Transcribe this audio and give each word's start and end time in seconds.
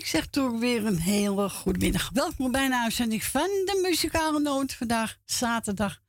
ik 0.00 0.06
zeg 0.06 0.26
toch 0.26 0.58
weer 0.58 0.86
een 0.86 0.98
hele 0.98 1.48
goede 1.48 1.78
middag. 1.78 2.10
Welkom 2.12 2.52
bij 2.52 2.64
een 2.64 2.74
uitzending 2.74 3.24
van 3.24 3.48
de 3.48 3.78
Muzikale 3.82 4.40
Noot. 4.40 4.74
Vandaag 4.74 5.18
zaterdag 5.24 6.00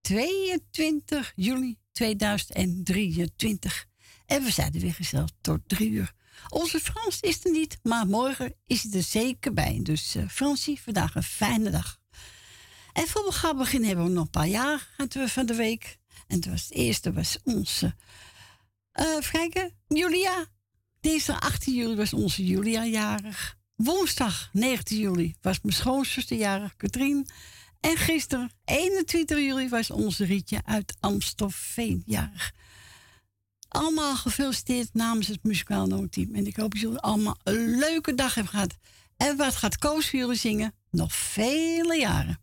22 0.00 1.32
juli 1.36 1.78
2023. 1.92 3.86
En 4.26 4.42
we 4.42 4.50
zijn 4.50 4.74
er 4.74 4.80
weer 4.80 4.94
gezellig 4.94 5.30
tot 5.40 5.60
drie 5.66 5.90
uur. 5.90 6.12
Onze 6.48 6.80
Frans 6.80 7.20
is 7.20 7.44
er 7.44 7.50
niet, 7.50 7.78
maar 7.82 8.06
morgen 8.06 8.54
is 8.66 8.82
hij 8.82 8.92
er 8.92 9.02
zeker 9.02 9.52
bij. 9.52 9.80
Dus 9.82 10.16
uh, 10.16 10.28
Fransie, 10.28 10.80
vandaag 10.80 11.14
een 11.14 11.22
fijne 11.22 11.70
dag. 11.70 11.98
En 12.92 13.06
voor 13.06 13.24
we 13.24 13.32
gaan 13.32 13.56
beginnen 13.56 13.88
hebben 13.88 14.06
we 14.06 14.12
nog 14.12 14.24
een 14.24 14.30
paar 14.30 14.46
jaar 14.46 14.88
van 15.12 15.46
de 15.46 15.54
week. 15.54 15.98
En 16.26 16.36
het, 16.36 16.46
was, 16.46 16.70
eerste 16.70 17.12
was 17.12 17.38
onze, 17.44 17.94
uh, 18.94 19.18
Julia 19.88 20.46
Dinsdag 21.00 21.40
18 21.40 21.74
juli 21.74 21.94
was 21.96 22.12
onze 22.12 22.44
Julia 22.44 22.84
jarig. 22.84 23.56
Woensdag 23.74 24.50
19 24.52 24.98
juli 24.98 25.34
was 25.40 25.60
mijn 25.62 25.74
schoonzuster 25.74 26.36
jarig, 26.36 26.76
Katrien. 26.76 27.26
En 27.80 27.96
gisteren, 27.96 28.50
21 28.64 29.38
juli, 29.38 29.68
was 29.68 29.90
onze 29.90 30.24
Rietje 30.24 30.60
uit 30.64 30.96
Amstelveen 31.00 32.02
jarig. 32.06 32.52
Allemaal 33.68 34.16
gefeliciteerd 34.16 34.94
namens 34.94 35.26
het 35.26 35.42
muzikaal 35.42 35.86
noodteam. 35.86 36.34
En 36.34 36.46
ik 36.46 36.56
hoop 36.56 36.72
dat 36.72 36.80
jullie 36.80 36.98
allemaal 36.98 37.38
een 37.42 37.78
leuke 37.78 38.14
dag 38.14 38.34
hebben 38.34 38.52
gehad. 38.52 38.76
En 39.16 39.36
wat 39.36 39.56
gaat 39.56 39.78
Koos 39.78 40.10
voor 40.10 40.18
jullie 40.18 40.36
zingen? 40.36 40.74
Nog 40.90 41.14
vele 41.14 41.98
jaren. 41.98 42.38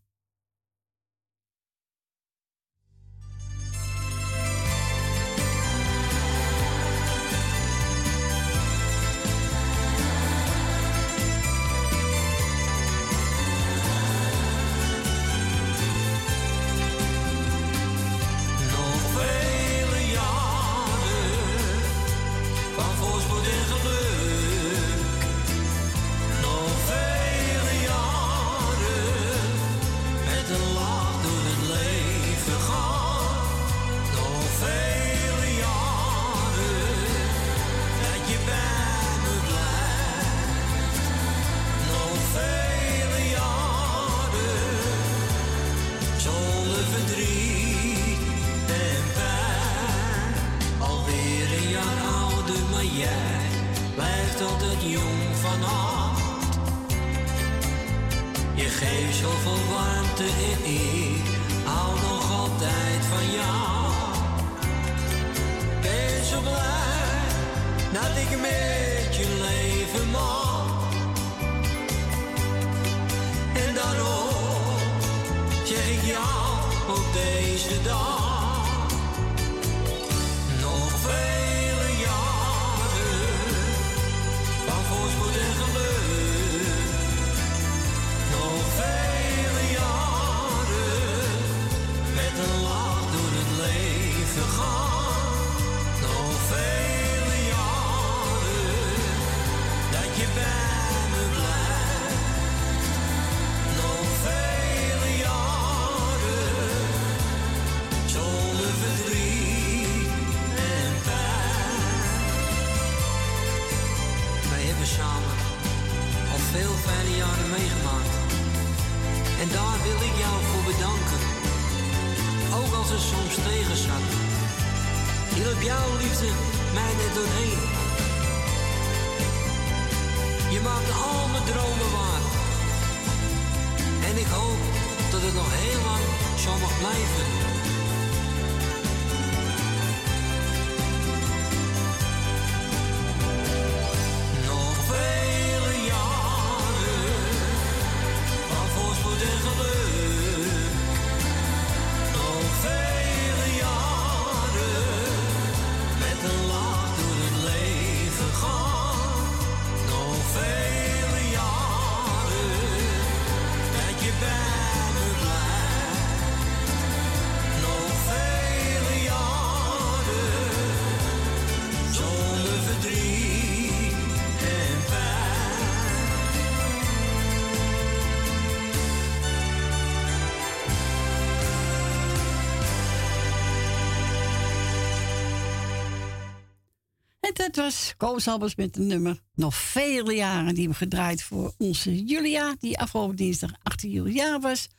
Het 187.98 188.06
was 188.06 188.24
Koos 188.24 188.34
Albers 188.34 188.56
met 188.56 188.78
een 188.78 188.88
nummer. 188.88 189.20
Nog 189.36 189.56
vele 189.56 190.14
jaren 190.14 190.56
die 190.56 190.68
we 190.68 190.74
gedraaid 190.74 191.24
voor 191.24 191.54
onze 191.58 192.04
Julia. 192.04 192.56
Die 192.60 192.80
afgelopen 192.80 193.16
dinsdag 193.16 193.52
18 193.64 193.90
juli 193.90 194.14
jaar 194.14 194.40
was. 194.40 194.70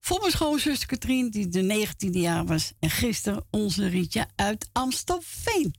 Voor 0.00 0.18
mijn 0.20 0.30
schoonzuster 0.30 0.88
Katrien, 0.88 1.30
die 1.30 1.48
de 1.48 1.86
19e 1.86 2.10
jaar 2.10 2.46
was. 2.46 2.72
En 2.80 2.90
gisteren 2.90 3.46
onze 3.50 3.88
Rietje 3.88 4.26
uit 4.36 4.70
Amstelveen. 4.72 5.74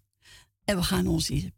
En 0.65 0.75
we 0.75 0.83
gaan 0.83 1.07
onze 1.07 1.51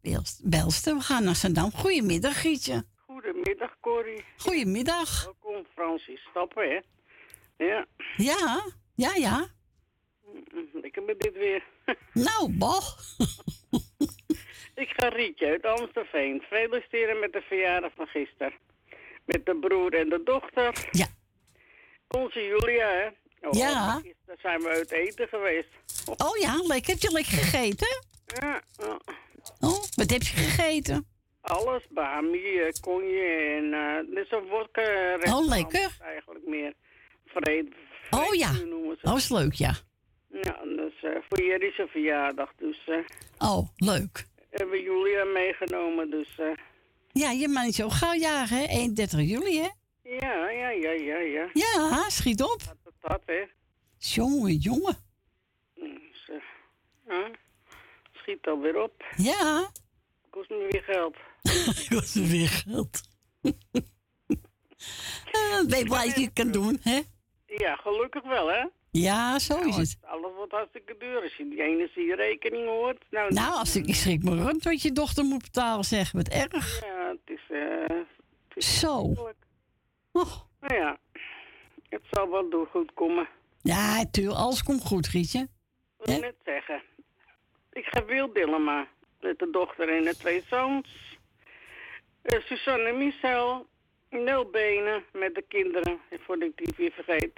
belsten. 0.44 0.98
We 0.98 1.02
gaan 1.02 1.24
naar 1.24 1.36
Zandam. 1.36 1.72
Goedemiddag, 1.72 2.42
Rietje. 2.42 2.86
Goedemiddag, 2.96 3.80
Corrie. 3.80 4.24
Goedemiddag. 4.38 5.24
Welkom, 5.24 5.66
Francis. 5.74 6.22
Stappen, 6.30 6.70
hè? 6.70 6.80
Ja. 7.66 7.86
Ja, 8.18 8.72
ja, 8.96 9.16
ja. 9.16 9.48
Lekker 10.74 11.04
met 11.04 11.20
dit 11.20 11.34
weer. 11.34 11.64
Nou, 12.14 12.58
boh. 12.58 12.84
Ik 14.76 14.94
ga 14.96 15.08
Rietje 15.08 15.48
uit 15.48 15.66
Amstelveen 15.66 16.42
feliciteren 16.50 17.20
met 17.20 17.34
de 17.34 17.42
verjaardag 17.42 17.92
van 17.96 18.08
gisteren. 18.08 18.54
Met 19.26 19.46
de 19.46 19.56
broer 19.56 19.94
en 19.94 20.10
de 20.10 20.22
dochter. 20.24 20.88
Ja. 20.92 21.08
Onze 22.08 22.40
Julia, 22.40 22.90
hè. 22.90 23.10
Ja. 23.52 24.02
Daar 24.26 24.38
zijn 24.40 24.62
we 24.62 24.70
uit 24.70 24.92
eten 24.92 25.28
geweest. 25.28 25.70
Oh 26.18 26.38
ja, 26.38 26.56
lekker. 26.68 26.94
Heb 26.94 27.02
je 27.02 27.12
lekker 27.12 27.38
gegeten? 27.38 28.04
Ja. 28.26 28.62
Oh, 29.60 29.84
wat 29.96 30.10
heb 30.10 30.22
je 30.22 30.36
gegeten? 30.36 31.08
Alles, 31.42 31.84
bami, 31.90 32.60
eh, 32.60 32.72
konje 32.82 33.56
en 33.58 33.64
uh, 33.64 34.16
net 34.16 34.28
zo'n 34.30 34.48
vodka 34.50 35.18
Oh, 35.22 35.48
lekker. 35.48 35.98
Eigenlijk 36.00 36.46
meer 36.46 36.74
vrede. 37.26 37.72
Oh 38.10 38.34
ja, 38.34 38.54
ze. 38.54 38.98
dat 39.02 39.14
was 39.14 39.30
leuk, 39.30 39.54
ja. 39.54 39.74
Ja, 40.42 40.58
dus 40.64 40.94
uh, 41.02 41.18
voor 41.30 41.44
Jerry 41.44 41.72
zijn 41.72 41.88
verjaardag. 41.88 42.52
Dus, 42.58 42.88
uh, 42.88 42.98
oh, 43.38 43.68
leuk. 43.76 44.26
Hebben 44.54 44.82
Julia 44.82 45.24
meegenomen, 45.24 46.10
dus... 46.10 46.38
Uh, 46.40 46.54
ja, 47.12 47.32
je 47.32 47.66
is 47.68 47.76
zo 47.76 47.90
gauw 47.90 48.14
jagen, 48.14 48.58
hè? 48.58 48.68
31 48.68 49.20
juli, 49.20 49.60
hè? 49.60 49.70
Ja, 50.04 50.50
ja, 50.50 50.70
ja, 50.70 50.92
ja, 50.92 51.18
ja. 51.18 51.50
Ja, 51.54 52.10
schiet 52.10 52.42
op. 52.42 52.60
Dat, 52.66 52.78
dat, 52.84 52.94
dat 53.00 53.22
hè. 53.26 53.44
Jongen, 53.98 54.56
jongen. 54.56 54.96
Dus, 55.74 56.30
uh, 57.08 57.26
schiet 58.12 58.48
alweer 58.48 58.82
op. 58.82 59.04
Ja. 59.16 59.72
Kost 60.30 60.50
me 60.50 60.68
weer 60.72 60.84
geld. 60.84 61.18
Kost 61.90 62.16
me 62.16 62.28
weer 62.28 62.50
geld. 62.50 63.02
uh, 65.34 65.66
blij 65.68 65.84
dat 65.84 66.16
je 66.16 66.34
kan 66.34 66.52
doen, 66.52 66.80
hè? 66.82 67.02
Ja, 67.46 67.76
gelukkig 67.76 68.24
wel, 68.24 68.48
hè? 68.48 68.66
Ja, 69.02 69.40
zo 69.40 69.60
is 69.60 69.76
het. 69.76 69.98
Alles 70.02 70.32
wordt 70.36 70.52
hartstikke 70.52 70.96
duur. 70.98 71.22
Als 71.22 71.36
je 71.36 71.50
die 71.50 71.62
energierekening 71.62 72.68
hoort. 72.68 73.04
Nou, 73.10 73.34
nou 73.34 73.54
als 73.54 73.76
ik, 73.76 73.86
ik 73.86 73.96
schrik 73.96 74.24
me 74.24 74.44
rond 74.44 74.64
wat 74.64 74.82
je 74.82 74.92
dochter 74.92 75.24
moet 75.24 75.42
betalen, 75.42 75.84
zeg. 75.84 76.12
Wat 76.12 76.28
erg. 76.28 76.82
Ja, 76.86 77.10
het 77.10 77.38
is... 77.38 77.42
Uh, 77.50 77.88
het 78.48 78.58
is 78.58 78.80
zo. 78.80 78.98
Oh. 80.12 80.34
Nou 80.60 80.76
ja, 80.76 80.98
het 81.90 82.02
zal 82.12 82.30
wel 82.30 82.50
door 82.50 82.68
goed 82.68 82.94
komen. 82.94 83.28
Ja, 83.62 83.96
natuurlijk. 83.96 84.38
Alles 84.38 84.64
komt 84.64 84.84
goed, 84.84 85.08
Rietje. 85.08 85.40
Ik 86.00 86.06
wil 86.06 86.20
net 86.20 86.36
zeggen. 86.46 86.82
Ik 87.72 87.86
ga 87.86 88.06
wild 88.06 88.36
Dillema 88.36 88.88
met 89.20 89.40
de 89.40 89.50
dochter 89.52 89.98
en 89.98 90.04
de 90.04 90.16
twee 90.16 90.44
zoons. 90.50 91.18
Uh, 92.24 92.42
Susanne 92.42 92.84
en 92.84 92.98
Michel. 92.98 93.66
Nul 94.10 94.50
benen 94.50 95.04
met 95.12 95.36
de 95.36 95.44
kinderen, 95.48 96.00
voordat 96.26 96.50
ik 96.50 96.58
die 96.58 96.74
weer 96.78 96.92
vergeet. 96.92 97.34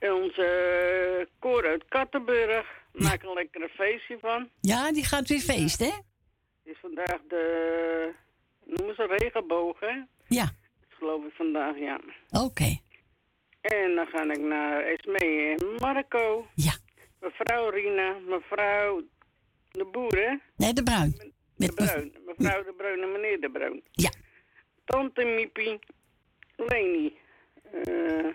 Onze 0.00 1.18
uh, 1.18 1.26
koor 1.38 1.66
uit 1.66 1.84
Kattenburg. 1.88 2.66
Maak 2.92 3.22
een 3.22 3.32
lekkere 3.32 3.68
feestje 3.68 4.18
van. 4.20 4.48
Ja, 4.60 4.92
die 4.92 5.04
gaat 5.04 5.28
weer 5.28 5.40
feest, 5.40 5.78
hè? 5.78 5.92
Het 6.64 6.74
is 6.74 6.78
vandaag 6.80 7.20
de, 7.28 8.14
noemen 8.64 8.94
ze 8.94 9.16
regenboog, 9.18 9.80
hè? 9.80 10.02
Ja. 10.26 10.44
Dat 10.80 10.98
geloof 10.98 11.24
ik 11.24 11.32
vandaag, 11.34 11.78
ja. 11.78 12.00
Oké. 12.30 12.44
Okay. 12.44 12.82
En 13.60 13.94
dan 13.94 14.06
ga 14.06 14.22
ik 14.22 14.40
naar 14.40 14.82
Esmee 14.82 15.54
en 15.54 15.74
Marco. 15.78 16.46
Ja. 16.54 16.72
Mevrouw 17.20 17.68
Rina, 17.68 18.16
mevrouw 18.26 19.02
de 19.70 19.84
Boer, 19.84 20.16
hè? 20.16 20.36
Nee, 20.56 20.72
de 20.72 20.82
Bruin. 20.82 21.32
De 21.56 21.72
Bruin. 21.72 22.12
Mevrouw 22.26 22.64
de 22.64 22.72
Bruin 22.76 23.02
en 23.02 23.12
meneer 23.12 23.40
de 23.40 23.50
Bruin. 23.50 23.82
Ja. 23.90 24.10
Tante 24.84 25.24
Miepie, 25.24 25.78
Leni, 26.56 27.16
uh, 27.88 28.34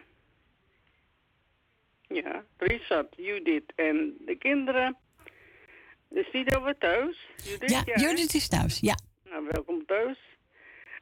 ja, 2.13 2.45
Richard, 2.57 3.13
Judith 3.17 3.71
en 3.75 4.17
de 4.25 4.35
kinderen. 4.35 4.97
Is 6.09 6.31
die 6.31 6.55
alweer 6.55 6.77
thuis? 6.77 7.27
Judith, 7.35 7.69
ja, 7.69 7.81
ja, 7.85 7.95
Judith 7.95 8.33
is 8.33 8.47
thuis, 8.47 8.79
ja. 8.79 8.97
Nou, 9.29 9.47
welkom 9.51 9.85
thuis. 9.85 10.17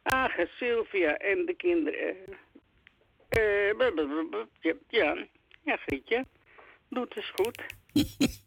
Age, 0.03 0.49
Sylvia 0.57 1.17
en 1.17 1.45
de 1.45 1.53
kinderen. 1.53 2.15
Uh, 3.37 3.71
ja, 4.87 5.15
ja, 5.63 5.77
Grietje. 5.77 6.25
Doet 6.89 7.13
het 7.13 7.31
goed. 7.35 7.63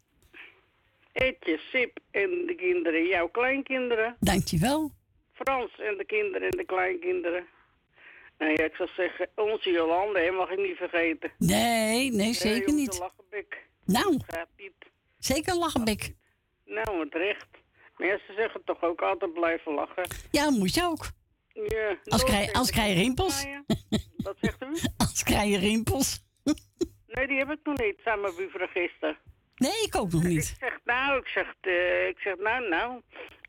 Etje, 1.12 1.58
Sip 1.58 1.98
en 2.10 2.46
de 2.46 2.54
kinderen, 2.54 3.06
jouw 3.06 3.28
kleinkinderen. 3.28 4.16
Dankjewel. 4.20 4.90
Frans 5.32 5.78
en 5.78 5.96
de 5.96 6.04
kinderen 6.04 6.50
en 6.50 6.56
de 6.56 6.64
kleinkinderen. 6.64 7.46
Nou 8.38 8.52
ja, 8.52 8.64
ik 8.64 8.74
zou 8.74 8.88
zeggen, 8.96 9.28
onze 9.34 9.70
Jolande, 9.70 10.20
hè, 10.20 10.30
mag 10.30 10.50
ik 10.50 10.58
niet 10.58 10.76
vergeten. 10.76 11.32
Nee, 11.38 12.12
nee, 12.12 12.32
zeker 12.32 12.72
niet. 12.74 12.98
lachenbek. 12.98 13.66
Nou, 13.84 14.20
gaat 14.26 14.48
niet. 14.56 14.72
zeker 15.18 15.54
lachenbek. 15.54 16.14
Nou, 16.64 17.00
het 17.00 17.14
recht. 17.14 17.46
Ze 17.98 18.32
zeggen 18.36 18.64
toch 18.64 18.82
ook 18.82 19.00
altijd 19.00 19.32
blijven 19.32 19.72
lachen. 19.72 20.08
Ja, 20.30 20.50
moet 20.50 20.74
je 20.74 20.82
ook. 20.82 21.06
Ja. 21.52 21.98
Als 22.04 22.24
krijg, 22.24 22.52
als 22.60 22.70
krijg 22.70 22.88
je 22.88 23.02
rimpels. 23.02 23.46
Wat 24.16 24.36
zegt 24.40 24.62
u? 24.62 24.78
Als 24.96 25.22
krijg 25.30 25.50
je 25.50 25.58
rimpels. 25.58 26.24
nee, 27.06 27.26
die 27.26 27.38
heb 27.38 27.50
ik 27.50 27.58
nog 27.62 27.78
niet, 27.78 28.00
samen 28.04 28.36
buurvergister. 28.36 29.18
Nee, 29.56 29.82
ik 29.84 29.96
ook 29.96 30.12
nog 30.12 30.22
niet. 30.22 30.48
Ik 30.48 30.56
zeg, 30.60 30.78
nou, 30.84 31.18
ik 31.18 31.26
zeg, 31.26 31.54
uh, 31.62 32.08
ik 32.08 32.18
zeg, 32.18 32.36
nou, 32.36 32.68
nou. 32.68 33.00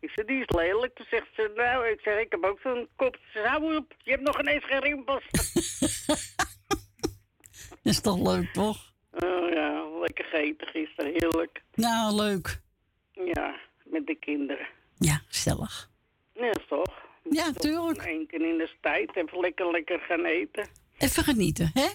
Ik 0.06 0.12
zeg, 0.16 0.26
die 0.26 0.40
is 0.40 0.56
lelijk. 0.56 0.96
Toen 0.96 1.06
zegt 1.10 1.28
ze, 1.36 1.52
nou, 1.56 1.88
ik 1.88 2.00
zeg, 2.00 2.20
ik 2.20 2.32
heb 2.32 2.44
ook 2.44 2.60
zo'n 2.60 2.88
kop. 2.96 3.16
Ze 3.16 3.28
zei, 3.32 3.48
hou 3.48 3.76
op, 3.76 3.94
je 4.04 4.12
hebt 4.12 4.24
nog 4.24 4.40
ineens 4.40 4.66
geen 4.66 4.80
rimpels. 4.80 5.24
is 7.92 8.02
toch 8.02 8.20
leuk, 8.34 8.54
toch? 8.54 8.94
Oh 9.12 9.50
ja, 9.50 9.90
lekker 10.00 10.26
gegeten 10.26 10.68
gisteren, 10.68 11.12
heerlijk. 11.12 11.62
Nou, 11.74 12.16
leuk. 12.16 12.62
Ja, 13.12 13.56
met 13.84 14.08
de 14.08 14.16
kinderen. 14.16 14.68
Ja, 14.98 15.22
gezellig. 15.28 15.90
Ja, 16.34 16.52
toch? 16.68 16.94
Ja, 17.30 17.52
tuurlijk. 17.52 18.06
Eén 18.06 18.28
keer 18.28 18.50
in 18.50 18.58
de 18.58 18.70
tijd, 18.82 19.16
even 19.16 19.40
lekker, 19.40 19.72
lekker 19.72 20.00
gaan 20.00 20.26
eten. 20.26 20.68
Even 20.98 21.24
genieten, 21.24 21.72
hè? 21.74 21.88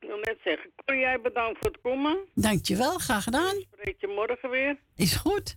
Ik 0.00 0.08
wil 0.08 0.16
net 0.16 0.38
zeggen, 0.44 0.70
kon 0.84 0.98
jij 0.98 1.20
bedankt 1.20 1.58
voor 1.58 1.70
het 1.70 1.80
komen. 1.80 2.18
Dankjewel, 2.34 2.98
graag 2.98 3.24
gedaan. 3.24 3.56
Ik 3.56 3.66
spreek 3.72 4.00
je 4.00 4.06
morgen 4.06 4.50
weer. 4.50 4.78
Is 4.96 5.16
goed. 5.16 5.56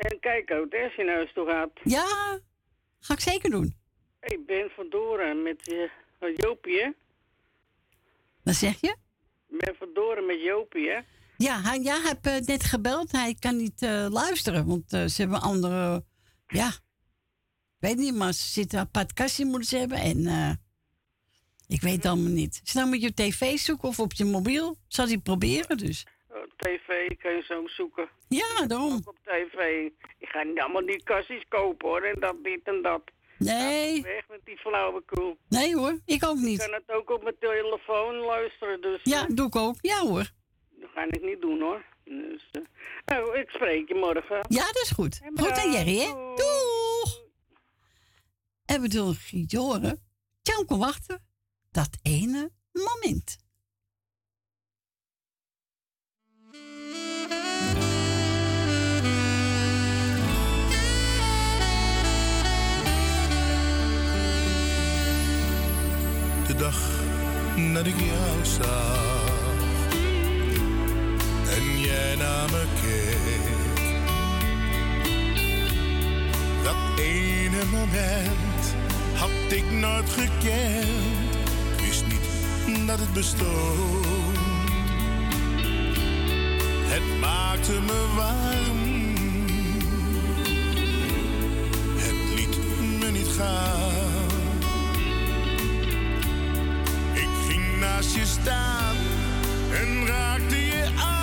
En 0.00 0.20
kijk 0.20 0.50
ook, 0.50 0.74
als 0.74 0.94
je 0.94 1.04
naar 1.04 1.14
huis 1.14 1.32
toe 1.32 1.46
gaat. 1.46 1.70
Ja, 1.84 2.38
ga 3.00 3.14
ik 3.14 3.20
zeker 3.20 3.50
doen. 3.50 3.74
Ik 4.20 4.46
ben 4.46 4.70
vandoren 4.70 5.42
met 5.42 5.64
je, 5.64 5.90
Jopie, 6.36 6.80
hè? 6.80 6.90
Wat 8.42 8.54
zeg 8.54 8.80
je? 8.80 8.96
Ik 9.48 9.58
ben 9.58 9.74
vandoren 9.76 10.26
met 10.26 10.42
Jopie, 10.42 10.88
hè? 10.88 11.00
Ja, 11.36 11.60
hij, 11.62 11.80
ja, 11.80 12.00
heb 12.02 12.26
uh, 12.26 12.36
net 12.36 12.64
gebeld. 12.64 13.12
Hij 13.12 13.36
kan 13.38 13.56
niet 13.56 13.82
uh, 13.82 14.06
luisteren, 14.10 14.66
want 14.66 14.92
uh, 14.92 15.04
ze 15.06 15.20
hebben 15.22 15.40
andere... 15.40 16.04
Ja, 16.46 16.68
ik 16.68 17.88
weet 17.88 17.96
niet, 17.96 18.14
maar 18.14 18.32
ze 18.32 18.48
zitten 18.48 18.78
een 18.78 18.84
apart 18.84 19.12
kastje 19.12 19.44
moeten 19.44 19.68
ze 19.68 19.76
hebben. 19.76 19.98
En 19.98 20.18
ik 21.66 21.80
weet 21.80 21.96
het 21.96 22.06
allemaal 22.06 22.32
niet. 22.32 22.60
Is 22.64 22.72
nou 22.72 22.88
met 22.88 23.02
je 23.02 23.14
tv 23.14 23.58
zoeken 23.58 23.88
of 23.88 24.00
op 24.00 24.12
je 24.12 24.24
mobiel? 24.24 24.76
Zal 24.88 25.06
hij 25.06 25.18
proberen 25.18 25.76
dus. 25.76 26.06
Tv 26.60 27.16
kan 27.22 27.32
je 27.32 27.42
zo 27.42 27.66
zoeken. 27.66 28.08
Ja, 28.28 28.66
daarom. 28.66 28.92
Ook 28.92 29.08
op 29.08 29.18
tv. 29.24 29.90
Ik 30.18 30.28
ga 30.28 30.42
niet 30.42 30.60
allemaal 30.60 30.86
die 30.86 31.02
kastjes 31.02 31.44
kopen 31.48 31.88
hoor. 31.88 32.02
En 32.02 32.20
dat, 32.20 32.36
dit 32.42 32.60
en 32.62 32.82
dat. 32.82 33.02
Nee. 33.38 34.02
Weg 34.02 34.28
met 34.28 34.40
die 34.44 34.56
flauwekul. 34.56 35.36
Nee 35.48 35.76
hoor, 35.76 35.98
ik 36.04 36.24
ook 36.24 36.36
niet. 36.36 36.62
Ik 36.62 36.70
kan 36.70 36.80
het 36.86 36.96
ook 36.96 37.10
op 37.10 37.22
mijn 37.22 37.36
telefoon 37.40 38.14
luisteren. 38.14 38.80
Dus, 38.80 39.00
ja, 39.02 39.26
doe 39.26 39.46
ik 39.46 39.56
ook. 39.56 39.74
Ja 39.80 39.98
hoor. 39.98 40.30
Dat 40.70 40.90
ga 40.94 41.04
ik 41.04 41.22
niet 41.22 41.40
doen 41.40 41.60
hoor. 41.60 41.84
Dus, 42.04 42.48
uh, 42.52 42.62
nou, 43.04 43.38
ik 43.38 43.50
spreek 43.50 43.88
je 43.88 43.94
morgen. 43.94 44.44
Ja, 44.48 44.64
dat 44.64 44.82
is 44.82 44.90
goed. 44.90 45.20
En 45.22 45.38
goed 45.38 45.58
aan 45.58 45.72
Jerry, 45.72 45.98
hè? 45.98 46.06
Doeg! 46.34 47.22
En 48.64 48.80
we 48.80 48.88
doen 48.88 49.14
Giet 49.14 49.52
horen. 49.52 50.08
Tjan 50.42 50.66
kon 50.66 50.78
wachten. 50.78 51.24
Dat 51.70 51.98
ene 52.02 52.50
moment. 52.72 53.38
Dag 66.60 66.80
dat 67.72 67.86
ik 67.86 67.94
jou 68.00 68.44
zag 68.44 69.52
en 71.56 71.80
jij 71.80 72.14
naar 72.16 72.50
me 72.50 72.64
keek. 72.82 73.82
Dat 76.62 76.98
ene 76.98 77.64
moment 77.70 78.74
had 79.14 79.30
ik 79.48 79.70
nooit 79.70 80.10
gekend. 80.10 81.34
Ik 81.76 81.80
wist 81.80 82.04
niet 82.06 82.86
dat 82.86 82.98
het 82.98 83.12
bestond. 83.12 84.06
Het 86.92 87.20
maakte 87.20 87.72
me 87.72 88.14
warm. 88.16 89.14
Het 91.96 92.38
liet 92.38 92.56
me 93.00 93.10
niet 93.10 93.28
gaan. 93.38 93.99
Naast 98.00 98.14
je 98.14 98.26
staan 98.26 98.96
en 99.72 100.06
raakte 100.06 100.66
je 100.66 100.84
aan. 100.96 101.19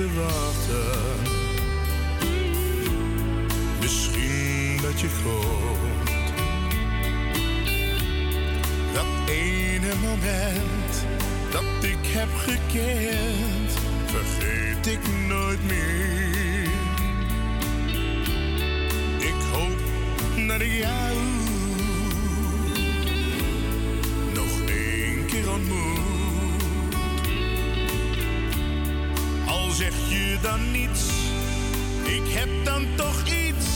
Te 0.00 0.08
wachten. 0.14 1.20
Misschien 3.80 4.78
dat 4.82 5.00
je 5.00 5.08
komt. 5.22 6.10
Dat 8.92 9.30
ene 9.30 9.94
moment 10.02 11.04
dat 11.50 11.84
ik 11.84 11.98
heb 12.02 12.28
gekend, 12.34 13.70
vergeet 14.06 14.86
ik 14.86 15.00
nooit 15.28 15.64
meer. 15.66 16.68
Ik 19.18 19.40
hoop 19.52 19.78
dat 20.48 20.60
ik 20.60 20.72
jou 20.72 21.16
nog 24.34 24.68
één 24.68 25.26
keer 25.26 25.50
ontmoet. 25.50 25.99
Dan 30.42 30.70
niets, 30.70 31.06
ik 32.04 32.32
heb 32.32 32.48
dan 32.64 32.86
toch 32.96 33.26
iets. 33.26 33.69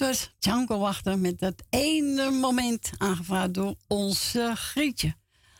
Was 0.00 0.34
Django 0.38 0.78
Wachter 0.78 1.18
met 1.18 1.38
dat 1.38 1.62
ene 1.68 2.30
moment 2.30 2.90
aangevraagd 2.98 3.54
door 3.54 3.74
onze 3.86 4.52
Grietje. 4.56 5.14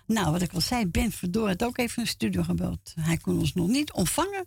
Nou, 0.06 0.30
wat 0.30 0.42
ik 0.42 0.52
al 0.52 0.60
zei, 0.60 0.86
Ben 0.86 1.12
Verdoor 1.12 1.48
had 1.48 1.64
ook 1.64 1.78
even 1.78 2.02
een 2.02 2.08
studio 2.08 2.42
gebeld. 2.42 2.92
Hij 3.00 3.16
kon 3.16 3.38
ons 3.38 3.54
nog 3.54 3.68
niet 3.68 3.92
ontvangen, 3.92 4.46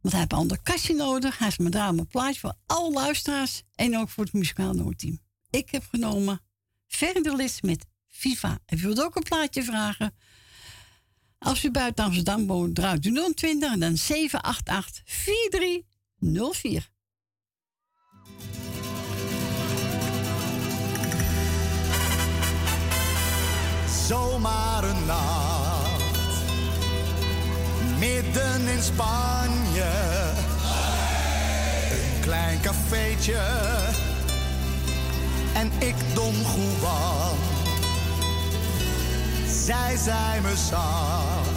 want 0.00 0.12
hij 0.14 0.18
heeft 0.18 0.32
een 0.32 0.38
ander 0.38 0.62
kastje 0.62 0.94
nodig. 0.94 1.38
Hij 1.38 1.46
heeft 1.46 1.58
me 1.58 1.68
daar 1.68 1.88
een 1.88 2.06
plaatje 2.06 2.40
voor 2.40 2.54
alle 2.66 2.92
luisteraars 2.92 3.62
en 3.74 3.98
ook 3.98 4.08
voor 4.08 4.24
het 4.24 4.32
muzikaal 4.32 4.72
Noordteam. 4.72 5.20
Ik 5.50 5.70
heb 5.70 5.86
genomen 5.90 6.40
Verdelis 6.86 7.60
met 7.60 7.86
Viva. 8.08 8.58
En 8.66 8.78
u 8.78 8.80
wilt 8.80 9.02
ook 9.02 9.16
een 9.16 9.22
plaatje 9.22 9.62
vragen? 9.62 10.14
Als 11.38 11.64
u 11.64 11.70
buiten 11.70 12.04
Amsterdam 12.04 12.46
woont, 12.46 12.74
draait 12.74 13.06
u 13.06 13.32
020 13.34 13.72
en 13.72 13.80
dan 13.80 13.96
788 13.96 15.02
4304. 15.04 16.89
Zomaar 24.10 24.84
een 24.84 25.06
nacht. 25.06 26.42
Midden 27.98 28.68
in 28.68 28.82
Spanje. 28.82 29.92
Een 31.90 32.20
klein 32.20 32.60
cafeetje. 32.60 33.40
En 35.54 35.70
ik 35.78 35.94
Don 36.14 36.34
Juan. 36.34 37.36
Zij 39.64 39.96
zei 39.96 40.40
me 40.40 40.56
zacht. 40.68 41.50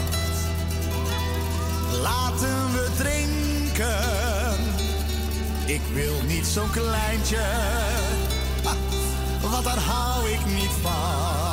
Laten 2.01 2.71
we 2.73 2.89
drinken. 2.97 4.59
Ik 5.65 5.81
wil 5.93 6.21
niet 6.27 6.45
zo'n 6.45 6.71
kleintje. 6.71 7.43
Ha, 8.63 8.75
Want 9.41 9.63
daar 9.63 9.79
hou 9.79 10.29
ik 10.29 10.45
niet 10.45 10.71
van. 10.81 11.52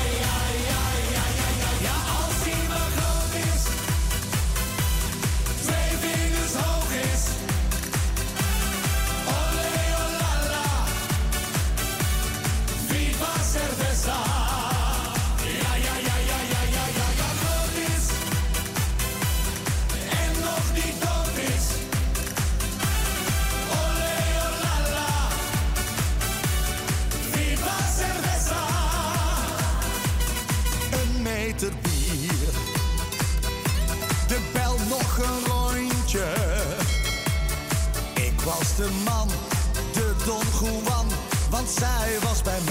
want 41.61 41.73
zij 41.73 42.19
was 42.19 42.41
bij 42.41 42.59
mij. 42.65 42.70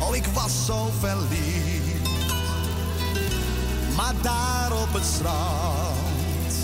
oh 0.00 0.16
ik 0.16 0.26
was 0.26 0.66
zo 0.66 0.90
verliefd. 1.00 2.08
Maar 3.96 4.14
daar 4.22 4.72
op 4.72 4.92
het 4.92 5.04
strand 5.04 6.54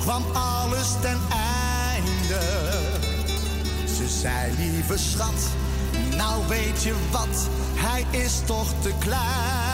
kwam 0.00 0.24
alles 0.32 0.88
ten 1.00 1.18
einde. 1.30 2.40
Ze 3.96 4.08
zei, 4.08 4.52
lieve 4.56 4.98
schat, 4.98 5.48
nou 6.16 6.48
weet 6.48 6.82
je 6.82 6.94
wat, 7.10 7.48
hij 7.74 8.04
is 8.10 8.40
toch 8.46 8.68
te 8.82 8.92
klein. 8.98 9.73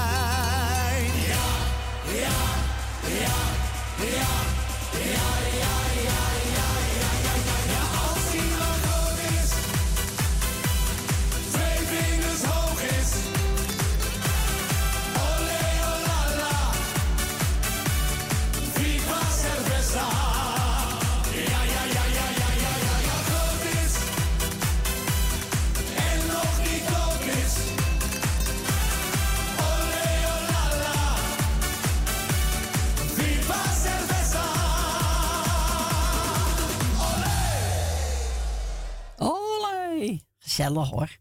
hoor. 40.69 41.17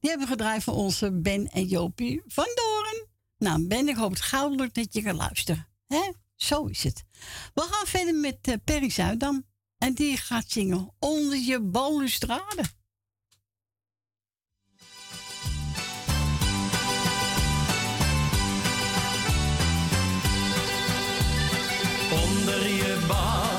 Die 0.00 0.10
hebben 0.10 0.28
gedraaid 0.28 0.62
voor 0.62 0.74
onze 0.74 1.12
Ben 1.12 1.46
en 1.50 1.64
Jopie 1.64 2.22
van 2.26 2.48
Doren. 2.54 3.08
Nou, 3.38 3.66
Ben, 3.66 3.88
ik 3.88 3.96
hoop 3.96 4.10
het 4.10 4.20
gauwelijk 4.20 4.74
dat 4.74 4.94
je 4.94 5.02
gaat 5.02 5.14
luisteren. 5.14 5.68
hè? 5.86 6.12
Zo 6.34 6.64
is 6.64 6.82
het. 6.82 7.04
We 7.54 7.62
gaan 7.70 7.86
verder 7.86 8.14
met 8.14 8.48
uh, 8.48 8.54
Perry 8.64 8.90
Zuidam. 8.90 9.48
En 9.78 9.94
die 9.94 10.16
gaat 10.16 10.50
zingen 10.50 10.94
Onder 10.98 11.38
je 11.38 11.60
balustrade. 11.60 12.62
Onder 22.12 22.68
je 22.68 23.04
balustrade. 23.08 23.49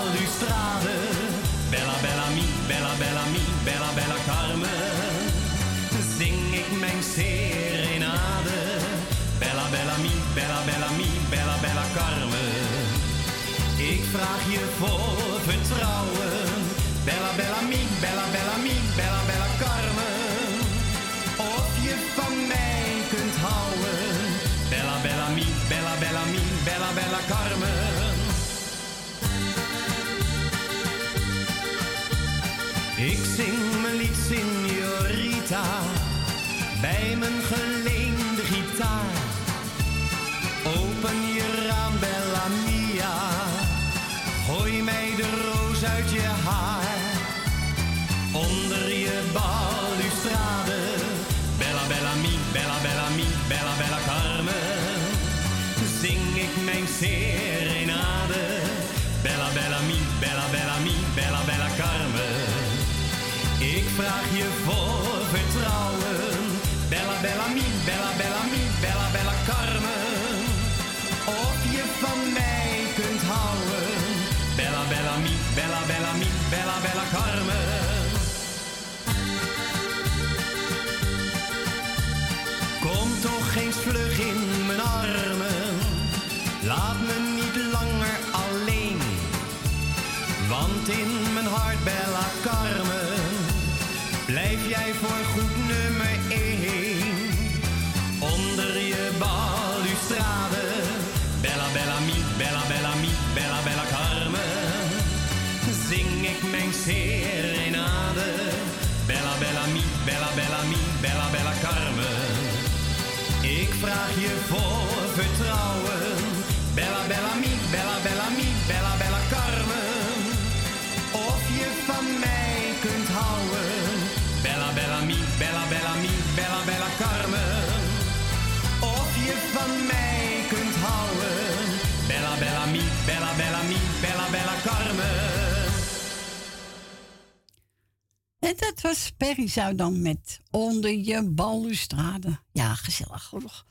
En 138.52 138.58
dat 138.58 138.82
was 138.82 139.12
Perry 139.18 139.76
dan 139.76 140.02
met 140.02 140.40
Onder 140.50 140.92
je 140.92 141.30
balustrade. 141.30 142.40
Ja, 142.52 142.76
gezellig. 142.76 143.24
genoeg. 143.24 143.66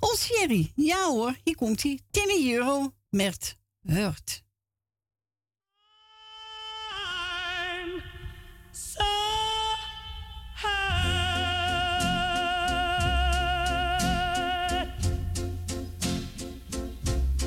Ons 0.00 0.26
Jerry, 0.26 0.72
ja 0.74 1.06
hoor, 1.06 1.36
hier 1.44 1.56
komt 1.56 1.82
hij. 1.82 2.00
10 2.10 2.52
euro 2.52 2.92
met 3.10 3.56
Hurt. 3.80 4.42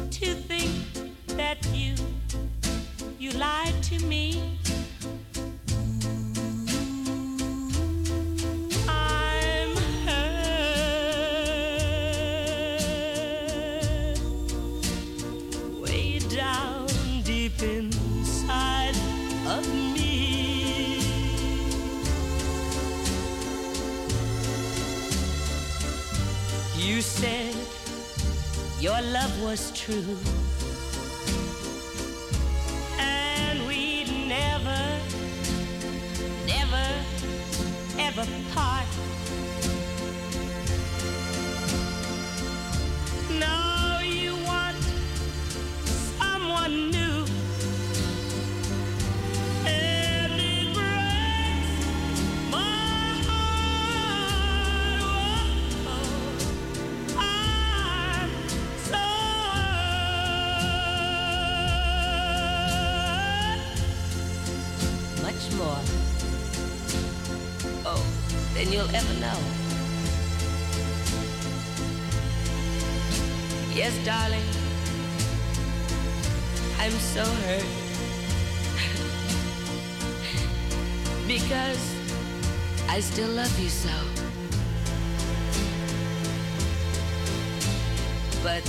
To 0.10 0.34
think 0.48 0.72
that 1.26 1.58
you, 1.74 1.96
you 3.18 3.34
lied 3.34 3.84
to 3.90 4.06
me. 4.08 4.35
Said 27.26 27.56
your 28.80 29.02
love 29.18 29.34
was 29.42 29.72
true. 29.72 30.16
And 33.00 33.58
we'd 33.68 34.12
never, 34.38 34.82
never, 36.54 36.88
ever 38.08 38.26
than 68.66 68.74
you'll 68.74 68.96
ever 68.96 69.14
know. 69.20 69.40
Yes, 73.74 73.94
darling. 74.06 74.44
I'm 76.80 76.92
so 76.92 77.24
hurt. 77.24 77.66
because 81.28 81.96
I 82.90 83.00
still 83.00 83.30
love 83.30 83.60
you 83.60 83.70
so. 83.70 83.90
But, 88.44 88.64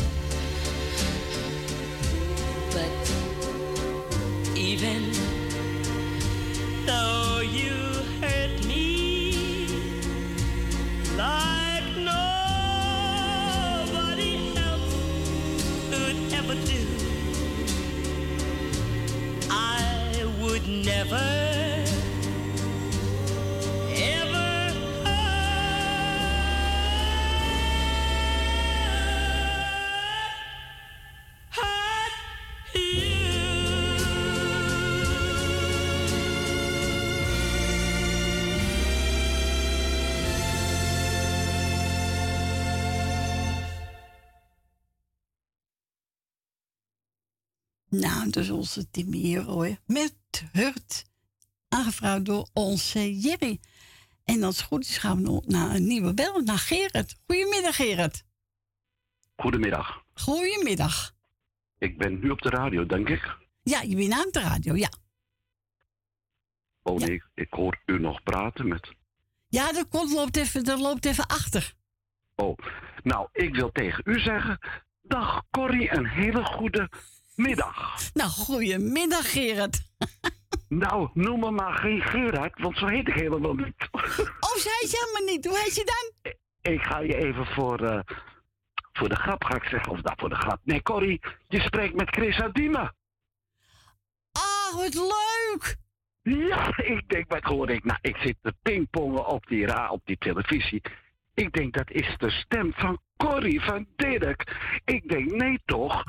Nou, 48.26 48.40
is 48.40 48.50
onze 48.50 48.90
Timmy 48.90 49.16
hier 49.16 49.42
hoor. 49.42 49.76
Met 49.86 50.14
Hurt. 50.52 51.04
Aangevraagd 51.68 52.24
door 52.24 52.48
onze 52.52 53.18
Jerry. 53.18 53.60
En 54.24 54.42
als 54.42 54.56
het 54.56 54.66
goed 54.66 54.84
is 54.84 54.98
gaan 54.98 55.22
we 55.22 55.42
naar 55.46 55.74
een 55.74 55.86
nieuwe 55.86 56.14
bel, 56.14 56.40
naar 56.40 56.58
Gerard. 56.58 57.16
Goedemiddag 57.26 57.76
Gerard. 57.76 58.24
Goedemiddag. 59.36 60.04
Goedemiddag. 60.14 61.14
Ik 61.78 61.98
ben 61.98 62.18
nu 62.18 62.30
op 62.30 62.42
de 62.42 62.48
radio, 62.48 62.86
denk 62.86 63.08
ik. 63.08 63.36
Ja, 63.62 63.82
je 63.82 63.96
bent 63.96 64.12
aan 64.12 64.28
de 64.30 64.40
radio, 64.40 64.74
ja. 64.74 64.90
Oh 66.82 66.98
nee, 66.98 67.12
ik, 67.12 67.28
ik 67.34 67.52
hoor 67.52 67.82
u 67.86 67.98
nog 67.98 68.22
praten 68.22 68.68
met. 68.68 68.94
Ja, 69.48 69.72
dat, 69.72 69.88
komt, 69.88 70.12
loopt, 70.12 70.36
even, 70.36 70.64
dat 70.64 70.80
loopt 70.80 71.04
even 71.04 71.26
achter. 71.26 71.74
Oh, 72.34 72.58
nou, 73.02 73.28
ik 73.32 73.54
wil 73.54 73.72
tegen 73.72 74.02
u 74.06 74.20
zeggen. 74.20 74.58
Dag 75.02 75.42
Corrie, 75.50 75.92
een 75.96 76.06
hele 76.06 76.44
goede 76.44 76.90
middag. 77.36 77.98
Nou, 78.14 78.30
goedemiddag 78.30 79.32
Gerard. 79.32 79.80
Nou, 80.68 81.08
noem 81.14 81.40
me 81.40 81.50
maar 81.50 81.72
geen 81.72 82.02
Gerard, 82.02 82.60
want 82.60 82.78
zo 82.78 82.86
heet 82.86 83.08
ik 83.08 83.14
helemaal 83.14 83.54
niet. 83.54 83.88
Oh, 84.40 84.56
zij 84.56 84.80
is 84.82 84.92
helemaal 84.92 85.34
niet. 85.34 85.46
Hoe 85.46 85.58
heet 85.58 85.74
je 85.74 85.84
dan? 85.84 86.32
ik 86.72 86.82
ga 86.82 86.98
je 86.98 87.16
even 87.16 87.46
voor, 87.46 87.80
eh, 87.80 88.00
voor 88.92 89.08
de 89.08 89.14
grap, 89.16 89.44
ga 89.44 89.54
ik 89.54 89.64
zeggen. 89.64 89.92
Of 89.92 90.02
nou, 90.02 90.16
voor 90.18 90.28
de 90.28 90.34
grap. 90.34 90.60
Nee, 90.62 90.82
Corrie, 90.82 91.20
je 91.48 91.60
spreekt 91.60 91.94
met 91.94 92.08
Chris 92.08 92.40
Adima. 92.40 92.94
Ah, 94.32 94.74
wat 94.74 94.94
leuk. 94.94 95.76
Ja, 96.22 96.76
ik 96.76 97.08
denk, 97.08 97.28
wat 97.28 97.42
hoor 97.42 97.70
ik? 97.70 97.84
Nou, 97.84 97.98
ik 98.02 98.16
zit 98.16 98.36
te 98.42 98.54
pingpongen 98.62 99.26
op 99.26 99.46
die, 99.46 99.66
ra 99.66 99.90
op 99.90 100.00
die 100.04 100.18
televisie. 100.18 100.82
Ik 101.34 101.52
denk, 101.52 101.74
dat 101.74 101.90
is 101.90 102.14
de 102.18 102.30
stem 102.30 102.72
van 102.76 103.00
Corrie 103.16 103.60
van 103.60 103.86
Dirk. 103.96 104.56
Ik 104.84 105.08
denk, 105.08 105.30
nee 105.30 105.60
toch? 105.64 106.04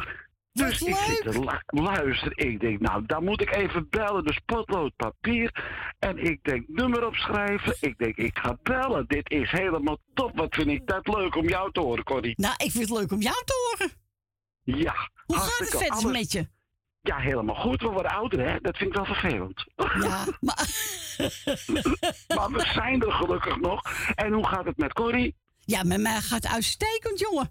Dus 0.57 0.81
ik 0.81 0.95
zit 0.95 1.21
te 1.21 1.39
lu- 1.39 1.81
luisteren. 1.81 2.37
Ik 2.37 2.59
denk, 2.59 2.79
nou, 2.79 3.05
dan 3.05 3.23
moet 3.23 3.41
ik 3.41 3.55
even 3.55 3.89
bellen. 3.89 4.23
Dus 4.23 4.39
potlood 4.45 4.95
papier. 4.95 5.63
En 5.99 6.17
ik 6.17 6.43
denk, 6.43 6.67
nummer 6.67 7.05
opschrijven. 7.05 7.75
Ik 7.79 7.97
denk, 7.97 8.15
ik 8.15 8.37
ga 8.37 8.57
bellen. 8.63 9.05
Dit 9.07 9.29
is 9.29 9.51
helemaal 9.51 9.97
top. 10.13 10.37
Wat 10.37 10.55
vind 10.55 10.67
ik 10.67 10.87
dat 10.87 11.07
leuk 11.07 11.35
om 11.35 11.47
jou 11.49 11.71
te 11.71 11.79
horen, 11.79 12.03
Corrie. 12.03 12.33
Nou, 12.37 12.53
ik 12.57 12.71
vind 12.71 12.89
het 12.89 12.99
leuk 12.99 13.11
om 13.11 13.21
jou 13.21 13.43
te 13.45 13.77
horen. 13.77 13.93
Ja. 14.63 14.93
Hoe 15.25 15.35
gaat 15.35 15.45
het 15.45 15.57
hartstikke 15.57 15.77
verder 15.77 15.97
alles- 16.05 16.17
met 16.19 16.31
je? 16.31 16.47
Ja, 17.01 17.17
helemaal 17.17 17.55
goed. 17.55 17.81
We 17.81 17.87
worden 17.87 18.11
ouder, 18.11 18.49
hè? 18.49 18.59
Dat 18.61 18.77
vind 18.77 18.89
ik 18.89 18.95
wel 18.95 19.05
vervelend. 19.05 19.65
Ja, 19.75 20.25
maar... 20.39 20.67
maar 22.35 22.51
we 22.51 22.69
zijn 22.73 23.01
er 23.01 23.11
gelukkig 23.11 23.57
nog. 23.59 23.81
En 24.15 24.33
hoe 24.33 24.47
gaat 24.47 24.65
het 24.65 24.77
met 24.77 24.93
Corrie? 24.93 25.35
Ja, 25.59 25.83
met 25.83 26.01
mij 26.01 26.21
gaat 26.21 26.43
het 26.43 26.53
uitstekend, 26.53 27.19
jongen. 27.19 27.49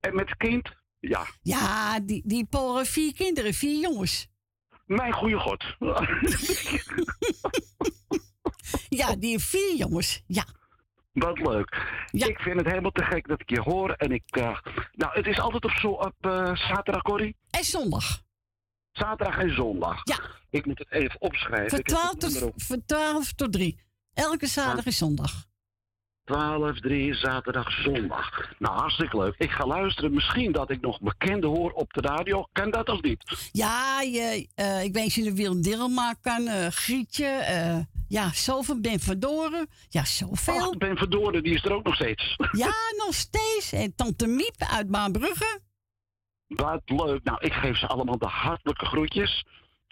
En 0.00 0.14
met 0.14 0.28
het 0.28 0.36
kind? 0.38 0.68
Ja. 1.08 1.26
Ja, 1.42 2.00
die, 2.00 2.22
die 2.24 2.44
poren 2.44 2.86
vier 2.86 3.14
kinderen, 3.14 3.54
vier 3.54 3.80
jongens. 3.80 4.26
Mijn 4.86 5.12
goede 5.12 5.38
god. 5.38 5.64
Ja, 8.88 9.16
die 9.16 9.38
vier 9.38 9.76
jongens. 9.76 10.22
Ja. 10.26 10.44
Wat 11.12 11.38
leuk. 11.38 11.76
Ik 12.10 12.38
vind 12.40 12.56
het 12.56 12.66
helemaal 12.66 12.90
te 12.90 13.04
gek 13.04 13.28
dat 13.28 13.40
ik 13.40 13.50
je 13.50 13.60
hoor. 13.60 13.90
En 13.90 14.10
ik, 14.12 14.24
eh, 14.26 14.58
nou, 14.92 15.12
het 15.16 15.26
is 15.26 15.38
altijd 15.38 15.64
op, 15.64 15.70
zo, 15.70 15.88
op 15.88 16.14
eh, 16.20 16.56
zaterdag, 16.56 17.02
Corrie? 17.02 17.36
En 17.50 17.64
zondag. 17.64 18.22
Zaterdag 18.92 19.38
en 19.38 19.54
zondag. 19.54 20.00
Ja. 20.04 20.18
Ik 20.50 20.66
moet 20.66 20.78
het 20.78 20.92
even 20.92 21.20
opschrijven. 21.20 21.70
Van 21.70 21.78
Ik 21.78 21.88
heb 21.88 21.96
12 21.96 22.10
het 22.12 22.22
nummer 22.22 22.40
tot, 22.40 22.50
op. 22.50 22.62
van 22.62 22.82
12 22.86 23.32
tot 23.32 23.52
3. 23.52 23.80
Elke 24.14 24.46
zaterdag 24.46 24.84
en 24.86 24.92
zondag. 24.92 25.44
12, 26.26 26.80
3, 26.80 27.14
zaterdag, 27.14 27.70
zondag. 27.70 28.52
Nou, 28.58 28.74
hartstikke 28.74 29.16
leuk. 29.16 29.34
Ik 29.38 29.50
ga 29.50 29.66
luisteren. 29.66 30.12
Misschien 30.12 30.52
dat 30.52 30.70
ik 30.70 30.80
nog 30.80 31.00
bekenden 31.00 31.50
hoor 31.50 31.70
op 31.72 31.92
de 31.92 32.00
radio. 32.00 32.46
Kan 32.52 32.70
dat 32.70 32.88
of 32.88 33.02
niet? 33.02 33.50
Ja, 33.52 34.00
je, 34.00 34.48
eh, 34.54 34.84
ik 34.84 34.92
weet 34.92 35.28
of 35.28 35.32
Willem 35.32 35.62
Dilma 35.62 36.14
kan, 36.20 36.46
eh, 36.46 36.66
Grietje, 36.66 37.26
eh, 37.26 37.78
ja, 38.08 38.32
zoveel 38.32 38.80
Ben 38.80 39.00
Verdoren. 39.00 39.66
Ja, 39.88 40.04
zoveel. 40.04 40.60
Ach, 40.60 40.76
Ben 40.76 40.96
Verdoren, 40.96 41.42
die 41.42 41.54
is 41.54 41.64
er 41.64 41.72
ook 41.72 41.84
nog 41.84 41.94
steeds. 41.94 42.36
Ja, 42.52 42.74
nog 42.96 43.14
steeds. 43.14 43.72
En 43.72 43.94
Tante 43.94 44.26
Miep 44.26 44.56
uit 44.58 44.90
Baanbrugge. 44.90 45.60
Wat 46.46 46.82
leuk. 46.84 47.24
Nou, 47.24 47.38
ik 47.40 47.52
geef 47.52 47.78
ze 47.78 47.86
allemaal 47.86 48.18
de 48.18 48.26
hartelijke 48.26 48.86
groetjes. 48.86 49.44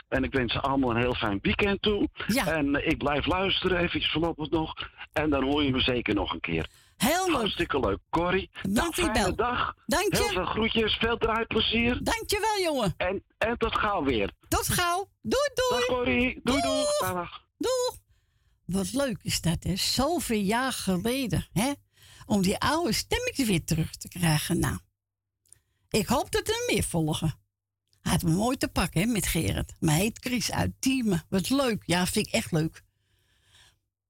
En 0.08 0.24
ik 0.24 0.32
wens 0.32 0.52
ze 0.52 0.60
allemaal 0.60 0.90
een 0.90 0.96
heel 0.96 1.14
fijn 1.14 1.38
weekend 1.42 1.82
toe. 1.82 2.08
En 2.46 2.74
eh, 2.74 2.90
ik 2.90 2.98
blijf 2.98 3.26
luisteren, 3.26 3.78
eventjes 3.78 4.12
voorlopig 4.12 4.50
nog. 4.50 4.74
En 5.14 5.30
dan 5.30 5.42
hoor 5.42 5.62
je 5.62 5.70
me 5.70 5.80
zeker 5.80 6.14
nog 6.14 6.32
een 6.32 6.40
keer. 6.40 6.68
Heel 6.96 7.26
leuk. 7.26 7.36
Hartstikke 7.36 7.80
leuk. 7.80 7.98
Corrie, 8.10 8.50
nou, 8.62 8.94
voor 8.94 9.04
je 9.04 9.10
fijne 9.10 9.34
dag. 9.34 9.74
Dank 9.86 10.14
je. 10.14 10.22
Heel 10.22 10.28
veel 10.28 10.44
groetjes, 10.44 10.94
veel 10.94 11.16
draaiplezier. 11.16 11.98
Dankjewel, 12.02 12.60
jongen. 12.60 12.94
En, 12.96 13.24
en 13.38 13.58
tot 13.58 13.78
gauw 13.78 14.04
weer. 14.04 14.32
Tot 14.48 14.68
gauw. 14.68 15.08
Doei, 15.22 15.50
doei. 15.54 15.80
Dag 15.80 15.96
Corrie. 15.96 16.40
Doei, 16.42 16.60
doei. 16.60 16.84
Dag. 16.98 17.42
Doeg. 17.58 17.98
Wat 18.64 18.92
leuk 18.92 19.18
is 19.22 19.40
dat, 19.40 19.62
hè? 19.62 19.76
Zoveel 19.76 20.40
jaar 20.40 20.72
geleden, 20.72 21.46
hè? 21.52 21.72
Om 22.26 22.42
die 22.42 22.58
oude 22.58 22.92
stemmetjes 22.92 23.46
weer 23.46 23.64
terug 23.64 23.90
te 23.90 24.08
krijgen. 24.08 24.58
Nou, 24.58 24.78
ik 25.90 26.06
hoop 26.06 26.30
dat 26.30 26.48
er 26.48 26.64
meer 26.66 26.82
volgen. 26.82 27.42
Hij 28.00 28.12
had 28.12 28.22
me 28.22 28.30
mooi 28.30 28.56
te 28.56 28.68
pakken, 28.68 29.00
hè, 29.00 29.06
met 29.06 29.26
Gerard. 29.26 29.72
Maar 29.80 29.94
hij 29.94 30.02
heet 30.02 30.18
Chris 30.18 30.52
uit 30.52 30.72
Diemen. 30.78 31.22
Wat 31.28 31.50
leuk. 31.50 31.82
Ja, 31.86 32.06
vind 32.06 32.26
ik 32.26 32.32
echt 32.32 32.52
leuk. 32.52 32.83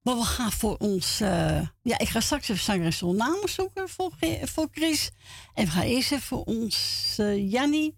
Maar 0.04 0.16
we 0.16 0.24
gaan 0.24 0.52
voor 0.52 0.76
ons... 0.76 1.20
eh, 1.20 1.66
ja, 1.82 1.98
ik 1.98 2.08
ga 2.08 2.20
straks 2.20 2.48
even 2.48 2.64
zangeres 2.64 3.00
namen 3.00 3.48
zoeken 3.48 3.88
voor, 3.88 4.12
voor 4.42 4.68
Chris. 4.70 5.10
En 5.54 5.64
we 5.64 5.70
gaan 5.70 5.82
eerst 5.82 6.12
even 6.12 6.24
voor 6.26 6.44
ons 6.44 7.14
eh 7.18 7.50
Jannie... 7.50 7.96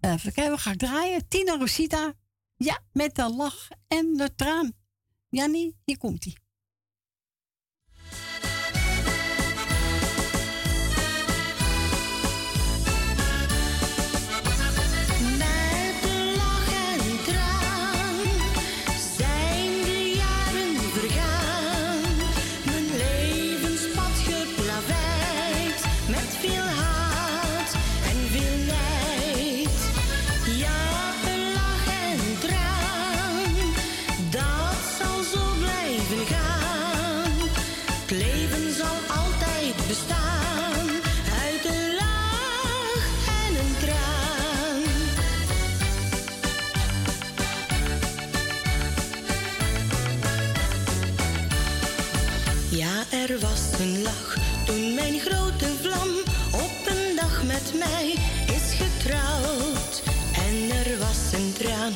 Eh, 0.00 0.12
even 0.12 0.32
kijken, 0.32 0.52
we 0.54 0.58
gaan 0.58 0.76
draaien. 0.76 1.28
Tina 1.28 1.56
Rosita. 1.56 2.12
Ja, 2.56 2.80
met 2.92 3.14
de 3.14 3.34
lach 3.34 3.68
en 3.88 4.14
de 4.16 4.34
traan. 4.34 4.72
Jannie, 5.28 5.76
hier 5.84 5.98
komt 5.98 6.24
Er 53.12 53.38
was 53.38 53.80
een 53.80 54.02
lach 54.02 54.36
toen 54.64 54.94
mijn 54.94 55.18
grote 55.18 55.66
vlam 55.80 56.08
op 56.52 56.86
een 56.86 57.16
dag 57.16 57.42
met 57.44 57.72
mij 57.78 58.14
is 58.46 58.74
getrouwd. 58.74 60.02
En 60.34 60.76
er 60.84 60.98
was 60.98 61.32
een 61.32 61.52
traan 61.52 61.92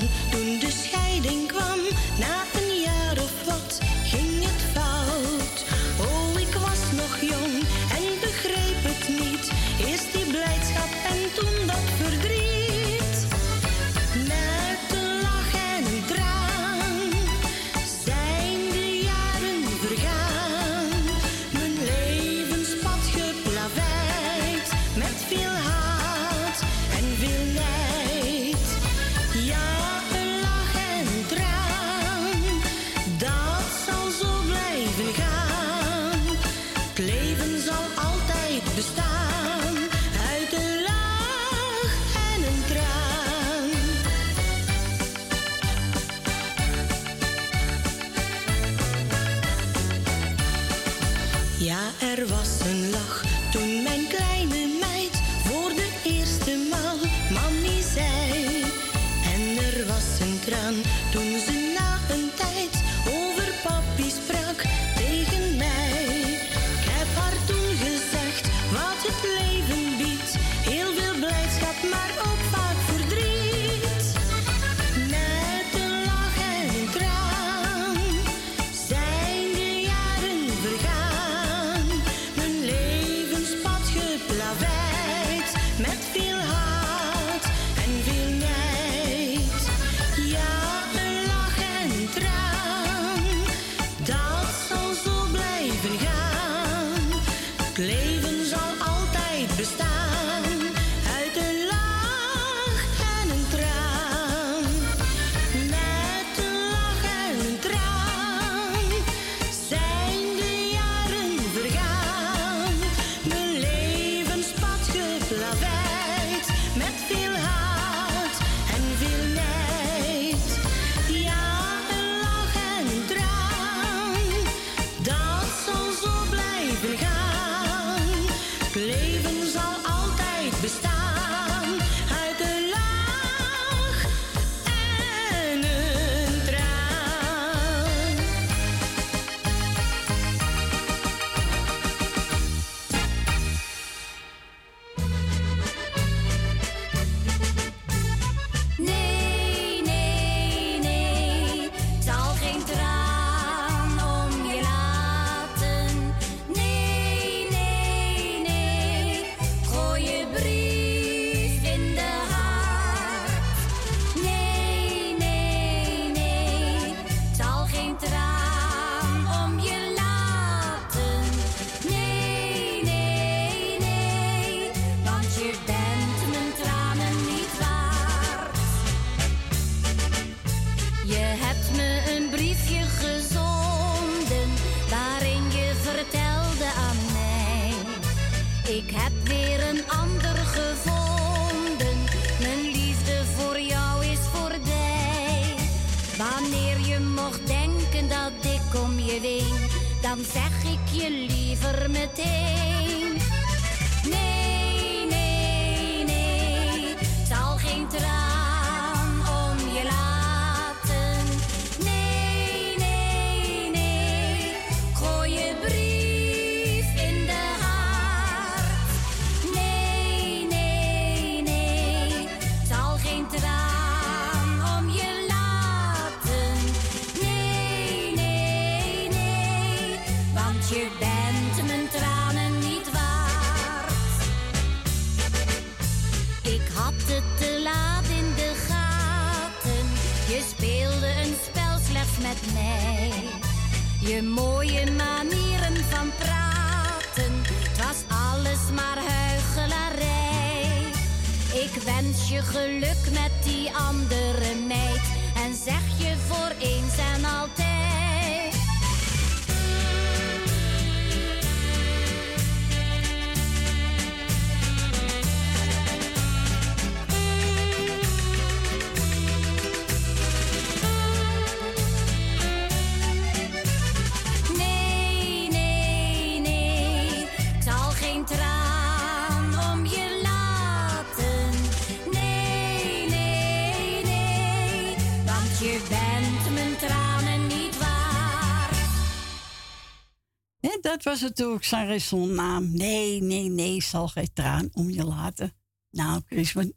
was 291.07 291.21
natuurlijk 291.21 291.64
zonder 292.01 292.37
naam. 292.37 292.77
Nee, 292.77 293.23
nee, 293.23 293.49
nee, 293.49 293.83
zal 293.83 294.09
geen 294.09 294.33
traan 294.33 294.69
om 294.73 294.90
je 294.90 295.05
laten. 295.05 295.53
Nou, 295.90 296.23
Chris, 296.27 296.53
we, 296.53 296.75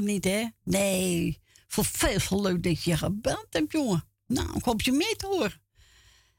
niet, 0.00 0.24
hè? 0.24 0.46
Nee. 0.64 1.40
Voor 1.68 1.84
veel, 1.84 2.20
veel 2.20 2.42
leuk 2.42 2.62
dat 2.62 2.82
je 2.82 2.96
gebeld 2.96 3.46
hebt, 3.50 3.72
jongen. 3.72 4.04
Nou, 4.26 4.56
ik 4.56 4.64
hoop 4.64 4.82
je 4.82 4.92
mee 4.92 5.16
te 5.16 5.26
horen. 5.26 5.62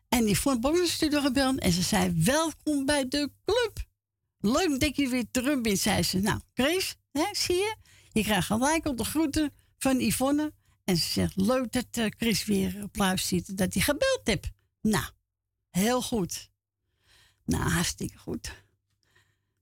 En 0.09 0.25
die 0.25 0.39
vond 0.39 0.61
bonusstudio 0.61 1.21
gebeld 1.21 1.59
en 1.59 1.71
ze 1.71 1.81
zei: 1.81 2.13
Welkom 2.23 2.85
bij 2.85 3.07
de 3.07 3.31
club. 3.45 3.85
Leuk 4.37 4.79
dat 4.79 4.95
je 4.95 5.09
weer 5.09 5.25
terug 5.31 5.61
bent, 5.61 5.79
zei 5.79 6.03
ze. 6.03 6.19
Nou, 6.19 6.39
Chris, 6.53 6.95
hè, 7.11 7.25
zie 7.31 7.55
je? 7.55 7.75
Je 8.11 8.23
krijgt 8.23 8.47
gelijk 8.47 8.85
op 8.85 8.97
de 8.97 9.05
groeten 9.05 9.53
van 9.77 9.99
Yvonne. 9.99 10.53
En 10.83 10.97
ze 10.97 11.09
zegt: 11.09 11.35
Leuk 11.35 11.71
dat 11.71 11.97
uh, 11.97 12.05
Chris 12.17 12.45
weer 12.45 12.83
op 12.83 13.19
ziet, 13.19 13.57
dat 13.57 13.73
hij 13.73 13.83
gebeld 13.83 14.21
hebt. 14.23 14.51
Nou, 14.81 15.05
heel 15.69 16.01
goed. 16.01 16.51
Nou, 17.45 17.69
hartstikke 17.69 18.17
goed. 18.17 18.63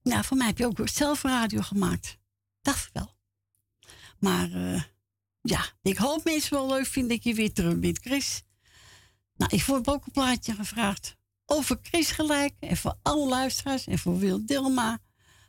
Nou, 0.04 0.24
voor 0.24 0.38
mij 0.38 0.48
heb 0.48 0.58
je 0.58 0.66
ook 0.66 0.80
zelf 0.84 1.22
radio 1.22 1.62
gemaakt. 1.62 2.18
Dacht 2.62 2.90
wel. 2.94 3.16
Maar 4.20 4.50
uh, 4.50 4.84
ja, 5.42 5.66
ik 5.82 5.98
hoop 5.98 6.24
mensen 6.24 6.54
wel 6.54 6.68
leuk 6.68 6.86
vinden 6.86 7.16
dat 7.16 7.24
je 7.24 7.34
weer 7.34 7.54
terug 7.54 7.80
bent, 7.80 8.00
Chris. 8.00 8.44
Nou, 9.36 9.56
ik 9.56 9.64
heb 9.64 9.88
ook 9.88 10.06
een 10.06 10.12
plaatje 10.12 10.54
gevraagd 10.54 11.16
over 11.46 11.80
Chris 11.82 12.12
gelijk. 12.12 12.54
En 12.60 12.78
voor 12.78 12.98
alle 13.02 13.28
luisteraars 13.28 13.88
en 13.88 14.00
voor 14.00 14.18
Wil 14.18 14.46
Dilma. 14.46 15.00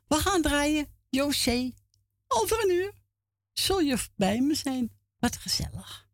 We 0.09 0.17
gaan 0.17 0.43
draaien 0.43 0.87
José 1.09 1.73
over 2.29 2.65
een 2.65 2.71
uur. 2.71 2.93
Zul 3.53 3.81
je 3.81 3.99
bij 4.17 4.41
me 4.41 4.55
zijn? 4.55 4.91
Wat 5.19 5.37
gezellig. 5.37 6.09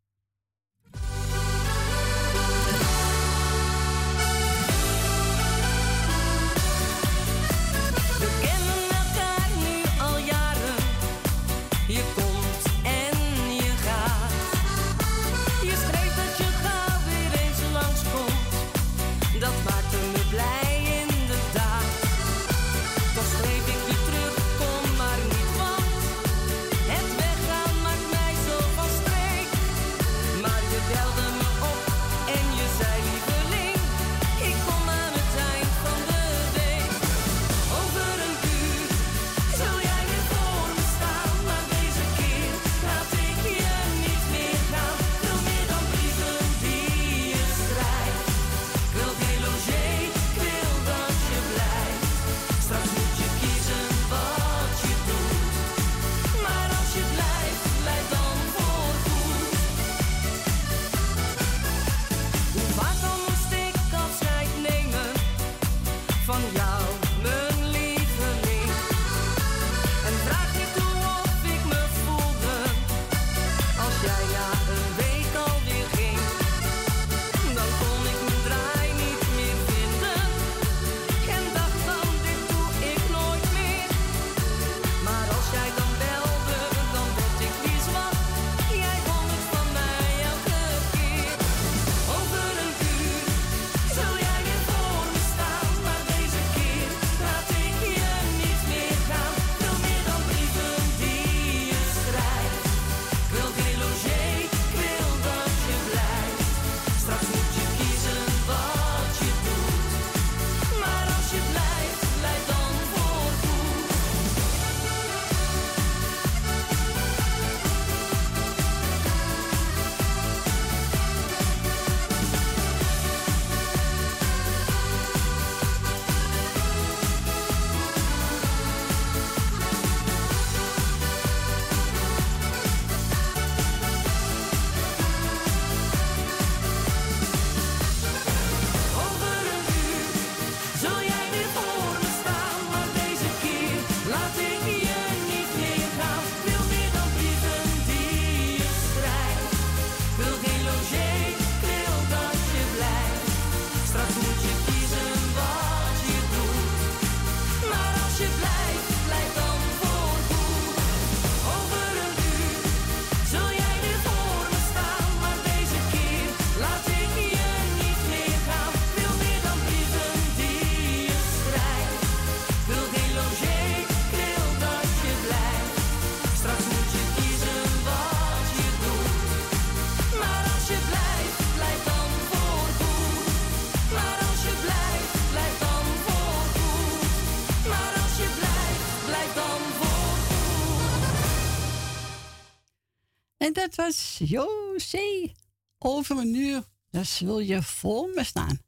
Dat 193.59 193.75
was 193.75 194.21
José. 194.25 195.33
Over 195.79 196.17
een 196.17 196.35
uur, 196.35 196.63
dan 196.91 197.05
zul 197.05 197.41
je 197.41 197.63
voor 197.63 198.11
me 198.15 198.25
staan. 198.25 198.61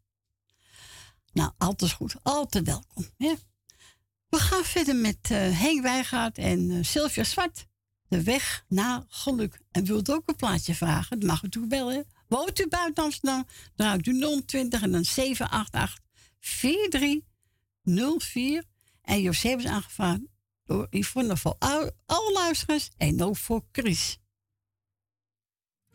Nou, 1.32 1.52
altijd 1.58 1.92
goed. 1.92 2.14
Altijd 2.22 2.66
welkom. 2.66 3.06
We 4.28 4.38
gaan 4.38 4.64
verder 4.64 4.96
met 4.96 5.28
uh, 5.32 5.60
Henk 5.60 5.82
Wijgaard 5.82 6.38
en 6.38 6.70
uh, 6.70 6.84
Sylvia 6.84 7.24
Zwart. 7.24 7.66
De 8.08 8.22
weg 8.22 8.64
naar 8.68 9.04
geluk. 9.08 9.60
En 9.70 9.84
wilt 9.84 10.12
ook 10.12 10.28
een 10.28 10.36
plaatje 10.36 10.74
vragen? 10.74 11.20
Dat 11.20 11.28
mag 11.28 11.42
u 11.42 11.48
toe 11.48 11.66
bellen. 11.66 12.06
Woont 12.28 12.60
u 12.60 12.68
buiten 12.68 13.04
Amsterdam? 13.04 13.46
Draait 13.74 14.06
u 14.06 14.42
020 14.46 14.82
en 14.82 14.92
dan 14.92 15.04
788 15.04 15.98
4304. 16.40 18.64
En 19.02 19.20
José 19.20 19.48
is 19.48 19.66
aangevraagd 19.66 20.20
door 20.64 20.86
Yvonne 20.90 21.36
voor 21.36 21.56
alle 21.58 22.30
luisteraars 22.32 22.90
en 22.96 23.22
ook 23.22 23.36
voor 23.36 23.64
Chris. 23.72 24.19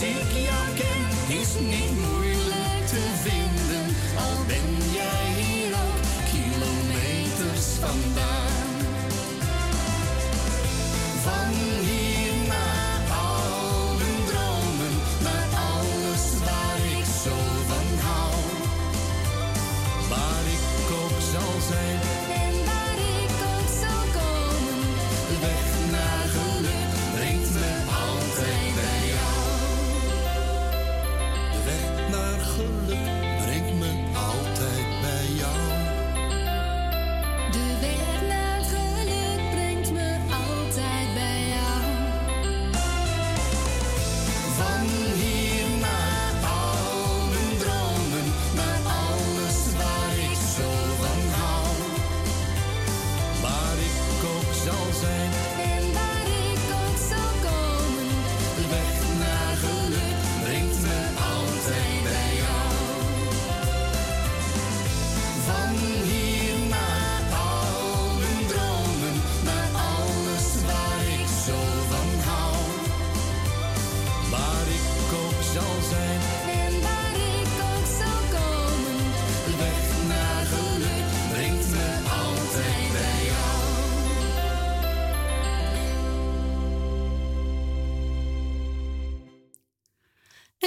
muziekjakken 0.00 1.00
is 1.28 1.54
niet 1.60 2.08
moeilijk 2.08 2.86
te 2.86 3.02
vinden, 3.22 3.86
al 4.16 4.44
ben 4.46 4.92
jij 4.92 5.42
hier 5.42 5.72
ook 5.72 6.30
kilometers 6.30 7.66
vandaan. 7.80 8.35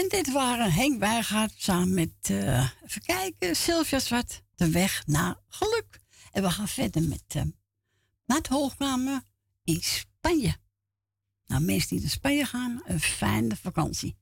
Dit 0.10 0.32
waren 0.32 0.72
Henk 0.72 1.00
Bijgaard 1.00 1.54
samen 1.58 1.94
met, 1.94 2.30
uh, 2.32 2.70
even 2.86 3.02
kijken, 3.02 3.56
Sylvia 3.56 4.00
Zwart, 4.00 4.44
De 4.56 4.70
Weg 4.70 5.04
naar 5.06 5.36
Geluk. 5.48 6.00
En 6.32 6.44
we 6.44 6.52
gaan 6.52 6.68
verder 6.68 7.02
met 7.04 7.24
uh, 7.36 7.44
het 8.26 8.48
Hoogkamer 8.48 9.22
in 9.64 9.82
Spanje. 9.82 10.56
Nou, 11.46 11.62
mensen 11.62 11.90
die 11.90 12.00
naar 12.00 12.10
Spanje 12.10 12.46
gaan, 12.46 12.82
een 12.86 13.00
fijne 13.00 13.56
vakantie. 13.56 14.18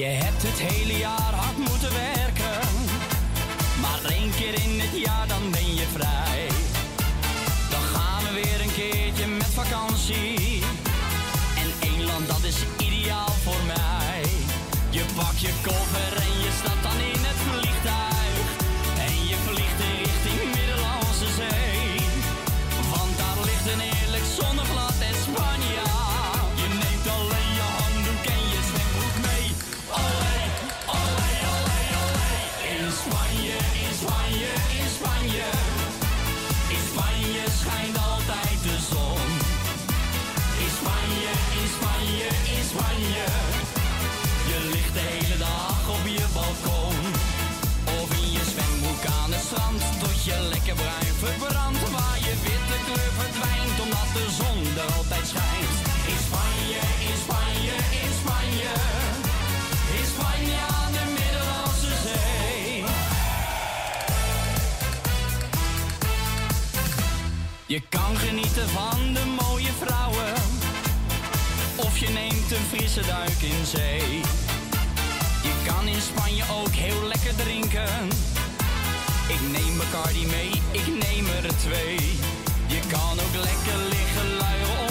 Yeah. 0.00 0.39
een 72.60 72.78
frisse 72.78 73.00
duik 73.06 73.42
in 73.42 73.66
zee. 73.66 74.20
Je 75.42 75.54
kan 75.66 75.88
in 75.88 76.00
Spanje 76.00 76.42
ook 76.60 76.72
heel 76.72 77.06
lekker 77.06 77.36
drinken. 77.36 78.08
Ik 79.28 79.40
neem 79.52 79.76
Bacardi 79.78 80.26
mee, 80.26 80.50
ik 80.70 80.86
neem 80.86 81.26
er 81.26 81.56
twee. 81.56 81.98
Je 82.66 82.80
kan 82.88 83.12
ook 83.24 83.34
lekker 83.34 83.78
liggen 83.88 84.36
luieren 84.38 84.89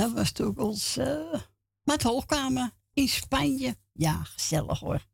Dat 0.00 0.12
was 0.12 0.32
toch 0.32 0.56
ons 0.56 0.96
uh, 0.98 1.34
met 1.82 2.02
hoogkamer 2.02 2.70
in 2.92 3.08
Spanje. 3.08 3.76
Ja, 3.92 4.22
gezellig 4.22 4.78
hoor. 4.78 5.06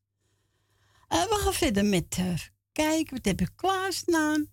Uh, 1.09 1.23
we 1.23 1.41
gaan 1.43 1.53
verder 1.53 1.85
met 1.85 2.17
uh, 2.19 2.35
kijken, 2.73 3.17
wat 3.17 3.25
heb 3.25 3.41
ik 3.41 3.51
klaarstaan? 3.57 4.47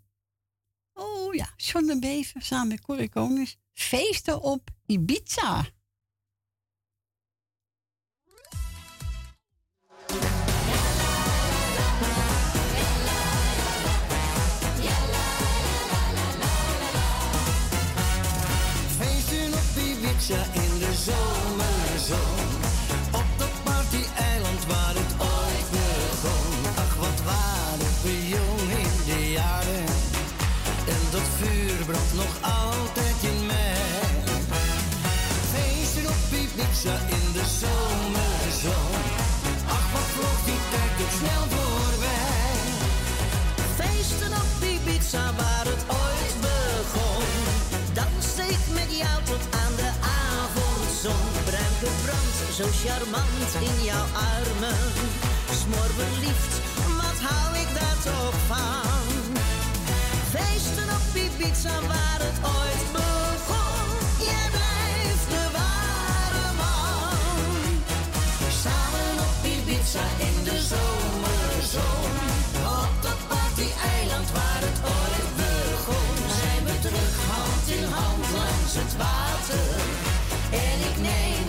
Oh 0.93 1.33
ja, 1.33 1.53
John 1.57 2.25
samen 2.39 2.67
met 2.67 2.81
Corrie 2.81 3.57
Feesten 3.73 4.41
op 4.41 4.69
Ibiza. 4.85 5.65
In 20.31 20.79
de 20.79 20.93
zomerzon. 21.05 22.47
Op 23.11 23.25
dat 23.37 23.63
party-eiland 23.63 24.65
waar 24.67 24.95
het 25.01 25.13
ooit 25.19 25.67
begon. 25.71 26.51
Ach, 26.75 26.95
wat 26.95 27.19
waren 27.25 27.93
we 28.03 28.27
jong 28.27 28.69
in 28.83 28.95
de 29.05 29.31
jaren. 29.31 29.85
En 30.93 31.01
dat 31.11 31.27
vuur 31.37 31.85
brandt 31.85 32.13
nog 32.13 32.33
altijd 32.41 33.17
in 33.21 33.45
mij. 33.45 33.75
Feesten 35.51 36.05
op 36.05 36.31
Ibiza 36.31 36.95
in 37.09 37.22
zo 52.53 52.65
charmant 52.85 53.53
in 53.59 53.83
jouw 53.83 54.05
armen. 54.33 54.77
Smor 55.61 55.89
verliefd, 55.97 56.53
wat 56.99 57.19
hou 57.27 57.57
ik 57.63 57.69
daar 57.79 57.99
toch 58.03 58.39
van? 58.47 59.15
Feesten 60.33 60.89
op 60.97 61.15
Ibiza 61.25 61.75
waar 61.91 62.19
het 62.27 62.37
ooit 62.57 62.87
begon. 62.97 63.87
Jij 64.29 64.47
blijft 64.55 65.27
de 65.35 65.45
ware 65.57 66.47
man. 66.61 67.61
Samen 68.63 69.15
op 69.27 69.37
Ibiza 69.55 70.05
in 70.27 70.37
de 70.49 70.57
zomerzon. 70.71 72.11
Op 72.81 72.93
dat 73.07 73.21
party-eiland 73.33 74.29
waar 74.37 74.61
het 74.67 74.79
ooit 74.97 75.29
begon. 75.41 76.15
Zijn 76.39 76.61
we 76.67 76.75
terug 76.85 77.15
hand 77.31 77.65
in 77.77 77.87
hand 77.97 78.25
langs 78.37 78.73
het 78.81 78.93
water 79.03 79.67
en 80.53 80.77
ik 80.89 80.97
neem 81.09 81.42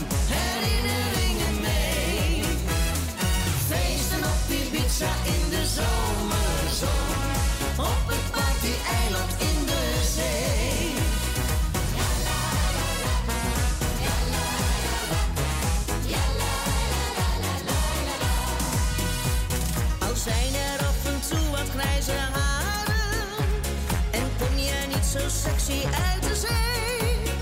uit 25.46 26.22
de 26.22 26.36
zee 26.36 27.32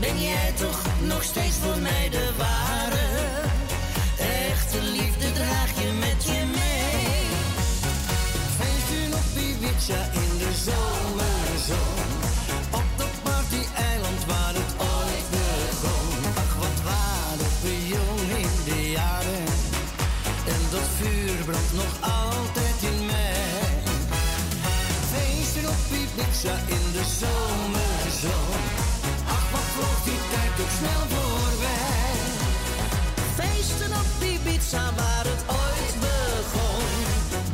ben 0.00 0.22
jij 0.22 0.52
toch 0.56 0.82
nog 1.06 1.22
steeds 1.22 1.56
voor 1.56 1.78
mij 1.78 2.08
de 2.10 2.30
ware. 2.36 3.06
Echte 4.50 4.82
liefde 4.82 5.32
draag 5.32 5.70
je 5.82 5.92
met 5.92 6.24
je 6.24 6.44
mee. 6.58 7.26
Feesten 8.58 9.12
op 9.20 9.42
Ibiza 9.42 10.02
in 10.12 10.38
de 10.38 10.52
zomerzon. 10.64 12.06
Op 12.70 12.88
dat 12.96 13.14
party-eiland 13.22 14.24
waar 14.26 14.54
het 14.54 14.72
ooit 14.78 15.26
begon. 15.30 16.10
Ach, 16.42 16.54
wat 16.56 16.78
waren 16.84 17.52
we 17.62 17.86
jong 17.86 18.38
in 18.42 18.54
de 18.64 18.90
jaren. 18.90 19.46
En 20.46 20.62
dat 20.70 20.88
vuur 20.98 21.44
brandt 21.44 21.72
nog 21.72 22.10
In 26.44 26.92
de 26.92 27.04
zomerzon 27.18 28.90
vloog 29.74 30.00
die 30.04 30.22
tijd 30.32 30.54
ook 30.62 30.72
snel 30.80 31.04
voorbij. 31.14 32.14
Feesten 33.38 33.92
op 34.00 34.08
Ibiza 34.32 34.84
waar 35.00 35.26
het 35.32 35.42
ooit 35.62 35.96
begon. 36.04 36.90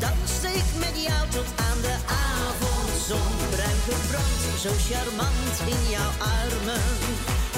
Dan 0.05 0.18
steek 0.36 0.68
met 0.84 0.97
jou 1.09 1.22
tot 1.36 1.49
aan 1.68 1.80
de 1.86 1.97
avondzon. 2.26 3.32
Bruin 3.55 3.80
gebrand, 3.89 4.41
zo 4.64 4.72
charmant 4.89 5.57
in 5.74 5.82
jouw 5.95 6.12
armen. 6.36 6.89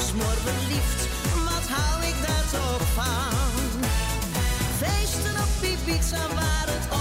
Smor 0.08 0.38
verliefd, 0.46 1.00
wat 1.48 1.66
hou 1.76 1.96
ik 2.10 2.18
daar 2.26 2.46
toch 2.56 2.86
van? 2.98 3.62
Feesten 4.80 5.36
op 5.44 5.52
Ibiza 5.72 6.24
waar 6.38 6.68
het 6.74 6.86
ooit 6.92 6.99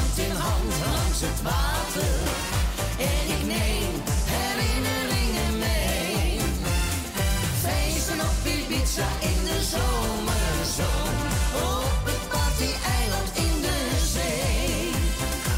hand 0.00 0.18
in 0.18 0.36
hand 0.36 0.72
langs 0.84 1.20
het 1.20 1.42
water. 1.42 2.14
En 3.10 3.24
ik 3.36 3.42
neem 3.54 3.92
herinneringen 4.34 5.52
mee. 5.58 6.40
Feesten 7.62 8.20
op 8.28 8.38
Ibiza 8.54 9.08
in 9.30 9.40
de 9.48 9.58
zomerzon. 9.72 11.14
Op 11.76 12.02
het 12.10 12.24
party-eiland 12.34 13.30
in 13.46 13.56
de 13.66 13.78
zee. 14.14 14.90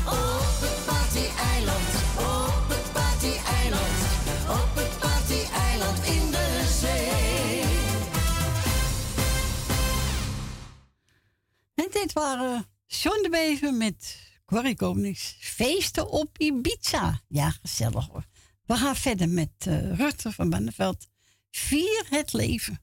Op 0.07 0.59
het 0.67 0.81
party-eiland, 0.91 1.93
op 2.39 2.67
het 2.75 2.89
party-eiland, 2.99 3.99
op 4.61 4.73
het 4.81 4.95
party-eiland 5.05 5.99
in 6.17 6.27
de 6.37 6.49
zee. 6.81 7.63
En 11.75 11.89
dit 11.91 12.13
waren 12.13 12.67
John 12.87 13.23
de 13.23 13.29
Bever 13.31 13.75
met 13.75 14.31
Corrie 14.53 14.77
Konings. 14.77 15.37
Feesten 15.41 16.11
op 16.11 16.39
Ibiza. 16.39 17.21
Ja, 17.29 17.51
gezellig 17.51 18.09
hoor. 18.09 18.27
We 18.67 18.77
gaan 18.77 18.97
verder 18.97 19.29
met 19.29 19.51
uh, 19.69 19.97
Rutte 19.97 20.33
van 20.33 20.51
Banneveld. 20.51 21.07
Vier 21.51 22.07
het 22.11 22.33
leven. 22.33 22.81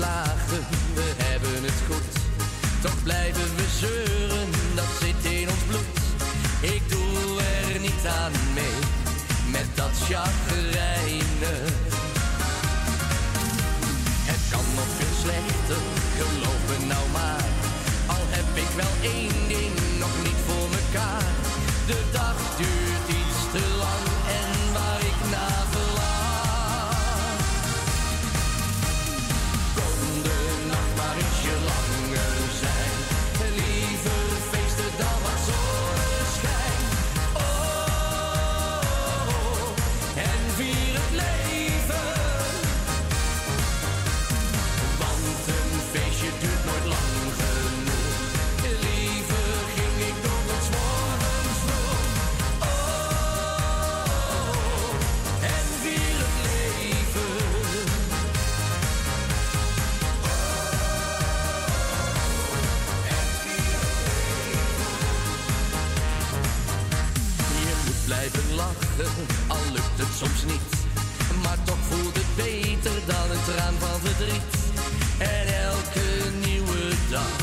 Klagen, 0.00 0.62
we 0.94 1.08
hebben 1.24 1.62
het 1.68 1.80
goed. 1.88 2.10
Toch 2.82 3.02
blijven 3.02 3.48
we 3.56 3.66
zeuren, 3.82 4.48
dat 4.74 4.90
zit 5.00 5.32
in 5.32 5.48
ons 5.54 5.64
bloed. 5.70 5.98
Ik 6.74 6.82
doe 6.92 7.40
er 7.54 7.80
niet 7.80 8.04
aan 8.20 8.34
mee, 8.58 8.78
met 9.56 9.68
dat 9.74 9.94
chagrijnen. 10.08 11.62
Het 14.30 14.42
kan 14.52 14.66
nog 14.78 14.90
veel 14.98 15.14
slechter, 15.24 15.82
geloof 16.18 16.60
me 16.70 16.76
nou 16.92 17.06
maar. 17.18 17.48
Al 18.14 18.24
heb 18.36 18.48
ik 18.64 18.70
wel 18.80 18.94
één 19.12 19.19
soms 70.20 70.44
niet. 70.52 70.72
Maar 71.42 71.58
toch 71.64 71.82
voelt 71.88 72.14
het 72.14 72.32
beter 72.36 72.96
dan 73.06 73.26
een 73.30 73.44
traan 73.48 73.74
van 73.78 74.00
verdriet. 74.00 74.54
En 75.18 75.44
elke 75.68 76.06
nieuwe 76.46 76.82
dag 77.10 77.36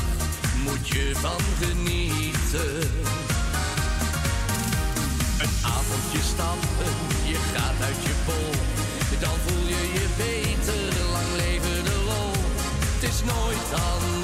moet 0.65 0.87
je 0.87 1.11
van 1.15 1.41
genieten. 1.61 2.75
Een 5.43 5.55
avondje 5.77 6.21
stappen, 6.33 6.93
je 7.31 7.39
gaat 7.53 7.77
uit 7.87 8.01
je 8.07 8.15
bol. 8.25 8.53
Dan 9.19 9.37
voel 9.45 9.67
je 9.67 9.83
je 9.97 10.07
beter, 10.17 10.81
lang 11.11 11.29
leven 11.43 11.83
de 11.83 11.97
lol. 12.09 12.33
Het 12.93 13.03
is 13.11 13.19
nooit 13.23 13.69
anders 13.91 14.16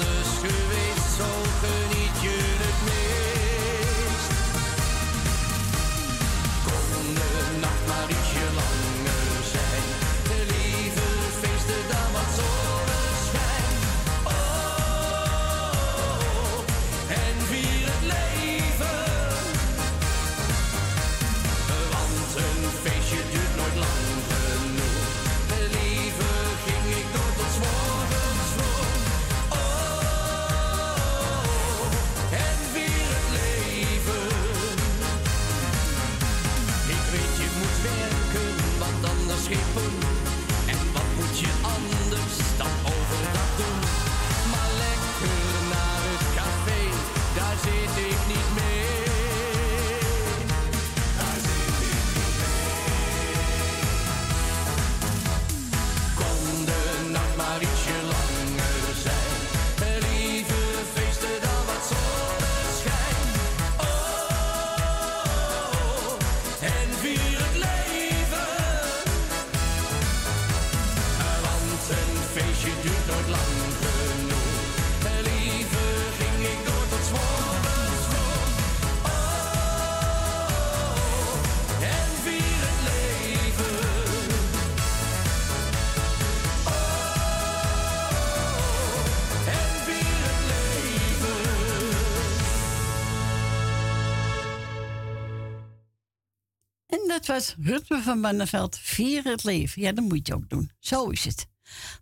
was 97.34 97.56
Rutme 97.62 97.98
van 97.98 98.20
Banneveld. 98.20 98.78
Vier 98.78 99.24
het 99.24 99.44
leven. 99.44 99.82
Ja, 99.82 99.92
dat 99.92 100.04
moet 100.04 100.26
je 100.26 100.34
ook 100.34 100.48
doen. 100.48 100.70
Zo 100.78 101.08
is 101.08 101.24
het. 101.24 101.46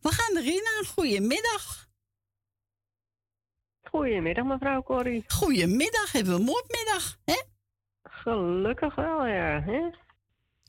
We 0.01 0.09
gaan 0.13 0.37
erin 0.37 0.63
aan. 0.77 0.85
Goedemiddag. 0.87 1.89
Goedemiddag, 3.83 4.45
mevrouw 4.45 4.83
Corrie. 4.83 5.25
Goedemiddag. 5.27 6.13
Hebben 6.13 6.33
we 6.33 6.39
een 6.39 6.45
moordmiddag, 6.45 7.19
hè? 7.25 7.43
Gelukkig 8.03 8.95
wel, 8.95 9.27
ja. 9.27 9.63
Hè? 9.63 9.81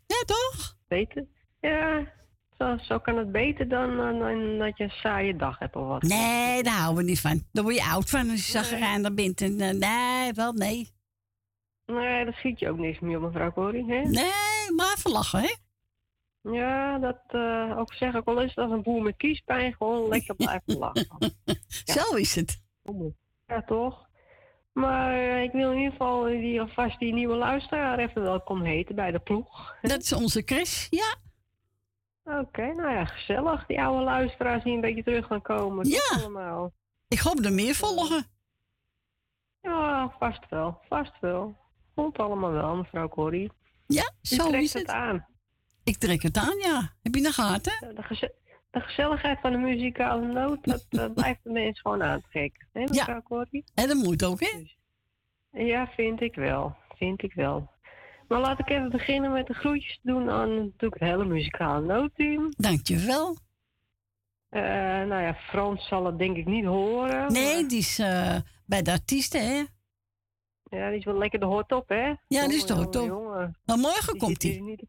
Ja, 0.06 0.24
toch? 0.26 0.78
Beter. 0.88 1.26
Ja, 1.62 2.14
zo, 2.58 2.78
zo 2.78 3.00
kan 3.00 3.18
het 3.18 3.32
beter 3.32 3.70
dan, 3.70 3.98
dan, 3.98 4.20
dan 4.20 4.58
dat 4.58 4.78
je 4.78 4.84
een 4.84 4.90
saaie 4.90 5.36
dag 5.36 5.60
hebt 5.60 5.76
of 5.76 5.88
wat. 5.88 6.02
Nee, 6.02 6.64
daar 6.64 6.78
houden 6.78 7.04
we 7.04 7.10
niet 7.10 7.22
van. 7.22 7.44
Daar 7.52 7.64
word 7.64 7.76
je 7.76 7.84
oud 7.84 8.10
van 8.10 8.30
als 8.30 8.46
je 8.46 8.52
zagrijnig 8.52 9.14
bent. 9.14 9.42
En, 9.42 9.62
eh, 9.62 9.70
nee, 9.70 10.34
wel 10.34 10.54
nee. 10.54 10.92
Nee, 11.86 12.26
dat 12.26 12.34
schiet 12.34 12.60
je 12.60 12.70
ook 12.70 12.78
niks 12.78 13.00
meer 13.00 13.18
op, 13.18 13.24
mevrouw 13.24 13.52
Corrie. 13.52 13.86
Hè? 13.86 14.02
Nee, 14.02 14.72
maar 14.76 14.94
even 14.98 15.12
lachen, 15.12 15.40
hè? 15.40 15.54
Ja, 16.52 17.00
dat 17.00 17.22
eh, 17.28 17.78
ook 17.78 17.94
zeg 17.94 18.14
ik 18.14 18.26
wel 18.26 18.42
eens 18.42 18.56
als 18.56 18.72
een 18.72 18.82
boer 18.82 19.02
met 19.02 19.18
kiespijn 19.18 19.74
gewoon 19.74 20.08
lekker 20.08 20.36
blijven 20.36 20.78
lachen. 20.78 21.08
Zo 21.96 22.16
is 22.16 22.36
het. 22.36 22.62
Ja, 23.48 23.62
toch? 23.62 24.08
Maar 24.72 25.14
eh, 25.14 25.44
ik 25.44 25.52
wil 25.52 25.72
in 25.72 25.78
ieder 25.78 25.92
geval 25.92 26.24
die, 26.24 26.62
alvast 26.62 27.00
die 27.00 27.14
nieuwe 27.14 27.36
luisteraar 27.36 28.00
even 28.00 28.22
welkom 28.22 28.62
heten 28.62 28.96
bij 28.96 29.12
de 29.12 29.20
ploeg. 29.20 29.76
Dat 29.82 30.02
is 30.02 30.14
onze 30.14 30.42
Chris, 30.46 30.88
ja. 30.90 31.16
Oké, 32.24 32.74
nou 32.74 32.94
ja, 32.94 33.06
gezellig. 33.06 33.66
Die 33.66 33.82
oude 33.82 34.04
luisteraars 34.04 34.64
die 34.64 34.74
een 34.74 34.82
beetje 34.82 35.04
terug 35.04 35.28
gaan 35.28 35.42
komen. 35.42 35.88
Ja. 35.88 36.18
Allemaal. 36.18 36.74
Ik 37.08 37.20
hoop 37.20 37.40
er 37.40 37.54
meer 37.54 37.76
volgen. 37.76 38.26
Ja, 39.62 40.16
vast 40.20 40.50
wel. 40.50 40.80
Vast 40.90 41.20
wel. 41.20 41.56
Komt 41.96 42.18
allemaal 42.18 42.52
wel, 42.52 42.76
mevrouw 42.76 43.08
Corrie. 43.10 43.52
Ja, 43.88 44.12
zo 44.22 44.48
trekt 44.48 44.64
is 44.64 44.74
het 44.74 44.82
het. 44.82 44.92
aan. 44.92 45.26
Ik 45.84 45.98
trek 45.98 46.22
het 46.22 46.38
aan, 46.38 46.58
ja. 46.58 46.94
Heb 47.02 47.14
je 47.14 47.18
in 47.20 47.24
de 47.24 47.32
gaten? 47.32 47.96
De, 47.96 48.04
geze- 48.04 48.34
de 48.72 48.80
gezelligheid 48.80 49.40
van 49.42 49.52
de 49.52 49.58
muzikale 49.58 50.28
noot, 50.28 50.60
dat 50.90 51.14
blijft 51.14 51.44
de 51.44 51.50
mensen 51.50 51.76
gewoon 51.82 52.04
aantrekken. 52.04 52.68
Hè, 52.74 52.80
mevrouw 52.82 53.22
Corrie? 53.22 53.64
En 53.74 53.88
dat 53.88 53.98
moet 53.98 54.24
ook, 54.26 54.40
hè? 54.40 54.64
Ja, 55.64 55.88
vind 55.96 56.22
ik 56.22 56.36
wel. 56.36 56.76
Vind 56.96 57.24
ik 57.24 57.34
wel. 57.34 57.72
Maar 58.28 58.40
laat 58.40 58.60
ik 58.60 58.70
even 58.70 58.90
beginnen 58.90 59.32
met 59.32 59.48
de 59.48 59.54
groetjes 59.54 60.00
doen 60.04 60.30
aan 60.30 60.56
natuurlijk 60.56 61.02
het 61.02 61.10
hele 61.10 61.26
muzikale 61.26 61.86
noodteam. 61.86 62.54
Dankjewel. 62.58 63.38
Eh 64.50 64.62
nou 65.08 65.22
ja, 65.22 65.34
Frans 65.34 65.88
zal 65.88 66.06
het 66.06 66.18
denk 66.20 66.38
ik 66.38 66.46
niet 66.46 66.66
horen. 66.66 67.32
Nee, 67.34 67.66
die 67.66 67.78
is 67.78 68.00
eh, 68.00 68.36
bij 68.66 68.82
de 68.82 68.92
artiesten, 68.92 69.48
hè? 69.48 69.64
Ja, 70.74 70.90
die 70.90 70.98
is 71.00 71.06
wel 71.06 71.18
lekker 71.18 71.40
de 71.40 71.46
hot 71.46 71.72
op, 71.72 71.90
hè? 71.90 72.14
Ja, 72.28 72.48
die 72.48 72.56
is 72.58 72.66
de 72.66 72.74
hot 72.74 72.86
op. 72.88 72.94
jongen, 72.94 73.08
jongen. 73.24 73.58
Maar 73.66 73.78
morgen 73.78 74.14
Die 74.14 74.22
komt 74.22 74.42
hij. 74.44 74.60
niet- 74.60 74.84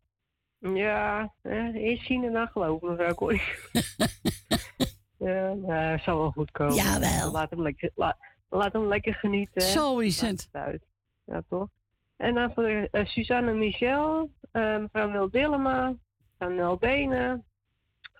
Ja, 0.76 1.32
hè, 1.42 1.72
eerst 1.72 2.06
zien 2.06 2.24
en 2.24 2.32
dan 2.32 2.48
geloven, 2.48 2.88
mevrouw 2.90 3.14
Corrie. 3.14 3.42
ja, 5.18 5.52
nou, 5.54 5.98
zal 5.98 6.18
wel 6.18 6.30
goed 6.30 6.50
komen. 6.50 6.74
Jawel. 6.74 7.32
Laat 7.32 7.50
hem 7.50 7.62
lekker, 7.62 7.90
laat, 7.94 8.16
laat 8.48 8.72
hem 8.72 8.86
lekker 8.88 9.14
genieten. 9.14 9.62
hè. 9.62 9.68
Zo 9.68 9.98
is 9.98 10.20
het. 10.20 10.48
uit. 10.52 10.82
Ja, 11.24 11.42
toch? 11.48 11.68
En 12.16 12.34
dan 12.34 12.52
voor 12.54 12.64
eh, 12.64 13.04
Suzanne 13.06 13.52
Michel, 13.52 14.30
eh, 14.50 14.78
mevrouw 14.78 15.08
Nel 15.08 15.30
Dillema, 15.30 15.94
mevrouw 16.38 16.56
Nel 16.56 16.76
Benen, 16.76 17.44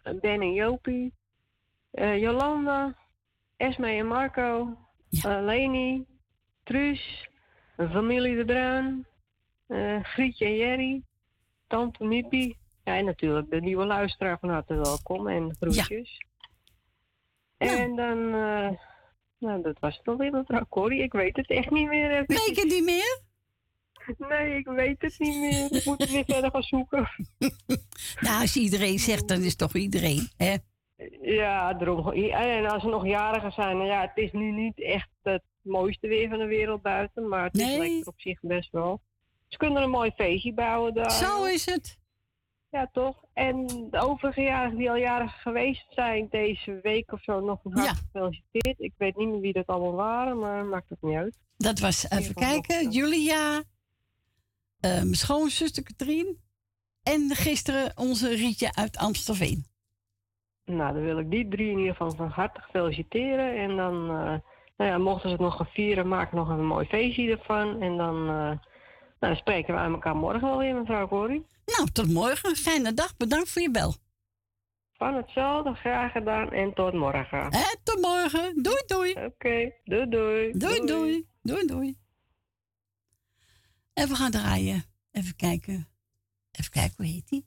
eh, 0.02 0.14
Ben 0.20 0.40
en 0.40 0.52
Jopie, 0.52 1.12
Jolanda, 2.18 2.94
Esme 3.56 3.88
en 3.90 4.06
Marco, 4.06 4.76
eh, 5.10 5.38
Leni, 5.42 6.04
Truus, 6.62 7.28
familie 7.76 8.36
De 8.36 8.44
Bruin, 8.44 9.06
eh, 9.66 10.02
Grietje 10.02 10.44
en 10.44 10.56
Jerry, 10.56 11.02
Tante 11.66 12.04
Mippie. 12.04 12.56
Ja, 12.84 12.96
en 12.96 13.04
natuurlijk 13.04 13.50
de 13.50 13.60
nieuwe 13.60 13.84
luisteraar 13.84 14.38
van 14.38 14.48
harte 14.48 14.74
welkom 14.74 15.28
en 15.28 15.56
groetjes. 15.60 16.26
En 17.56 17.96
dan, 17.96 18.18
eh, 18.34 18.70
nou 19.38 19.62
dat 19.62 19.78
was 19.78 19.96
het 19.96 20.08
alweer 20.08 20.32
mevrouw 20.32 20.66
Corrie. 20.68 21.02
Ik 21.02 21.12
weet 21.12 21.36
het 21.36 21.50
echt 21.50 21.70
niet 21.70 21.88
meer. 21.88 22.24
Weet 22.26 22.56
je 22.56 22.60
het 22.60 22.72
niet 22.72 22.84
meer? 22.84 23.22
Nee, 24.28 24.56
ik 24.56 24.66
weet 24.66 25.02
het 25.02 25.18
niet 25.18 25.40
meer. 25.40 25.72
Ik 25.72 25.84
moet 25.84 26.10
weer 26.10 26.24
verder 26.24 26.50
gaan 26.50 26.62
zoeken. 26.62 27.08
Nou, 28.20 28.40
als 28.40 28.56
iedereen 28.56 28.98
zegt, 28.98 29.28
dan 29.28 29.38
is 29.38 29.48
het 29.48 29.58
toch 29.58 29.74
iedereen, 29.74 30.28
hè? 30.36 30.54
Ja, 31.22 31.74
daarom. 31.74 32.08
En 32.12 32.66
als 32.66 32.84
er 32.84 32.90
nog 32.90 33.06
jarigen 33.06 33.52
zijn, 33.52 33.76
nou 33.76 33.88
ja, 33.88 34.00
het 34.00 34.16
is 34.16 34.32
nu 34.32 34.50
niet 34.50 34.80
echt 34.80 35.08
het 35.22 35.42
mooiste 35.64 36.08
weer 36.08 36.28
van 36.28 36.38
de 36.38 36.46
wereld 36.46 36.82
buiten, 36.82 37.28
maar 37.28 37.44
het 37.44 37.56
is 37.58 37.66
Nee. 37.66 37.78
lekker 37.78 38.06
op 38.08 38.20
zich 38.20 38.40
best 38.40 38.70
wel. 38.72 39.00
Ze 39.48 39.56
kunnen 39.56 39.82
een 39.82 39.90
mooi 39.90 40.10
feestje 40.10 40.52
bouwen 40.54 40.94
daar. 40.94 41.10
Zo 41.10 41.44
is 41.44 41.66
het. 41.66 41.98
Ja, 42.70 42.88
toch? 42.92 43.24
En 43.32 43.66
de 43.90 43.98
overige 44.00 44.40
jarigen 44.40 44.78
die 44.78 44.90
al 44.90 44.96
jarig 44.96 45.42
geweest 45.42 45.86
zijn 45.88 46.26
deze 46.30 46.78
week 46.82 47.12
of 47.12 47.22
zo, 47.22 47.40
nog 47.40 47.64
een 47.64 47.78
hart 47.78 47.98
gefeliciteerd. 48.12 48.80
Ik 48.80 48.92
weet 48.96 49.16
niet 49.16 49.28
meer 49.28 49.40
wie 49.40 49.52
dat 49.52 49.66
allemaal 49.66 49.92
waren, 49.94 50.38
maar 50.38 50.64
maakt 50.64 50.88
het 50.88 51.02
niet 51.02 51.16
uit. 51.16 51.38
Dat 51.56 51.78
was, 51.78 52.10
even 52.10 52.34
kijken, 52.34 52.90
Julia, 52.90 53.62
eh, 54.80 54.90
mijn 54.90 55.14
schoonzuster 55.14 55.82
Katrien 55.82 56.38
en 57.02 57.30
gisteren 57.30 57.92
onze 57.96 58.28
Rietje 58.28 58.74
uit 58.74 58.96
Amstelveen. 58.96 59.64
Nou, 60.64 60.94
dan 60.94 61.02
wil 61.02 61.18
ik 61.18 61.30
die 61.30 61.48
drie 61.48 61.70
in 61.70 61.78
ieder 61.78 61.92
geval 61.92 62.10
van 62.10 62.28
harte 62.28 62.60
feliciteren. 62.70 63.56
En 63.56 63.76
dan, 63.76 64.10
eh, 64.10 64.34
nou 64.84 64.96
ja, 64.96 65.04
mochten 65.04 65.28
ze 65.28 65.34
het 65.34 65.44
nog 65.44 65.56
gaan 65.56 65.66
vieren, 65.66 66.08
maak 66.08 66.32
nog 66.32 66.48
een 66.48 66.66
mooi 66.66 66.86
feestje 66.86 67.30
ervan. 67.30 67.80
En 67.80 67.96
dan, 67.96 68.28
eh, 68.28 68.58
Nou, 69.20 69.36
dan 69.36 69.36
spreken 69.36 69.74
we 69.74 69.80
aan 69.80 69.92
elkaar 69.92 70.16
morgen 70.16 70.40
wel 70.40 70.58
weer, 70.58 70.74
mevrouw 70.74 71.08
Corrie. 71.08 71.46
Nou, 71.66 71.90
tot 71.92 72.12
morgen. 72.12 72.56
Fijne 72.56 72.94
dag. 72.94 73.16
Bedankt 73.16 73.50
voor 73.50 73.62
je 73.62 73.70
bel. 73.70 73.94
Van 74.92 75.14
hetzelfde, 75.14 75.74
graag 75.74 76.12
gedaan 76.12 76.52
en 76.52 76.74
tot 76.74 76.92
morgen. 76.92 77.50
En 77.50 77.78
tot 77.82 78.00
morgen. 78.00 78.62
Doei, 78.62 78.82
doei. 78.86 79.10
Oké, 79.12 79.72
doei, 79.84 80.08
doei. 80.08 80.52
Doei, 80.52 80.86
doei. 80.86 81.28
Doei, 81.42 81.66
doei. 81.66 81.98
En 83.92 84.08
we 84.08 84.14
gaan 84.14 84.30
draaien. 84.30 84.84
Even 85.12 85.36
kijken. 85.36 85.88
Even 86.50 86.70
kijken, 86.70 86.94
hoe 86.96 87.06
heet 87.06 87.28
die? 87.28 87.46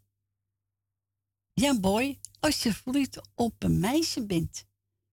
Ja, 1.53 1.79
boy, 1.79 2.19
als 2.39 2.63
je 2.63 2.73
verliefd 2.73 3.21
op 3.35 3.53
een 3.59 3.79
meisje 3.79 4.25
bent. 4.25 4.67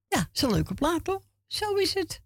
Ja, 0.09 0.29
een 0.33 0.51
leuke 0.51 0.75
plaat, 0.75 1.05
toch? 1.05 1.23
Zo 1.55 1.75
is 1.75 1.95
het. 1.95 2.23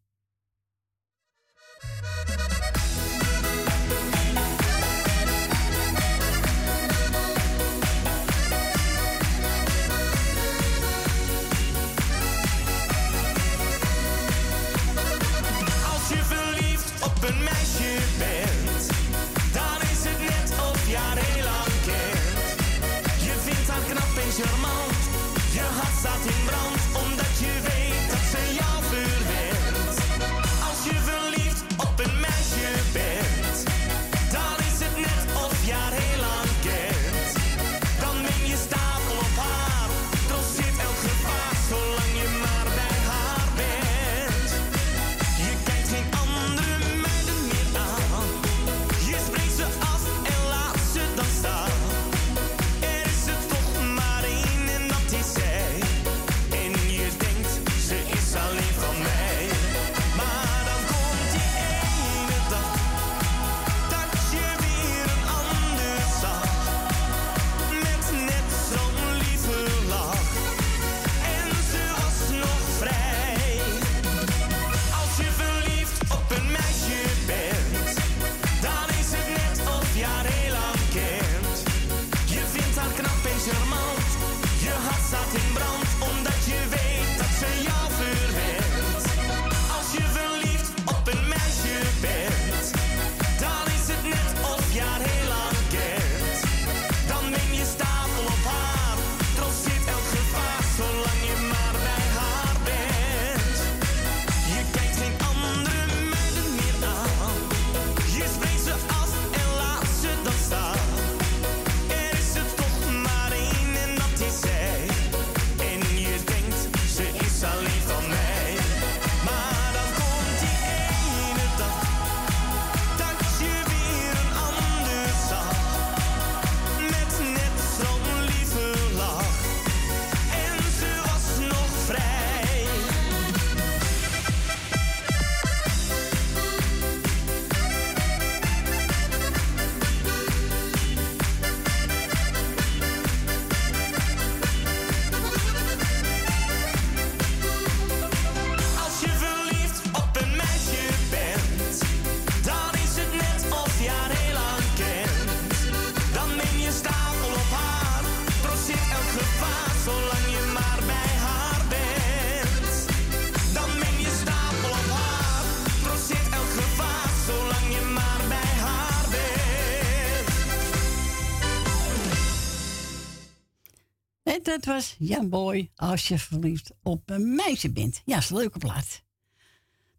Was 174.69 174.95
Jan 174.99 175.29
Boy 175.29 175.71
als 175.75 176.09
je 176.09 176.19
verliefd 176.19 176.71
op 176.83 177.11
een 177.11 177.35
meisje 177.35 177.71
bent. 177.71 178.03
Ja, 178.05 178.16
is 178.16 178.31
een 178.31 178.37
leuke 178.37 178.59
plaat. 178.59 179.03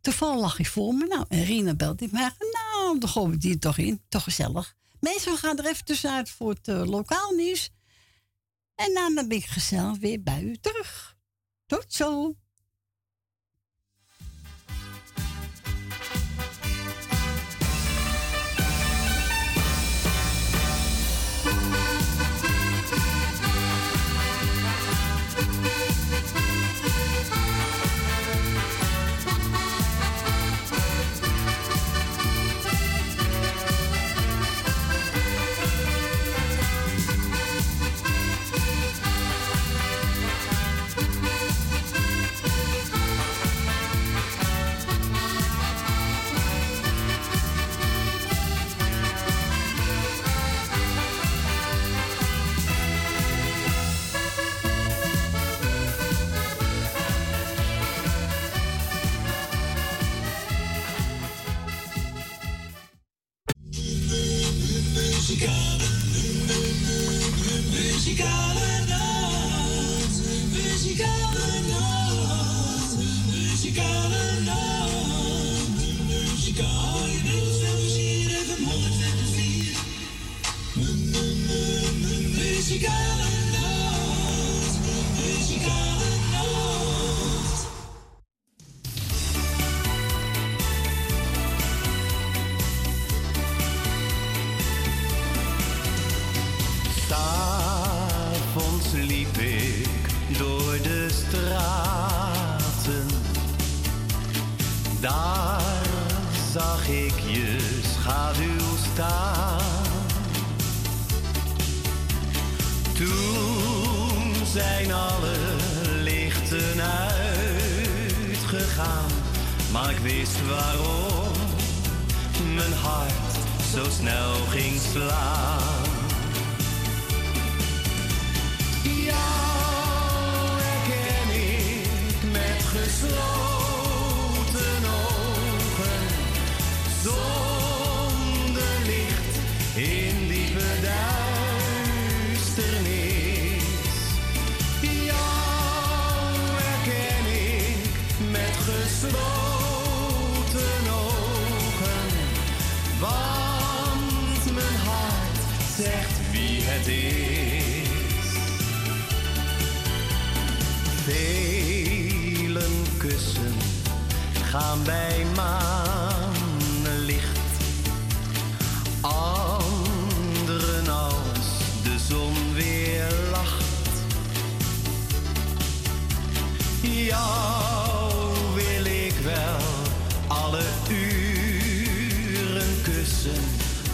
Toevallig 0.02 0.42
lag 0.42 0.60
ik 0.60 0.68
voor 0.68 0.94
me. 0.94 1.06
Nou, 1.06 1.26
en 1.28 1.44
Rina 1.44 1.74
belt 1.74 2.02
ik 2.02 2.12
maar. 2.12 2.36
Nou, 2.52 3.00
dan 3.00 3.10
gooien 3.10 3.32
we 3.32 3.38
die 3.38 3.60
toch 3.60 3.78
in. 3.78 4.02
Toch 4.10 4.24
gezellig. 4.24 4.76
We 5.00 5.36
gaan 5.38 5.58
er 5.58 5.66
even 5.66 5.86
tussenuit 5.86 6.30
voor 6.30 6.50
het 6.50 6.68
eh, 6.68 6.84
lokaal 6.86 7.32
nieuws. 7.32 7.70
En 8.76 8.94
daarna 8.94 9.28
ben 9.28 9.38
ik 9.38 9.46
gezellig 9.46 9.98
weer 9.98 10.24
bij 10.24 10.42
u 10.42 10.58
terug. 10.58 11.18
Tot 11.66 11.86
zo. 11.88 12.36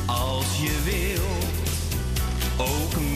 Als 0.05 0.45
je 0.61 0.81
wilt. 0.83 1.45
Ook 2.57 3.14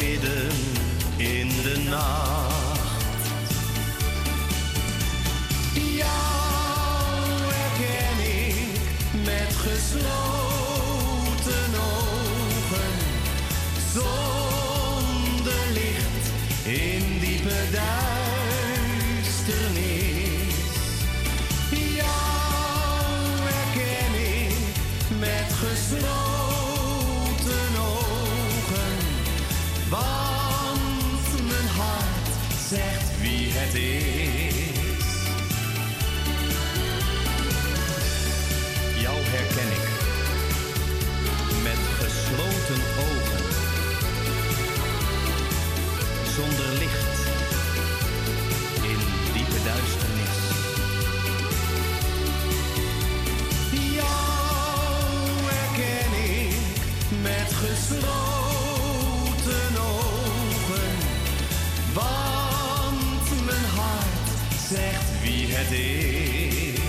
is. 65.80 66.80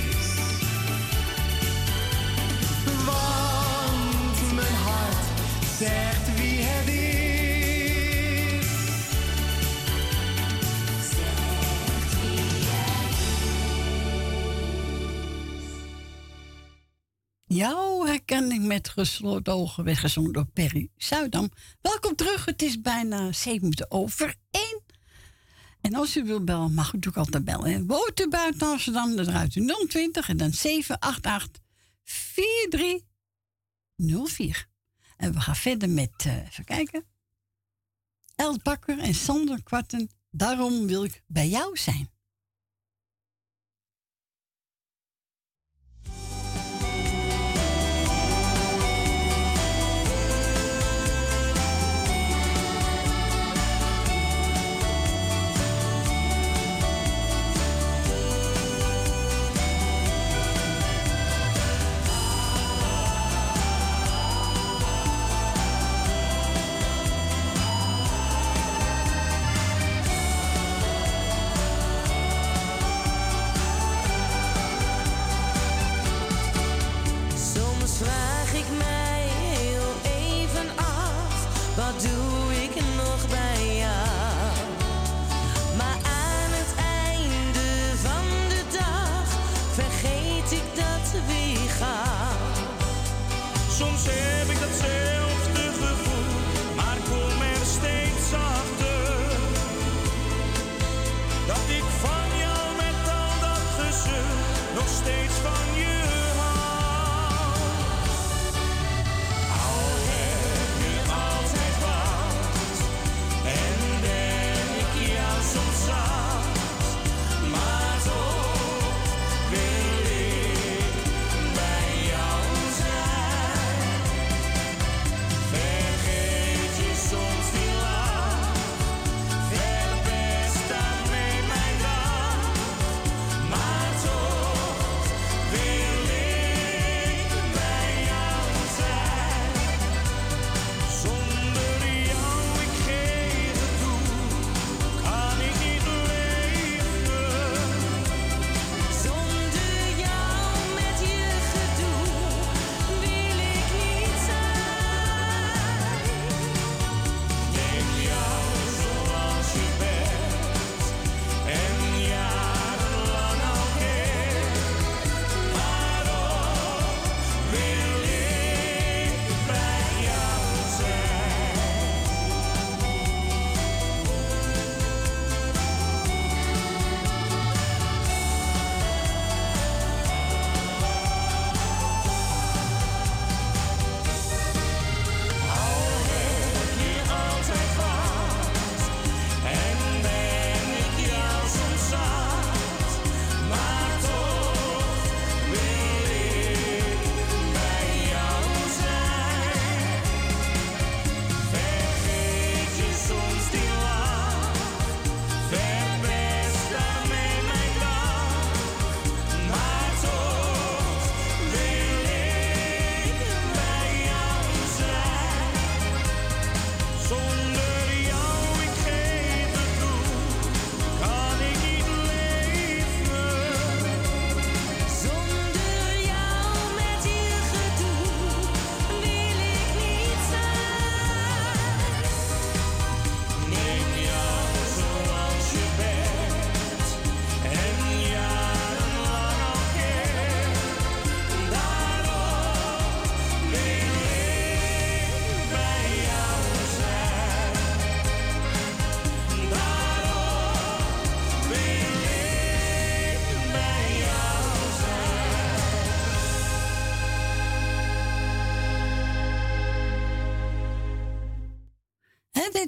Want 3.04 4.52
mijn 4.54 4.74
hart 4.74 5.26
zegt 5.78 6.36
wie 6.36 6.60
het 6.62 6.88
is. 6.88 6.98
Jou 17.44 18.08
herken 18.08 18.52
ik 18.52 18.60
met 18.60 18.88
gesloten 18.88 19.52
ogen, 19.52 19.84
weggezongen 19.84 20.32
door 20.32 20.46
Perry 20.52 20.88
Zuidam. 20.96 21.50
Welkom 21.80 22.14
terug, 22.14 22.44
het 22.44 22.62
is 22.62 22.80
bijna 22.80 23.32
zeven 23.32 23.60
minuten 23.60 23.90
over 23.90 24.34
één. 24.50 24.79
En 25.80 25.94
als 25.94 26.16
u 26.16 26.24
wilt 26.24 26.44
bellen, 26.44 26.74
mag 26.74 26.92
u 26.92 26.94
natuurlijk 26.94 27.16
altijd 27.16 27.44
bellen. 27.44 27.72
hè. 27.72 27.84
Buiten 27.84 28.30
Amsterdam, 28.58 29.16
dan 29.16 29.24
draait 29.24 29.54
u 29.54 29.74
020 29.88 30.28
en 30.28 30.36
dan 30.36 30.52
788 30.52 31.62
4304. 32.04 34.68
En 35.16 35.32
we 35.32 35.40
gaan 35.40 35.56
verder 35.56 35.88
met, 35.88 36.12
eh, 36.16 36.46
even 36.46 36.64
kijken. 36.64 37.04
El 38.34 38.58
Bakker 38.62 38.98
en 38.98 39.14
Sander 39.14 39.62
Kwarten. 39.62 40.10
Daarom 40.30 40.86
wil 40.86 41.04
ik 41.04 41.22
bij 41.26 41.48
jou 41.48 41.76
zijn. 41.76 42.10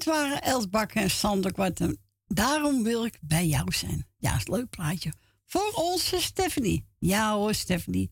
Waren 0.04 0.42
Els 0.42 0.66
en 0.92 1.10
Sander 1.10 1.52
Kwarten. 1.52 1.98
Daarom 2.26 2.82
wil 2.82 3.04
ik 3.04 3.18
bij 3.20 3.46
jou 3.46 3.72
zijn. 3.72 4.06
Ja, 4.18 4.36
is 4.36 4.46
een 4.46 4.54
leuk 4.54 4.70
plaatje. 4.70 5.12
Voor 5.46 5.70
onze 5.74 6.20
Stephanie. 6.20 6.86
Ja 6.98 7.34
hoor, 7.34 7.54
Stephanie. 7.54 8.10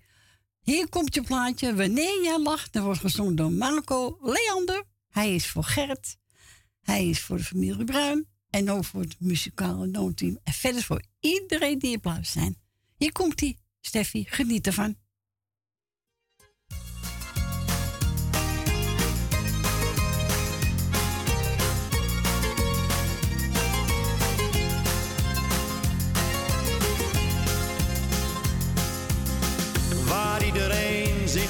Hier 0.60 0.88
komt 0.88 1.14
je 1.14 1.22
plaatje. 1.22 1.74
Wanneer 1.74 2.22
jij 2.22 2.38
lacht, 2.38 2.72
dat 2.72 2.82
wordt 2.82 3.00
gezongen 3.00 3.36
door 3.36 3.52
Marco 3.52 4.18
Leander. 4.22 4.84
Hij 5.08 5.34
is 5.34 5.46
voor 5.46 5.64
Gert. 5.64 6.16
Hij 6.80 7.08
is 7.08 7.20
voor 7.20 7.36
de 7.36 7.44
familie 7.44 7.84
Bruin. 7.84 8.28
En 8.50 8.70
ook 8.70 8.84
voor 8.84 9.00
het 9.00 9.16
muzikale 9.18 9.86
noodteam. 9.86 10.38
En 10.42 10.52
verder 10.52 10.82
voor 10.82 11.02
iedereen 11.20 11.78
die 11.78 11.92
in 11.92 12.00
plaats 12.00 12.32
zijn. 12.32 12.56
Hier 12.96 13.12
komt 13.12 13.40
hij, 13.40 13.56
Steffi. 13.80 14.24
Geniet 14.28 14.66
ervan. 14.66 14.96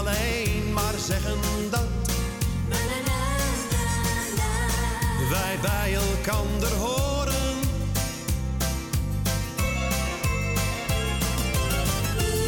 Alleen 0.00 0.72
maar 0.72 0.94
zeggen 0.98 1.38
dat 1.70 1.88
wij 5.30 5.58
bij 5.62 5.94
elkander 5.94 6.72
horen. 6.72 7.56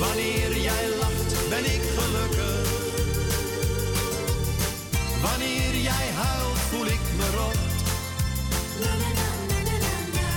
Wanneer 0.00 0.56
jij 0.56 0.88
lacht, 1.00 1.48
ben 1.48 1.64
ik 1.64 1.82
gelukkig. 1.96 2.68
Wanneer 5.22 5.74
jij 5.82 6.06
huilt, 6.14 6.58
voel 6.70 6.86
ik 6.86 7.04
me 7.16 7.30
rot. 7.36 7.60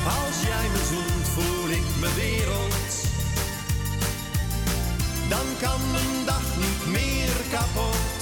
Als 0.05 0.41
jij 0.41 0.67
me 0.73 0.81
zoent, 0.89 1.27
voel 1.35 1.69
ik 1.69 1.87
me 1.99 2.13
wereld. 2.15 2.75
Dan 5.29 5.45
kan 5.61 5.79
mijn 5.91 6.25
dag 6.25 6.54
meer 6.87 7.35
kapot. 7.51 8.17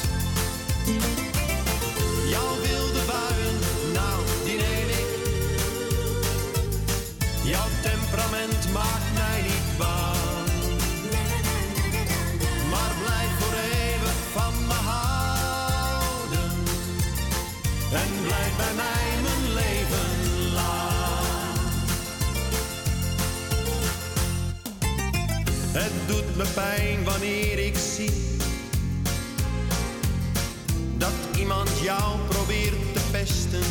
Jouw 2.29 2.55
wilde 2.61 3.01
buien, 3.07 3.59
nou, 3.93 4.19
die 4.45 4.57
neem 4.57 4.89
ik. 4.89 5.07
Jouw 7.43 7.67
temperament 7.81 8.71
maakt 8.73 9.13
mij 9.13 9.41
niet 9.41 9.77
bang. 9.77 10.47
Maar 12.69 12.93
blijf 13.03 13.31
voor 13.39 13.53
eeuwig 13.53 14.19
van 14.33 14.53
me 14.67 14.79
houden. 14.91 16.51
En 17.91 18.09
blijf 18.23 18.55
bij 18.57 18.73
mij 18.75 19.21
mijn 19.23 19.53
leven 19.53 20.51
lang. 20.53 20.71
Het 25.71 25.93
doet 26.07 26.35
me 26.35 26.45
pijn 26.53 27.03
wanneer 27.03 27.59
ik 27.59 27.77
zie 27.77 28.22
iemand 31.37 31.69
jou 31.81 32.19
probeert 32.27 32.93
te 32.93 33.01
pesten. 33.11 33.63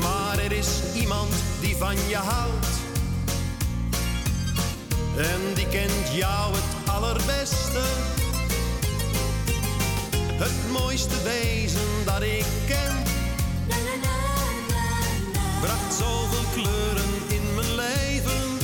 Maar 0.00 0.38
er 0.38 0.52
is 0.52 0.68
iemand 0.94 1.32
die 1.60 1.76
van 1.76 1.96
je 2.08 2.16
houdt. 2.16 2.66
En 5.16 5.54
die 5.54 5.68
kent 5.68 6.14
jou 6.14 6.54
het 6.54 6.90
allerbeste. 6.90 7.80
Het 10.32 10.70
mooiste 10.72 11.22
wezen 11.22 12.04
dat 12.04 12.22
ik 12.22 12.44
ken. 12.66 13.02
Bracht 15.60 15.94
zoveel 15.98 16.44
kleuren 16.52 17.12
in 17.28 17.54
mijn 17.54 17.74
leven. 17.74 18.58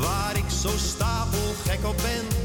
Waar 0.00 0.36
ik 0.36 0.50
zo 0.62 0.70
stapelgek 0.76 1.86
op 1.86 1.96
ben. 1.96 2.35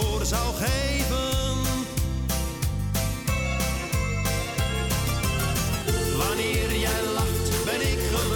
Voor 0.00 0.26
zou 0.26 0.54
geven. 0.54 1.58
Wanneer 6.16 6.78
jij 6.78 7.02
lacht, 7.14 7.64
ben 7.64 7.80
ik 7.80 7.98
gelukkig. 7.98 8.29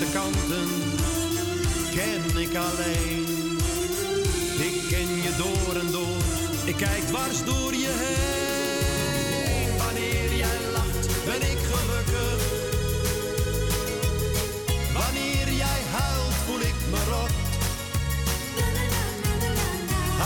Slechte 0.00 0.18
kanten 0.18 0.68
ken 1.94 2.40
ik 2.40 2.54
alleen. 2.56 3.26
Ik 4.58 4.88
ken 4.88 5.08
je 5.22 5.32
door 5.36 5.80
en 5.80 5.92
door, 5.92 6.22
ik 6.64 6.76
kijk 6.76 7.06
dwars 7.06 7.44
door 7.44 7.74
je 7.74 7.92
heen. 8.02 9.76
Wanneer 9.78 10.34
jij 10.36 10.58
lacht, 10.72 11.24
ben 11.24 11.42
ik 11.52 11.58
gelukkig. 11.70 12.40
Wanneer 14.92 15.52
jij 15.64 15.80
huilt, 15.90 16.34
voel 16.46 16.60
ik 16.60 16.78
me 16.90 17.00
rot. 17.12 17.34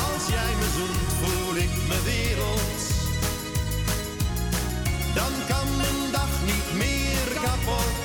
Als 0.06 0.28
jij 0.28 0.52
me 0.60 0.68
zoent, 0.76 1.12
voel 1.20 1.56
ik 1.56 1.72
me 1.88 1.98
wereld. 2.04 2.80
Dan 5.14 5.32
kan 5.48 5.76
mijn 5.76 6.12
dag 6.12 6.32
niet 6.44 6.68
meer 6.78 7.40
kapot. 7.42 8.03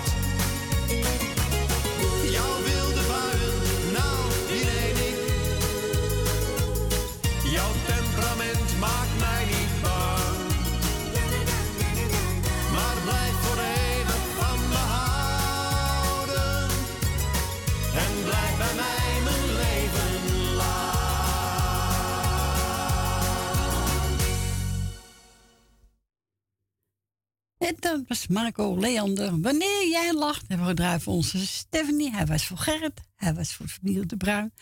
En 27.69 27.75
dat 27.79 28.01
was 28.07 28.27
Marco 28.27 28.79
Leander. 28.79 29.41
Wanneer 29.41 29.87
jij 29.89 30.13
lacht, 30.13 30.47
hebben 30.47 30.65
we 30.65 30.71
gedraaid 30.71 31.03
voor 31.03 31.13
onze 31.13 31.47
Stephanie. 31.47 32.11
Hij 32.11 32.25
was 32.25 32.45
voor 32.45 32.57
Gerrit. 32.57 33.01
Hij 33.15 33.33
was 33.33 33.53
voor 33.53 33.67
familie 33.67 34.05
De 34.05 34.17
Bruin. 34.17 34.53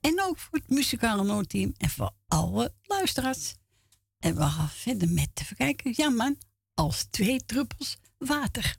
En 0.00 0.22
ook 0.22 0.38
voor 0.38 0.58
het 0.58 0.68
muzikale 0.68 1.24
noodteam. 1.24 1.74
En 1.76 1.90
voor 1.90 2.10
alle 2.28 2.74
luisteraars. 2.82 3.54
En 4.18 4.34
we 4.34 4.42
gaan 4.42 4.68
verder 4.68 5.08
met, 5.08 5.28
even 5.34 5.56
kijken. 5.56 5.92
Ja 5.96 6.08
man, 6.08 6.38
als 6.74 7.06
twee 7.10 7.44
druppels 7.44 7.96
water. 8.18 8.76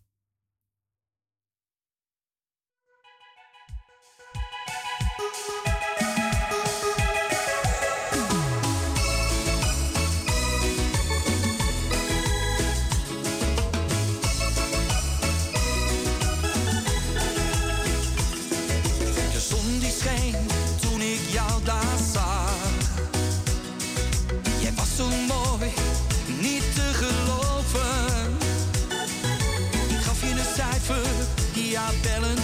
felon 32.03 32.42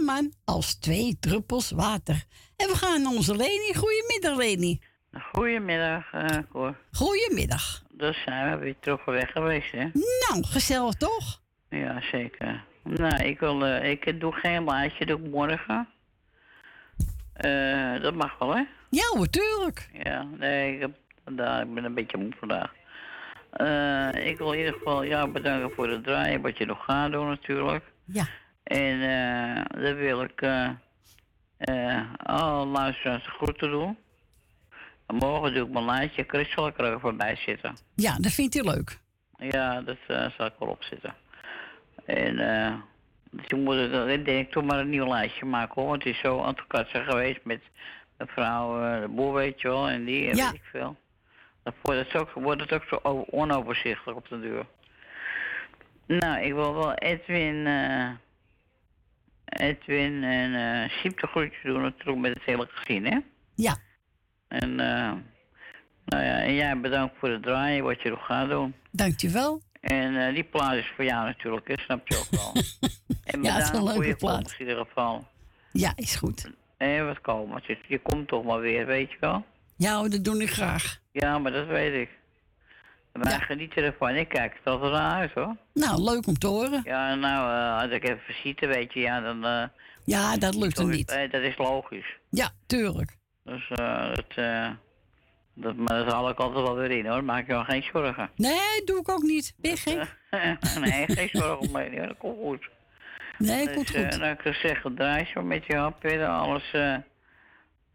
ja 0.00 0.32
als 0.44 0.74
twee 0.74 1.16
druppels 1.20 1.70
water. 1.70 2.24
En 2.56 2.68
we 2.68 2.76
gaan 2.76 3.02
naar 3.02 3.12
onze 3.12 3.36
Leni. 3.36 3.74
Goedemiddag, 3.74 4.36
Leni. 4.36 4.80
Goedemiddag, 5.32 6.12
eh 6.12 6.38
Cor. 6.50 6.76
Goedemiddag. 6.92 7.82
Dus 7.90 8.22
zijn 8.22 8.50
we 8.50 8.64
weer 8.64 8.74
terug 8.80 9.04
weg 9.04 9.30
geweest, 9.30 9.72
hè? 9.72 9.84
Nou, 10.28 10.44
gezellig 10.44 10.94
toch? 10.94 11.40
Ja, 11.68 12.00
zeker. 12.00 12.64
Nou, 12.82 13.24
ik, 13.24 13.40
wil, 13.40 13.66
eh, 13.66 13.90
ik 13.90 14.20
doe 14.20 14.32
geen 14.32 14.64
lijstje, 14.64 15.06
doe 15.06 15.18
ik 15.18 15.30
morgen. 15.30 15.88
Eh, 17.32 18.00
dat 18.00 18.14
mag 18.14 18.38
wel, 18.38 18.54
hè? 18.54 18.62
Ja, 18.90 19.18
natuurlijk. 19.18 19.88
Ja, 19.92 20.22
nee, 20.22 20.74
ik, 20.74 20.80
heb, 20.80 20.90
vandaag, 21.24 21.62
ik 21.62 21.74
ben 21.74 21.84
een 21.84 21.94
beetje 21.94 22.18
moe 22.18 22.32
vandaag. 22.38 22.72
Eh, 23.50 24.26
ik 24.26 24.38
wil 24.38 24.52
in 24.52 24.58
ieder 24.58 24.72
geval 24.72 25.04
jou 25.04 25.30
bedanken 25.30 25.70
voor 25.74 25.88
het 25.88 26.04
draaien, 26.04 26.40
wat 26.40 26.58
je 26.58 26.66
nog 26.66 26.84
gaat 26.84 27.12
doen 27.12 27.28
natuurlijk. 27.28 27.84
Ja. 28.04 28.26
En 28.64 29.00
eh 29.02 29.82
dan 29.82 29.94
wil 29.94 30.22
ik 30.22 30.40
eh 30.42 30.68
eh 31.58 32.00
alle 32.16 32.66
luisteraars 32.66 33.26
groeten 33.26 33.70
doen. 33.70 33.98
En 35.06 35.14
morgen 35.16 35.54
doe 35.54 35.66
ik 35.66 35.72
mijn 35.72 35.84
lijstje. 35.84 36.24
Chris 36.26 36.52
zal 36.52 36.66
ik 36.66 36.78
er 36.78 37.00
voorbij 37.00 37.36
zitten. 37.36 37.76
Ja, 37.94 38.16
dat 38.18 38.32
vindt 38.32 38.54
hij 38.54 38.62
leuk. 38.64 38.98
Ja, 39.38 39.80
dat 39.82 39.96
eh, 40.06 40.30
zal 40.36 40.46
ik 40.46 40.52
wel 40.58 40.68
opzitten. 40.68 41.14
En 42.04 42.38
eh 42.38 42.74
dus 43.30 43.44
je 43.46 43.56
moet 43.56 43.74
het, 43.76 44.08
ik 44.08 44.24
denk, 44.24 44.50
toch 44.52 44.64
maar 44.64 44.78
een 44.78 44.88
nieuw 44.88 45.08
lijstje 45.08 45.44
maken 45.46 45.74
hoor. 45.74 45.90
Want 45.90 46.04
het 46.04 46.14
is 46.14 46.20
zo 46.20 46.42
aan 46.42 46.56
het 46.68 46.88
geweest 46.90 47.44
met 47.44 47.60
mevrouw 48.18 48.82
eh, 48.84 49.00
de 49.00 49.08
Boer, 49.08 49.32
weet 49.34 49.60
je 49.60 49.68
wel. 49.68 49.88
En 49.88 50.04
die, 50.04 50.28
en 50.30 50.36
Ja. 50.36 50.44
weet 50.50 50.54
ik 50.54 50.68
veel. 50.70 50.96
Dan 51.62 51.72
wordt 51.82 51.98
het 52.12 52.16
ook, 52.20 52.30
wordt 52.32 52.60
het 52.60 52.72
ook 52.72 52.84
zo 52.84 53.24
onoverzichtelijk 53.30 54.18
op 54.18 54.28
de 54.28 54.40
deur. 54.40 54.66
Nou, 56.06 56.42
ik 56.44 56.52
wil 56.52 56.74
wel 56.74 56.94
Edwin, 56.94 57.66
eh 57.66 58.08
Edwin 59.56 60.24
en 60.24 60.54
eh 60.54 60.90
Siep 60.90 61.20
de 61.20 61.26
groetjes 61.26 61.62
doen 61.62 61.82
natuurlijk 61.82 62.18
met 62.18 62.34
het 62.34 62.42
hele 62.44 62.66
gezin, 62.70 63.04
hè? 63.06 63.18
Ja. 63.54 63.76
En, 64.48 64.80
eh 64.80 65.12
nou 66.04 66.24
ja, 66.24 66.38
en 66.42 66.54
jij 66.54 66.80
bedankt 66.80 67.14
voor 67.18 67.28
het 67.30 67.42
draaien, 67.42 67.84
wat 67.84 68.02
je 68.02 68.10
nog 68.10 68.26
gaat 68.26 68.48
doen. 68.48 68.74
Dankjewel. 68.90 69.62
En 69.80 70.26
eh, 70.26 70.34
die 70.34 70.44
plaat 70.44 70.74
is 70.74 70.92
voor 70.96 71.04
jou 71.04 71.24
natuurlijk, 71.26 71.68
hè? 71.68 71.74
snap 71.78 72.08
je 72.08 72.16
ook 72.18 72.28
wel. 72.30 72.52
en 73.24 73.42
Ja, 73.46 73.54
het 73.54 73.62
is 73.62 73.78
een 73.78 73.84
leuke 73.84 74.16
plaat. 74.16 74.34
komst 74.36 74.60
in 74.60 74.66
ieder 74.68 74.84
geval. 74.86 75.26
Ja, 75.72 75.92
is 75.96 76.16
goed. 76.16 76.50
En 76.76 77.06
wat 77.06 77.20
komen, 77.20 77.62
je, 77.66 77.78
je 77.88 77.98
komt 77.98 78.28
toch 78.28 78.44
maar 78.44 78.60
weer, 78.60 78.86
weet 78.86 79.10
je 79.10 79.16
wel? 79.20 79.44
Ja, 79.76 80.08
dat 80.08 80.24
doe 80.24 80.42
ik 80.42 80.50
graag. 80.50 81.00
Ja, 81.12 81.38
maar 81.38 81.52
dat 81.52 81.66
weet 81.66 81.94
ik. 82.08 82.10
Maar 83.14 83.32
Ja. 83.32 83.38
geniet 83.38 83.74
ervan. 83.74 84.14
Ik 84.14 84.28
kijk 84.28 84.54
het 84.54 84.66
altijd 84.72 84.92
naar 84.92 85.10
huis 85.12 85.32
hoor. 85.32 85.56
Nou, 85.74 86.02
leuk 86.02 86.26
om 86.26 86.38
te 86.38 86.46
horen. 86.46 86.80
Ja, 86.84 87.14
nou, 87.14 87.52
eh, 87.52 87.82
als 87.82 87.90
ik 87.90 88.04
even 88.04 88.20
visite 88.26 88.66
weet 88.66 88.92
je, 88.92 89.00
ja, 89.00 89.20
dan... 89.20 89.44
eh, 89.44 89.64
Ja, 90.04 90.36
dat 90.36 90.54
lukt 90.54 90.76
er 90.78 90.82
sorry, 90.82 90.96
niet. 90.96 91.08
dat 91.32 91.42
is 91.42 91.56
logisch. 91.58 92.16
Ja, 92.30 92.50
tuurlijk. 92.66 93.16
Dus 93.44 93.68
eh, 93.70 94.14
dat, 94.14 94.24
eh, 94.36 94.70
dat, 95.54 95.76
maar 95.76 96.04
dat 96.04 96.12
haal 96.12 96.28
ik 96.28 96.38
altijd 96.38 96.66
wel 96.66 96.74
weer 96.76 96.90
in 96.90 97.06
hoor, 97.06 97.24
maak 97.24 97.46
je 97.46 97.52
wel 97.52 97.64
geen 97.64 97.82
zorgen. 97.92 98.30
Nee, 98.36 98.84
doe 98.84 99.00
ik 99.00 99.08
ook 99.08 99.22
niet. 99.22 99.54
Ben 99.56 99.76
gek? 99.76 100.16
nee, 100.80 101.04
geen 101.08 101.28
zorgen 101.32 101.58
om 101.58 101.76
hoor. 101.76 102.06
dat 102.06 102.16
komt 102.18 102.38
goed. 102.38 102.68
Nee, 103.38 103.66
dus, 103.66 103.74
komt 103.74 103.90
goed. 103.90 104.18
nou, 104.18 104.36
ik 104.42 104.54
zeggen, 104.54 104.94
draai 104.94 105.24
zo 105.34 105.42
met 105.42 105.66
je 105.66 105.76
hap 105.76 106.02
weer. 106.02 106.26
Alles, 106.26 106.74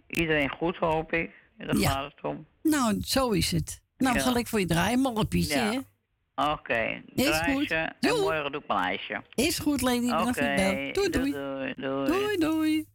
iedereen 0.08 0.50
goed 0.50 0.78
hoop 0.78 1.14
ik. 1.14 1.32
Daar 1.58 1.78
Ja. 1.78 1.90
gaat 1.90 2.12
het 2.16 2.24
om. 2.24 2.46
Nou, 2.64 2.98
zo 3.02 3.30
is 3.30 3.52
het. 3.52 3.82
Nou, 4.00 4.16
Ja. 4.18 4.22
ga 4.22 4.36
ik 4.36 4.48
voor 4.48 4.60
je 4.60 4.66
draaien. 4.66 5.00
Mallepietje, 5.00 5.58
Ja. 5.60 5.72
hè? 5.72 5.80
Oké, 6.52 7.02
Is 7.16 7.26
draai 7.26 7.54
goed. 7.54 7.72
en 7.72 7.96
Doei. 8.00 8.22
morgen 8.22 8.52
doe 8.52 8.62
ik 8.62 8.68
mijn 8.68 8.80
lijstje. 8.80 9.24
Is 9.36 9.60
goed, 9.60 9.82
Lady. 9.82 10.10
Oké, 10.12 10.54
bel. 10.56 10.92
Doei, 10.94 11.10
doei. 11.10 11.32
doei, 11.32 11.74
doei. 11.78 12.06
Doei, 12.08 12.38
doei. 12.38 12.88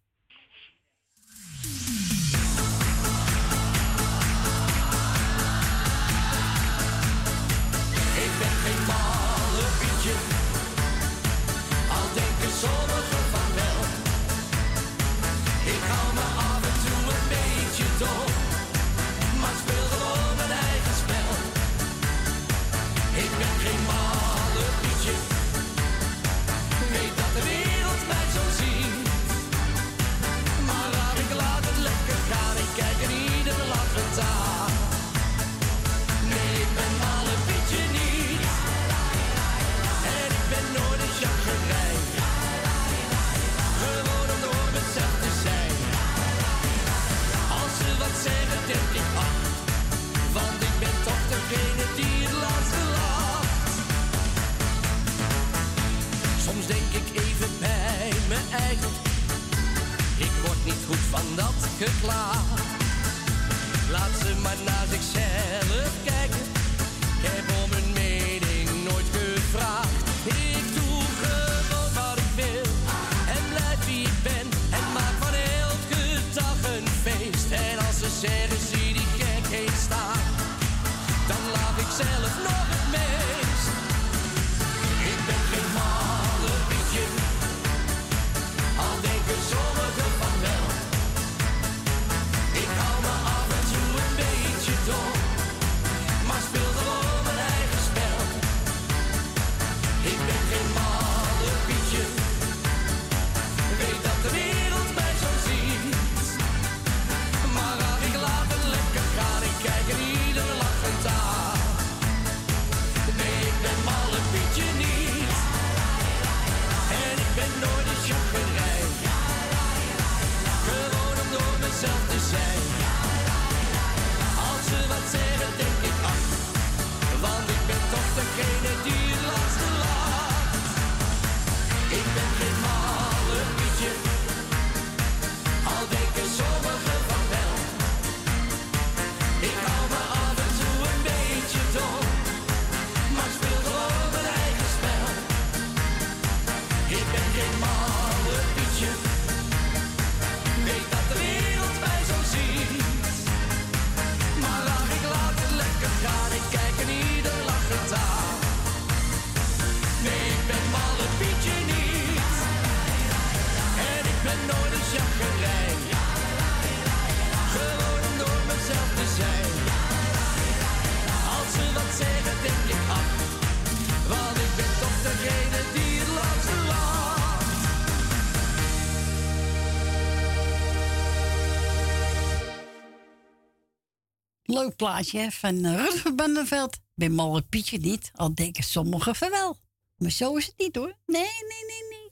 leuk 184.65 184.77
plaatje 184.77 185.19
hè, 185.19 185.31
van 185.31 185.65
eh, 185.65 185.75
Rutger 185.75 186.15
Bandenveld. 186.15 186.79
Bij 186.95 187.09
Malle 187.09 187.43
Pietje 187.43 187.79
niet, 187.79 188.11
al 188.15 188.35
denken 188.35 188.65
sommigen 188.65 189.15
van 189.15 189.31
wel. 189.31 189.59
Maar 189.97 190.11
zo 190.11 190.37
is 190.37 190.47
het 190.47 190.59
niet 190.59 190.77
hoor. 190.77 190.97
Nee, 191.07 191.23
nee, 191.23 191.65
nee, 191.67 191.89
nee. 191.91 192.11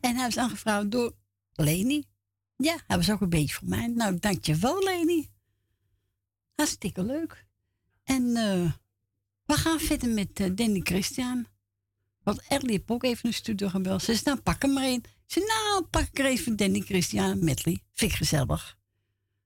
En 0.00 0.16
hij 0.16 0.24
was 0.24 0.36
aangevraagd 0.36 0.90
door 0.90 1.14
Leni. 1.52 2.04
Ja, 2.56 2.76
hij 2.86 2.96
was 2.96 3.10
ook 3.10 3.20
een 3.20 3.28
beetje 3.28 3.54
voor 3.54 3.68
mij. 3.68 3.86
Nou, 3.86 4.18
dankjewel 4.18 4.82
Leni. 4.82 5.30
Hartstikke 6.54 7.04
leuk. 7.04 7.46
En 8.04 8.36
eh, 8.36 8.72
we 9.44 9.54
gaan 9.54 9.80
verder 9.80 10.08
met 10.08 10.40
uh, 10.40 10.50
Danny 10.54 10.80
Christian. 10.80 11.46
Want 12.22 12.42
Ellie 12.48 12.70
heeft 12.70 12.90
ook 12.90 13.04
even 13.04 13.26
een 13.26 13.34
studio 13.34 13.68
gebeld. 13.68 14.02
Ze 14.02 14.12
zei, 14.12 14.24
nou 14.24 14.40
pak 14.40 14.62
hem 14.62 14.72
maar 14.72 14.84
een. 14.84 15.04
Ze 15.26 15.40
zei, 15.40 15.46
nou 15.46 15.84
pak 15.84 16.02
ik 16.02 16.18
er 16.18 16.26
even 16.26 16.56
Danny 16.56 16.80
Christian 16.80 17.44
met 17.44 17.60
Vind 17.60 17.80
ik 17.94 18.12
gezellig. 18.12 18.78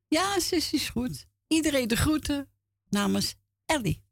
Ja, 0.08 0.40
zus, 0.40 0.72
is 0.72 0.88
goed. 0.88 1.28
Iedereen 1.52 1.88
de 1.88 1.96
groeten 1.96 2.48
namens 2.88 3.36
Ellie. 3.66 4.02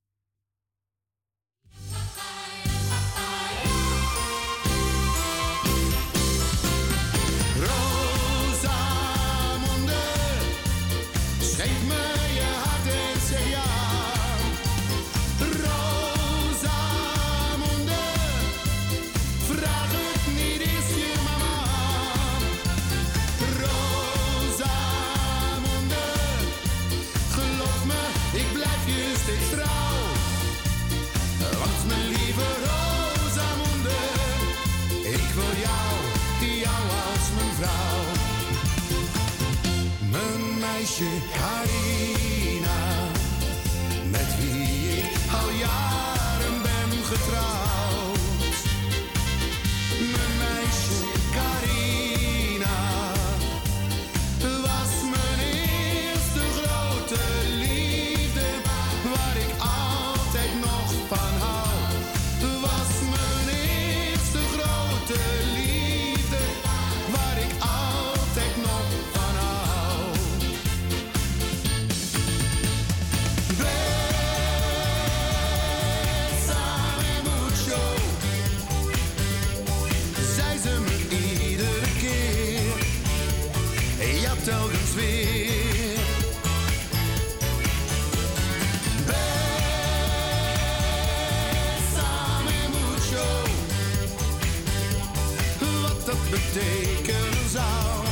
betekenen 96.38 97.48
zou, 97.50 98.06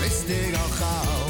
wist 0.00 0.28
ik 0.28 0.54
al 0.54 0.70
gauw. 0.80 1.28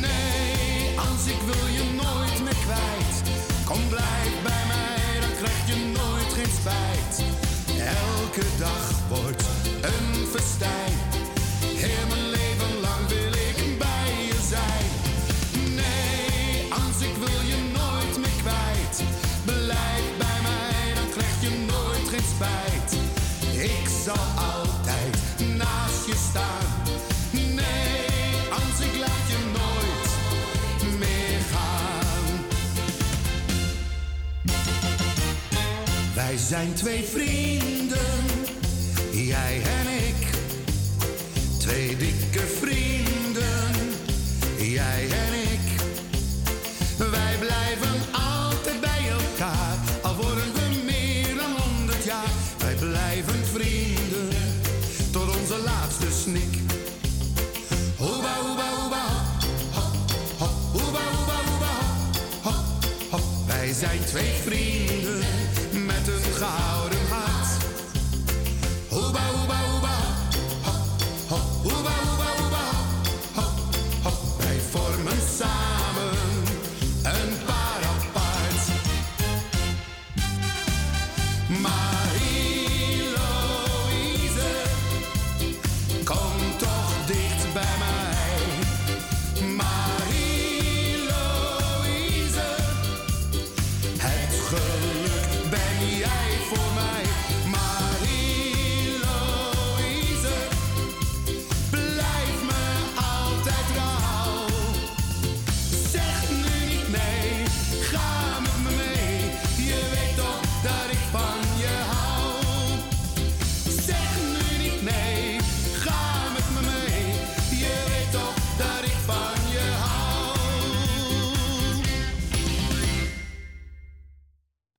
Nee, 0.00 0.98
als 0.98 1.26
ik 1.26 1.40
wil 1.44 1.66
je 1.76 1.84
nooit 2.02 2.42
meer 2.44 2.60
kwijt, 2.66 3.16
kom 3.64 3.88
blijf 3.88 4.32
bij 4.42 4.64
mij, 4.66 5.20
dan 5.20 5.36
krijg 5.36 5.66
je 5.66 5.84
nooit 5.84 6.32
geen 6.32 6.52
spijt. 6.60 7.14
Elke 7.78 8.46
dag 8.58 8.90
wordt 9.08 9.44
een 9.80 10.26
verstijt. 10.26 11.13
Ik 23.62 23.88
zal 24.04 24.24
altijd 24.54 25.16
naast 25.56 26.06
je 26.06 26.14
staan. 26.30 26.66
Nee, 27.30 28.48
Hans, 28.50 28.80
ik 28.80 28.98
laat 28.98 29.26
je 29.28 29.38
nooit 29.52 30.98
meer 30.98 31.40
gaan. 31.52 32.44
Wij 36.14 36.36
zijn 36.36 36.74
twee 36.74 37.04
vrienden, 37.04 38.24
jij 39.10 39.62
en 39.62 40.06
ik. 40.06 40.26
Twee 41.58 41.96
dikke 41.96 42.46
vrienden 42.60 42.93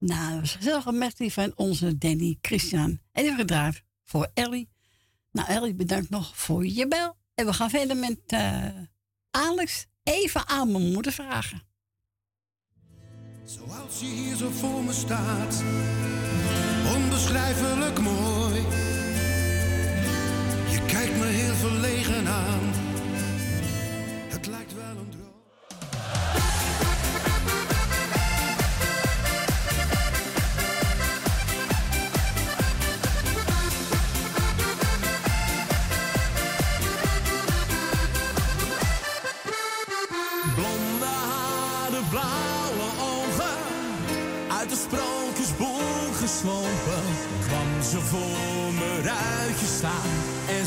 Nou, 0.06 0.32
dat 0.32 0.40
was 0.40 0.56
gezellig 0.56 0.91
met 0.91 1.18
die 1.18 1.34
van 1.34 1.52
onze 1.56 1.98
Danny 1.98 2.38
Christian. 2.41 2.99
En 3.11 3.23
die 3.23 3.36
gedraaid 3.36 3.84
voor 4.03 4.27
Ellie. 4.34 4.69
Nou, 5.32 5.48
Ellie, 5.48 5.76
bedankt 5.76 6.10
nog 6.10 6.38
voor 6.38 6.65
je 6.65 6.88
bel. 6.88 7.15
En 7.36 7.45
we 7.45 7.53
gaan 7.53 7.69
verder 7.69 7.98
met 7.98 8.19
uh, 8.34 8.65
Alex 9.32 9.86
even 10.03 10.48
aan 10.48 10.72
mijn 10.72 10.91
moeder 10.91 11.11
vragen. 11.11 11.61
Zoals 13.45 13.99
je 13.99 14.06
hier 14.06 14.36
zo 14.36 14.49
voor 14.49 14.84
me 14.84 14.94
staat, 14.94 15.64
onbeschrijfelijk 16.95 17.99
mooi. 17.99 18.61
Je 20.72 20.86
kijkt 20.88 21.18
me 21.18 21.26
heel 21.26 21.56
verlegen 21.56 22.27
aan 22.27 22.85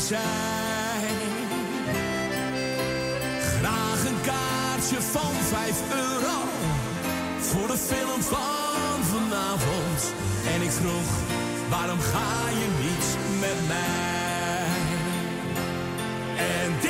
Graag 0.09 1.05
een 4.05 4.21
kaartje 4.21 5.01
van 5.01 5.33
vijf 5.33 5.81
euro 5.93 6.41
voor 7.39 7.67
de 7.67 7.77
film 7.77 8.21
van 8.21 9.03
vanavond. 9.03 10.13
En 10.55 10.61
ik 10.61 10.71
vroeg, 10.71 11.09
waarom 11.69 11.99
ga 11.99 12.49
je 12.49 12.67
niet 12.81 13.17
met 13.39 13.67
mij? 13.67 14.67
En 16.37 16.73
dit 16.81 16.89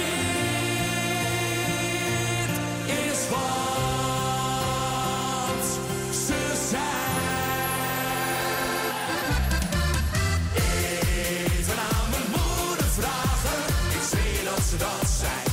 is 2.87 3.29
wat. 3.29 3.78
dans 14.79 15.19
zijn. 15.19 15.48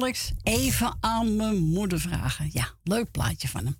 Alex. 0.00 0.32
Even 0.42 0.96
aan 1.00 1.36
mijn 1.36 1.58
moeder 1.58 2.00
vragen. 2.00 2.50
Ja, 2.52 2.74
leuk 2.82 3.10
plaatje 3.10 3.48
van 3.48 3.64
hem. 3.64 3.76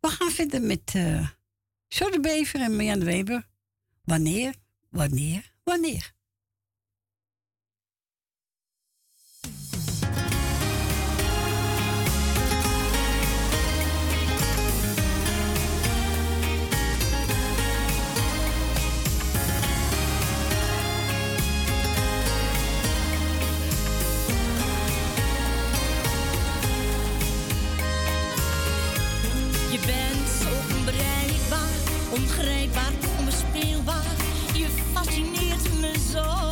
We 0.00 0.08
gaan 0.08 0.30
verder 0.30 0.62
met 0.62 0.92
uh, 0.96 1.28
Bever 2.20 2.60
en 2.60 2.76
Marjan 2.76 3.04
Weber. 3.04 3.48
Wanneer, 4.04 4.54
wanneer, 4.90 5.54
wanneer? 5.64 6.13
Ongrijpbaar, 32.14 32.92
onbespeelbaar. 33.18 34.16
Je 34.52 34.66
fascineert 34.92 35.80
me 35.80 35.92
zo. 36.12 36.50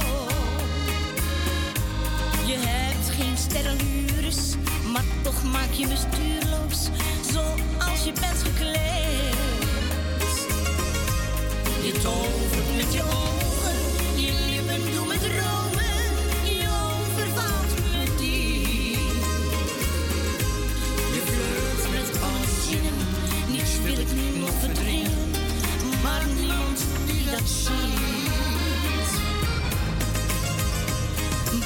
Je 2.46 2.56
hebt 2.58 3.08
geen 3.10 3.36
sterrenlures, 3.36 4.54
maar 4.92 5.04
toch 5.22 5.42
maak 5.52 5.70
je 5.72 5.86
me 5.86 5.96
stuurloos. 5.96 6.88
Zoals 7.32 8.04
je 8.04 8.12
bent 8.20 8.42
gekleed. 8.42 8.80
Je 11.82 11.92
tovert 12.02 12.76
met 12.76 12.92
je 12.92 13.02
ogen, 13.02 13.51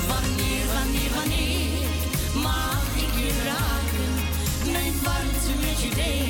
Wanneer, 0.09 0.66
wanneer, 0.73 1.11
wanneer 1.15 1.89
mag 2.43 2.82
ik 2.97 3.12
je 3.19 3.31
raken, 3.44 4.12
mijn 4.73 4.93
warmte 5.03 5.53
met 5.61 5.81
je 5.82 5.94
delen? 5.94 6.26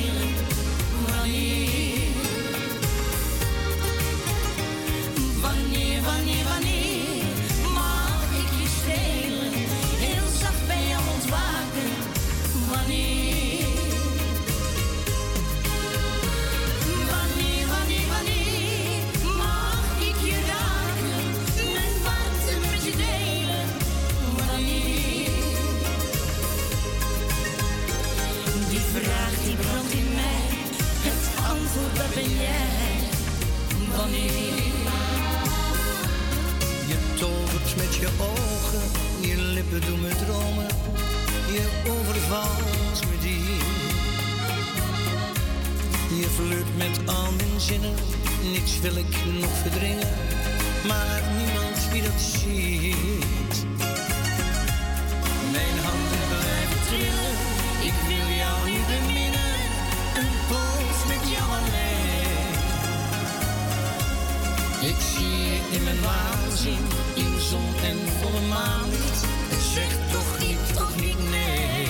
Lippen 39.77 39.91
doen 39.91 40.01
me 40.01 40.15
dromen, 40.25 40.67
je 41.51 41.65
overvalt 41.89 43.05
me 43.09 43.17
die. 43.21 43.57
Je 46.19 46.27
flirt 46.35 46.77
met 46.77 47.15
al 47.15 47.31
mijn 47.31 47.59
zinnen, 47.59 47.93
niets 48.51 48.79
wil 48.79 48.95
ik 48.95 49.15
nog 49.41 49.51
verdringen, 49.61 50.13
maar 50.87 51.21
niemand 51.37 51.87
wie 51.91 52.01
dat 52.01 52.21
ziet. 52.21 53.65
Mijn 55.51 55.77
handen 55.87 56.25
blijven 56.27 56.79
trillen, 56.87 57.35
ik 57.89 57.97
wil 58.07 58.27
jou 58.41 58.69
niet 58.69 58.87
beminnen, 58.87 59.53
een 60.19 60.33
poos 60.49 60.99
met 61.07 61.31
jou 61.33 61.47
alleen. 61.59 62.55
Ik 64.91 64.99
zie 65.15 65.37
je 65.49 65.59
in 65.71 65.83
mijn 65.83 66.01
waanzin, 66.01 66.83
in 67.13 67.39
zon 67.49 67.73
en 67.83 67.97
volle 68.21 68.47
maan 68.47 68.96
Zeg 69.77 69.97
toch 70.11 70.39
niet, 70.39 70.75
toch 70.75 70.95
niet 70.95 71.29
nee. 71.29 71.87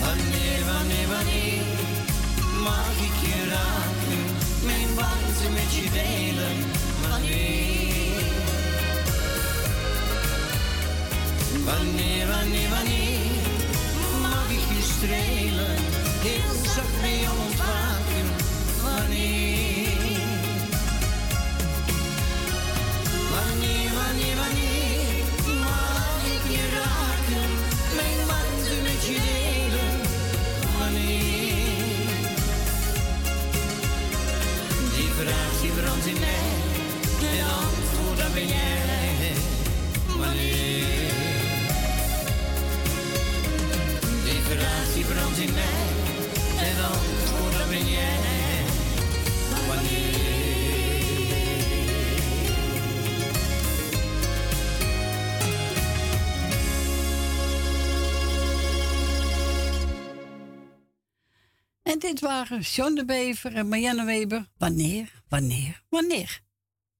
Wanneer, 0.00 0.60
wanneer, 0.72 1.08
wanneer 1.14 1.62
mag 2.62 2.90
ik 3.08 3.16
je 3.26 3.38
raken? 3.54 4.22
Mijn 4.64 4.88
warmte 4.94 5.48
met 5.58 5.70
je 5.78 5.90
delen. 6.00 6.56
Wanneer? 7.08 8.22
Wanneer, 11.64 12.26
wanneer, 12.26 12.68
wanneer 12.70 13.30
mag 14.20 14.48
ik 14.50 14.64
je 14.76 14.82
strelen? 14.94 15.76
Heel 16.26 16.54
zacht 16.74 17.00
bij 17.00 17.28
ontwaken. 17.44 17.95
Waren 62.20 62.60
John 62.60 62.94
de 62.94 63.04
Bever 63.04 63.54
en 63.54 63.68
Marianne 63.68 64.04
Weber. 64.04 64.48
Wanneer, 64.58 65.22
wanneer, 65.28 65.82
wanneer? 65.88 66.40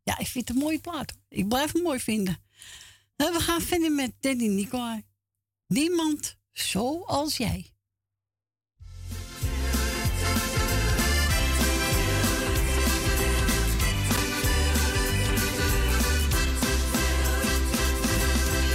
Ja, 0.02 0.18
ik 0.18 0.26
vind 0.26 0.48
het 0.48 0.56
een 0.56 0.62
mooie 0.62 0.80
plaat. 0.80 1.12
Ik 1.28 1.48
blijf 1.48 1.72
het 1.72 1.82
mooi 1.82 2.00
vinden. 2.00 2.38
En 3.16 3.32
we 3.32 3.40
gaan 3.40 3.60
verder 3.60 3.92
met 3.92 4.12
Danny 4.20 4.46
Nicolai. 4.46 5.04
Niemand 5.66 6.36
zoals 6.52 7.36
jij. 7.36 7.70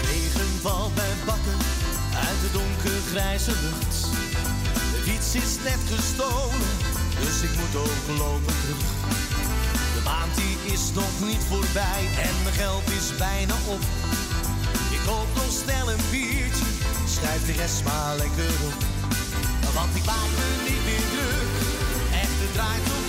Regen 0.01 0.61
valt 0.61 0.95
bij 0.95 1.13
bakken 1.25 1.57
uit 2.15 2.41
de 2.41 2.49
donkergrijze 2.51 3.51
lucht. 3.51 3.90
Fiets 5.21 5.45
is 5.45 5.63
net 5.63 5.81
gestolen, 5.95 6.71
dus 7.19 7.41
ik 7.41 7.53
moet 7.59 7.75
ook 7.83 8.17
lopen 8.17 8.55
terug. 8.61 8.89
De 9.95 10.01
maand 10.03 10.35
die 10.35 10.73
is 10.73 10.83
nog 10.93 11.13
niet 11.29 11.43
voorbij 11.49 12.03
en 12.27 12.35
mijn 12.43 12.55
geld 12.55 12.87
is 12.99 13.17
bijna 13.17 13.53
op. 13.75 13.83
Ik 14.95 15.01
koop 15.07 15.27
nog 15.35 15.51
snel 15.63 15.91
een 15.91 16.05
biertje, 16.11 16.69
schrijf 17.15 17.45
de 17.45 17.51
rest 17.51 17.83
maar 17.83 18.15
lekker 18.15 18.53
op. 18.69 18.79
Want 19.73 19.95
ik 19.99 20.05
maak 20.05 20.31
me 20.37 20.47
niet 20.67 20.83
meer 20.87 21.05
druk, 21.13 21.53
echt 22.23 22.37
het 22.43 22.53
draait 22.53 22.87
om 22.99 23.05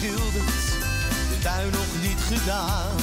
de 0.00 1.38
tuin 1.42 1.70
nog 1.70 1.90
niet 2.02 2.22
gedaan. 2.32 2.96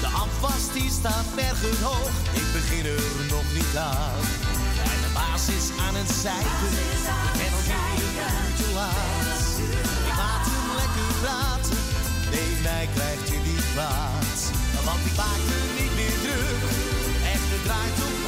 De 0.00 0.06
afwas 0.06 0.72
die 0.72 0.90
staat 0.90 1.28
bergen 1.34 1.82
hoog, 1.82 2.10
ik 2.40 2.48
begin 2.52 2.84
er 2.86 3.02
nog 3.28 3.46
niet 3.54 3.76
aan. 3.76 4.22
En 4.92 4.98
de 5.04 5.10
baas 5.14 5.48
is 5.58 5.66
aan 5.86 5.94
het 5.94 6.10
zeiken, 6.24 6.72
ik 6.86 7.02
ben 7.38 7.52
al 7.56 7.64
een 8.06 8.54
te 8.60 8.68
laat. 8.78 9.40
Ik 10.08 10.14
maak 10.22 10.44
hem 10.52 10.68
lekker 10.80 11.10
praten, 11.22 11.82
nee 12.32 12.50
mij 12.62 12.88
krijgt 12.94 13.28
hij 13.30 13.40
niet 13.48 13.64
kwaad. 13.72 14.38
Want 14.86 15.02
ik 15.08 15.16
maak 15.22 15.42
me 15.48 15.58
niet 15.80 15.94
meer 15.98 16.16
druk, 16.24 16.62
echt 17.34 17.48
het 17.54 17.62
draait 17.66 17.98
om 18.08 18.21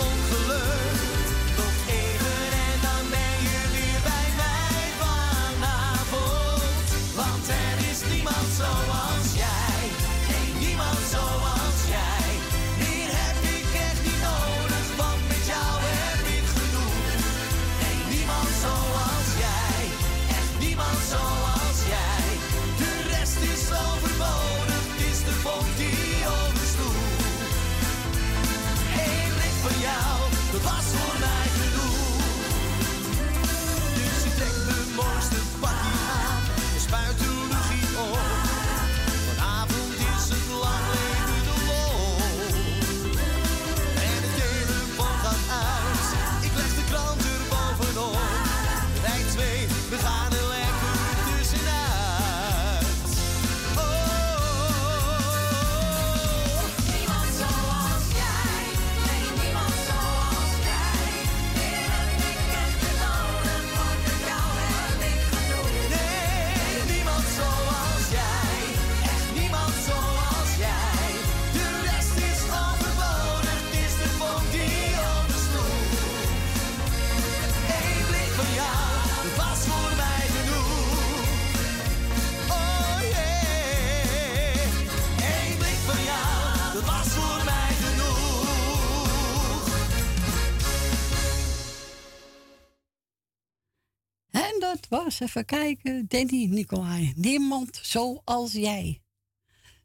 even 95.25 95.45
kijken. 95.45 96.05
Danny 96.09 96.47
Nicolai. 96.47 97.13
Niemand 97.17 97.79
zoals 97.83 98.53
jij. 98.53 99.03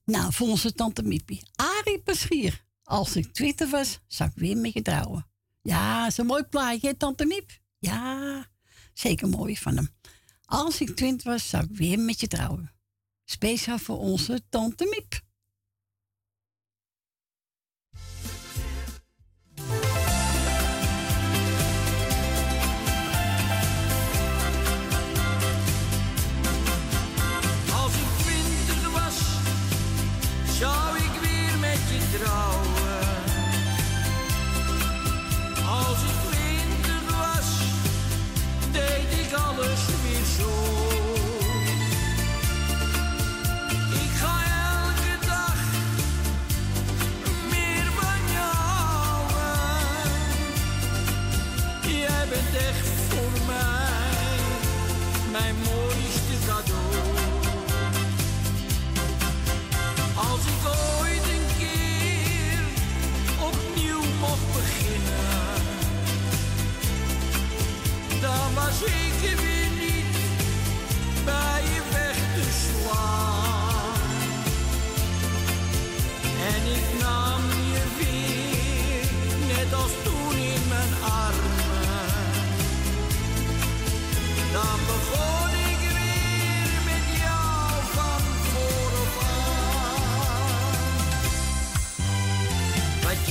Nou, 0.06 0.34
voor 0.34 0.48
onze 0.48 0.74
tante 0.74 1.04
Miepie. 1.04 1.44
Ari 1.56 2.00
Peschier. 2.04 2.66
Als 2.84 3.16
ik 3.16 3.34
twintig 3.34 3.70
was, 3.70 4.00
zou 4.08 4.30
ik 4.30 4.36
weer 4.36 4.58
met 4.58 4.74
je 4.74 4.82
trouwen. 4.82 5.28
Ja, 5.62 6.08
is 6.08 6.18
een 6.18 6.26
mooi 6.26 6.44
plaatje, 6.44 6.98
tante 6.98 7.26
Miep? 7.26 7.60
Ja, 7.80 8.46
zeker 8.94 9.28
mooi 9.28 9.58
van 9.58 9.76
hem. 9.76 9.90
Als 10.46 10.82
ik 10.82 10.96
twintig 10.96 11.26
was, 11.26 11.50
zou 11.50 11.64
ik 11.64 11.78
weer 11.78 12.00
met 12.00 12.20
je 12.20 12.28
trouwen. 12.28 12.72
Speciaal 13.26 13.80
voor 13.80 13.98
onze 14.00 14.42
tante 14.50 14.86
Miep. 14.86 15.22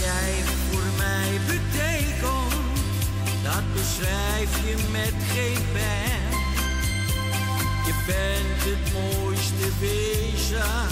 jij 0.09 0.35
voor 0.71 0.89
mij 0.97 1.41
betekent, 1.47 2.53
dat 3.43 3.65
beschrijf 3.75 4.51
je 4.67 4.77
met 4.91 5.15
geen 5.33 5.65
pen. 5.73 6.27
Je 7.87 7.95
bent 8.07 8.61
het 8.71 8.85
mooiste 8.93 9.69
wezen 9.81 10.87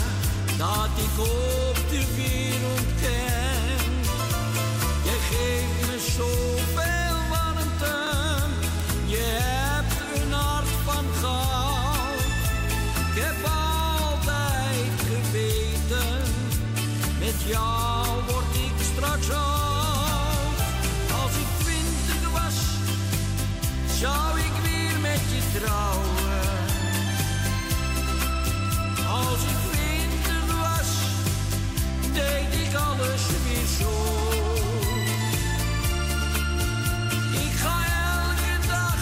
dat 0.59 0.91
ik 1.07 1.21
op 1.21 1.79
de 1.91 2.05
wereld 2.17 2.91
ken. 3.01 3.91
Je 5.09 5.17
geeft 5.31 5.87
me 5.87 6.11
zo. 6.17 6.46
Ik 33.79 33.85
ga 37.63 37.77
elke 38.17 38.67
dag 38.67 38.97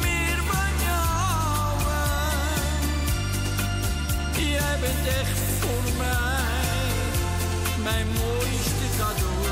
meer 0.00 0.38
van 0.50 0.70
jou 0.86 1.06
houden. 1.32 2.08
Jij 4.50 4.76
bent 4.80 5.06
echt 5.06 5.40
voor 5.60 5.86
mij, 5.98 6.92
mijn 7.82 8.06
mooiste 8.06 8.86
cadeau. 8.98 9.46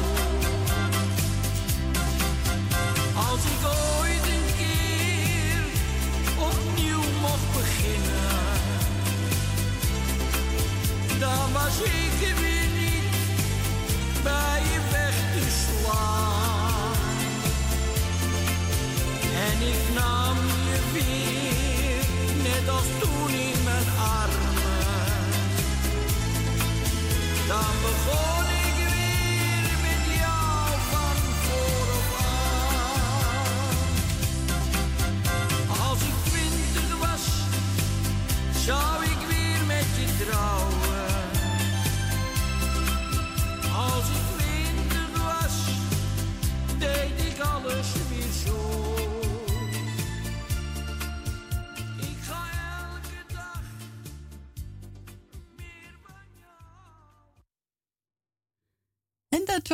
Als 3.30 3.44
ik 3.54 3.62
ooit 4.00 4.26
een 4.36 4.48
keer 4.56 5.62
opnieuw 6.38 7.04
mag 7.20 7.40
beginnen, 7.52 8.42
dan 11.18 11.52
was 11.52 11.78
ik 11.80 12.13
bij 14.24 14.62
je 14.72 14.80
weg 14.90 15.16
te 15.34 15.44
slaan. 15.62 16.92
En 19.46 19.56
ik 19.72 19.82
nam 19.94 20.36
je 20.68 20.78
weer, 20.92 22.04
net 22.42 22.68
als 22.68 22.88
toen 23.00 23.30
in 23.30 23.62
mijn 23.64 23.88
armen. 23.98 25.22
Dan 27.48 27.74
begon 27.82 28.44
ik. 28.48 28.53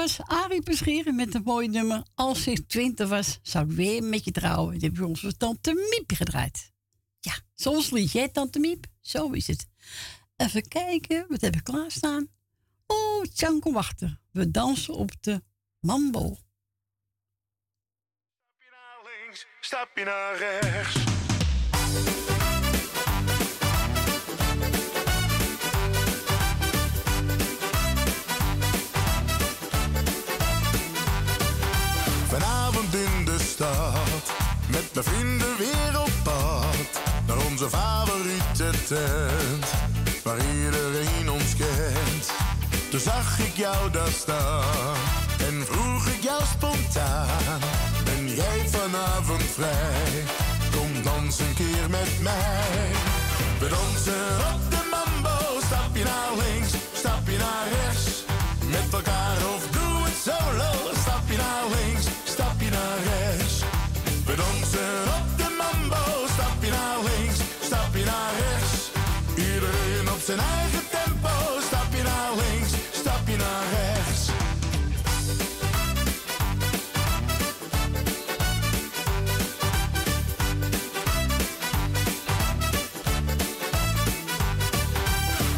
Was 0.01 0.21
Arie 0.27 0.63
Bescheren 0.63 1.15
met 1.15 1.35
een 1.35 1.43
mooi 1.43 1.69
nummer. 1.69 2.03
Als 2.15 2.47
ik 2.47 2.69
twintig 2.69 3.09
was, 3.09 3.39
zou 3.43 3.71
ik 3.71 3.77
weer 3.77 4.03
met 4.03 4.25
je 4.25 4.31
trouwen. 4.31 4.73
Dit 4.73 4.83
heb 4.83 4.97
je 4.97 5.07
onze 5.07 5.37
tante 5.37 5.75
Miep 5.75 6.17
gedraaid. 6.17 6.73
Ja, 7.21 7.35
zoals 7.55 7.91
liedje, 7.91 8.21
hè, 8.21 8.29
tante 8.29 8.59
Miep? 8.59 8.87
Zo 9.01 9.31
is 9.31 9.47
het. 9.47 9.67
Even 10.37 10.69
kijken, 10.69 11.27
wat 11.29 11.41
heb 11.41 11.57
ik 11.57 11.65
klaarstaan? 11.65 12.29
Oh, 12.87 13.25
Tjanko 13.25 13.73
Wachter. 13.73 14.21
We 14.31 14.51
dansen 14.51 14.95
op 14.95 15.11
de 15.21 15.43
mambo. 15.81 16.37
Stapje 19.61 20.05
naar 20.05 20.39
rechts. 20.39 21.20
Mijn 34.93 35.05
vrienden 35.05 35.57
weer 35.59 36.01
op 36.01 36.11
pad. 36.23 37.03
Naar 37.27 37.37
onze 37.51 37.69
favoriete 37.69 38.71
tent, 38.89 39.67
waar 40.23 40.39
iedereen 40.55 41.31
ons 41.31 41.57
kent. 41.57 42.31
Toen 42.91 43.01
zag 43.01 43.39
ik 43.39 43.57
jou 43.57 43.91
daar 43.91 44.13
staan 44.21 44.97
en 45.49 45.67
vroeg 45.67 46.07
ik 46.07 46.23
jou 46.23 46.43
spontaan. 46.57 47.61
Ben 48.05 48.35
jij 48.35 48.69
vanavond 48.69 49.43
vrij? 49.43 50.25
Kom 50.77 51.03
dans 51.03 51.39
een 51.39 51.55
keer 51.55 51.91
met 51.91 52.21
mij. 52.21 52.91
We 53.59 53.69
dansen 53.69 54.37
op 54.55 54.71
de 54.71 54.83
mambo, 54.91 55.61
stapje 55.67 56.05
naar 56.05 56.33
links, 56.45 56.73
stapje 56.93 57.39
naar 57.39 57.67
rechts. 57.69 58.25
Met 58.71 58.93
elkaar 58.93 59.37
of 59.55 59.67
doe 59.71 60.05
het 60.05 60.19
solo, 60.25 60.95
stapje 61.01 61.37
naar 61.37 61.65
links, 61.77 62.07
stapje 62.25 62.71
naar 62.71 62.99
rechts. 63.05 63.70
Dansen 64.71 65.05
op 65.05 65.37
de 65.37 65.57
mambo, 65.59 66.27
stapje 66.33 66.71
naar 66.71 66.97
links, 66.99 67.39
stapje 67.61 68.05
naar 68.05 68.33
rechts. 68.39 68.91
Iedereen 69.35 70.11
op 70.11 70.21
zijn 70.25 70.39
eigen 70.39 70.83
tempo, 70.91 71.61
stapje 71.67 72.03
naar 72.03 72.31
links, 72.37 72.73
stapje 72.93 73.37
naar 73.37 73.65
rechts. 73.71 74.29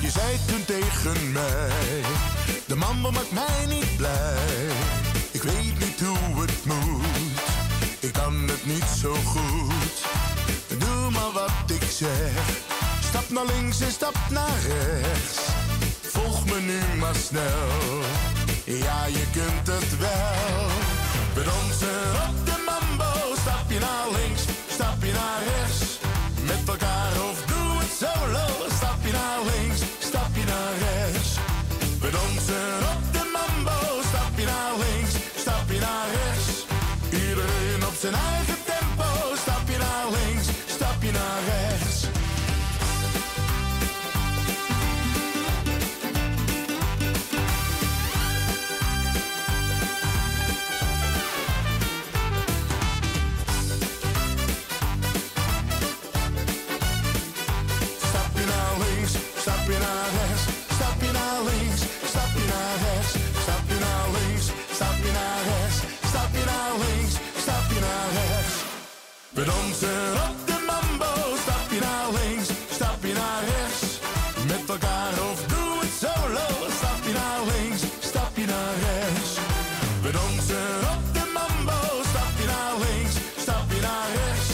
Je 0.01 0.11
zei 0.11 0.39
toen 0.47 0.65
tegen 0.65 1.33
mij, 1.33 2.03
de 2.67 2.77
mambo 2.77 3.11
maakt 3.11 3.33
mij 3.33 3.67
niet 3.69 3.97
blij. 3.97 4.92
Niet 8.65 8.85
zo 9.01 9.15
goed. 9.15 9.95
Doe 10.79 11.11
maar 11.11 11.33
wat 11.33 11.71
ik 11.71 11.83
zeg, 11.91 12.33
stap 13.09 13.31
naar 13.31 13.45
links 13.47 13.81
en 13.81 13.91
stap 13.91 14.17
naar 14.31 14.59
rechts. 14.67 15.39
Volg 16.01 16.45
me 16.45 16.61
nu 16.61 16.99
maar 16.99 17.15
snel, 17.15 17.69
ja 18.65 19.07
je 19.07 19.25
kunt 19.33 19.67
het 19.67 19.99
wel. 19.99 20.67
We 21.35 21.43
dansen 21.45 22.13
op 22.29 22.47
de 22.47 22.57
mambo, 22.67 23.13
stapje 23.41 23.79
naar 23.79 24.07
links, 24.19 24.43
stapje 24.69 25.13
naar 25.13 25.41
rechts. 25.55 25.99
Met 26.45 26.69
elkaar 26.69 27.13
of 27.31 27.45
doe 27.45 27.79
het 27.83 27.93
solo, 28.03 28.47
stapje 28.77 29.13
naar 29.13 29.41
links, 29.55 29.81
stapje 29.99 30.45
naar 30.45 30.75
rechts. 30.87 31.31
We 32.01 32.11
dansen 32.11 32.73
op 32.95 33.03
de 33.13 33.25
mambo, 33.37 33.79
stapje 34.09 34.45
naar 34.45 34.75
links, 34.85 35.13
stapje 35.37 35.79
naar 35.79 36.07
rechts. 36.19 36.51
Iedereen 37.13 37.87
op 37.87 37.95
zijn 38.01 38.15
eigen 38.15 38.52
We 69.35 69.45
dansen 69.45 70.13
op 70.29 70.37
de 70.47 70.59
mambo, 70.67 71.13
stapje 71.43 71.81
naar 71.81 72.09
links, 72.19 72.49
stapje 72.71 73.13
naar 73.13 73.43
rechts. 73.55 74.01
Met 74.47 74.65
elkaar 74.69 75.13
of 75.31 75.39
doe 75.53 75.73
het 75.83 75.95
solo, 76.03 76.47
stapje 76.79 77.13
naar 77.13 77.41
links, 77.53 77.83
stapje 78.01 78.47
naar 78.47 78.75
rechts. 78.87 79.31
We 80.03 80.11
dansen 80.21 80.73
op 80.95 81.03
de 81.17 81.25
mambo, 81.39 81.81
stapje 82.11 82.47
naar 82.55 82.75
links, 82.85 83.15
stapje 83.45 83.81
naar 83.89 84.09
rechts. 84.21 84.51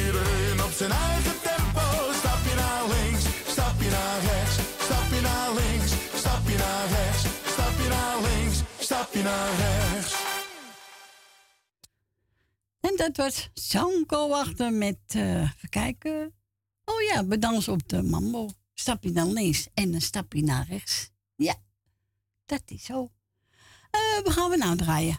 Iedereen 0.00 0.58
op 0.66 0.72
zijn 0.80 0.92
eigen 1.10 1.36
tempo, 1.50 1.86
stapje 2.20 2.54
naar 2.62 2.84
links, 2.94 3.24
stapje 3.54 3.88
naar 3.96 4.18
rechts, 4.30 4.56
stapje 4.86 5.20
naar 5.28 5.50
links, 5.60 5.90
stapje 6.22 6.56
naar 6.64 6.84
rechts, 6.96 7.22
stapje 7.52 7.88
naar 7.94 8.16
links, 8.28 8.56
stapje 8.86 9.22
naar 9.22 9.50
rechts. 9.62 9.87
Dat 12.98 13.16
was 13.16 13.48
Sanko 13.54 14.32
achter 14.32 14.72
met, 14.72 14.98
eh 15.06 15.40
even 15.40 15.68
kijken. 15.68 16.34
Oh 16.84 17.02
ja, 17.02 17.26
we 17.26 17.38
dansen 17.38 17.72
op 17.72 17.88
de 17.88 18.02
mambo. 18.02 18.48
Stapje 18.74 19.10
naar 19.10 19.26
links 19.26 19.68
en 19.74 19.94
een 19.94 20.00
stapje 20.00 20.42
naar 20.42 20.66
rechts. 20.68 21.10
Ja, 21.36 21.54
dat 22.46 22.62
is 22.66 22.84
zo. 22.84 23.10
Eh 23.90 24.22
we 24.24 24.30
gaan 24.30 24.50
we 24.50 24.56
nou 24.56 24.76
draaien. 24.76 25.18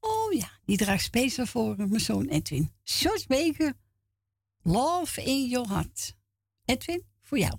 Oh 0.00 0.32
ja, 0.32 0.50
die 0.64 0.76
draagt 0.76 1.04
speciaal 1.04 1.46
voor 1.46 1.74
mijn 1.76 2.00
zoon 2.00 2.26
Edwin. 2.26 2.72
George 2.84 3.26
Baker, 3.26 3.72
Love 4.62 5.22
in 5.22 5.48
Your 5.48 5.68
Heart. 5.68 6.16
Edwin, 6.64 7.04
voor 7.22 7.38
jou. 7.38 7.54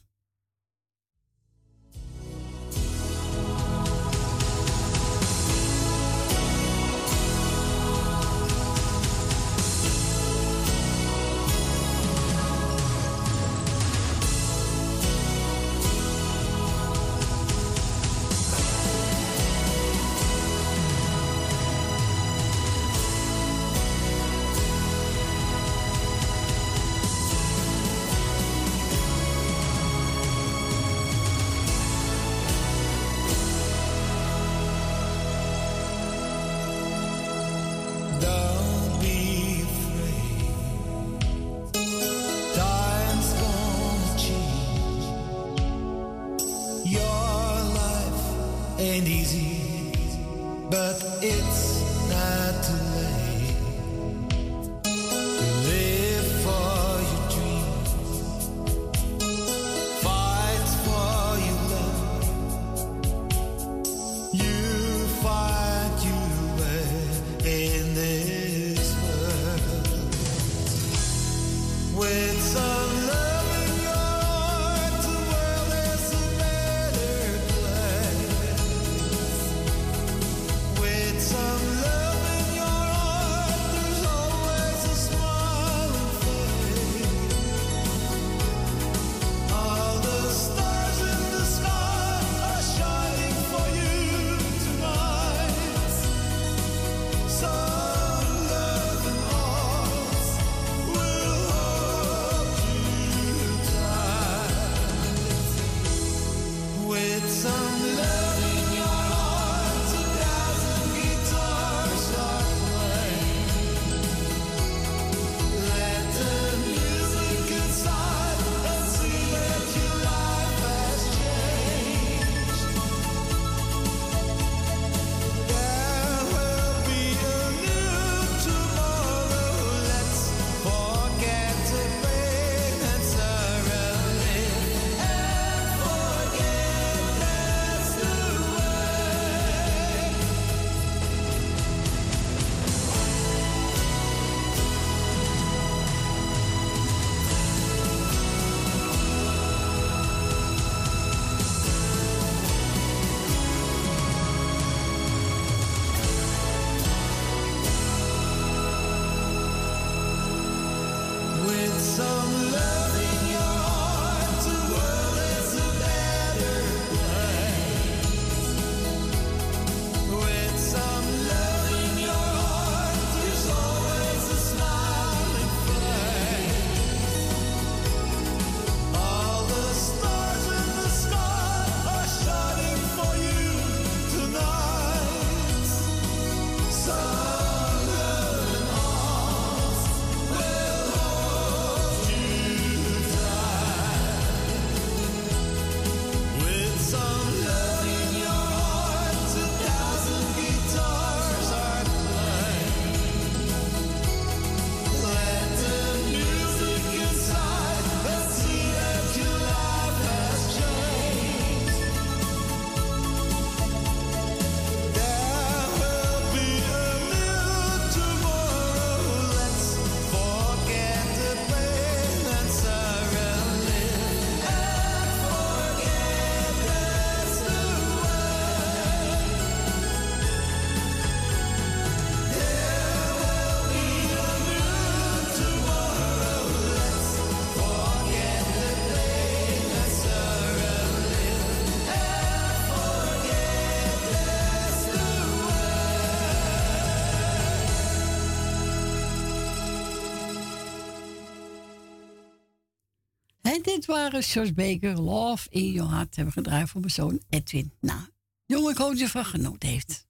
Dit 253.82 253.90
waren 253.96 254.24
George 254.24 254.54
Baker, 254.54 255.02
Love 255.02 255.50
in 255.50 255.72
Your 255.72 255.92
Heart, 255.92 256.16
hebben 256.16 256.34
gedraaid 256.34 256.70
voor 256.70 256.80
mijn 256.80 256.92
zoon 256.92 257.22
Edwin. 257.30 257.74
Nou, 257.80 258.00
jongen, 258.46 258.72
ik 258.72 258.78
hoop 258.78 258.98
dat 258.98 259.10
van 259.10 259.26
genoten 259.26 259.70
heeft. 259.70 260.08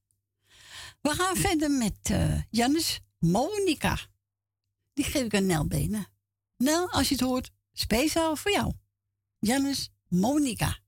We 1.01 1.09
gaan 1.09 1.35
verder 1.35 1.71
met 1.71 2.09
uh, 2.11 2.41
Jannes 2.49 2.99
Monica. 3.19 3.97
Die 4.93 5.05
geef 5.05 5.23
ik 5.23 5.35
aan 5.35 5.45
Nel 5.45 5.67
Benen. 5.67 6.07
Nel, 6.57 6.89
als 6.89 7.07
je 7.07 7.15
het 7.15 7.23
hoort, 7.23 7.51
speciaal 7.73 8.35
voor 8.35 8.51
jou. 8.51 8.73
Jannes 9.39 9.89
Monica. 10.07 10.79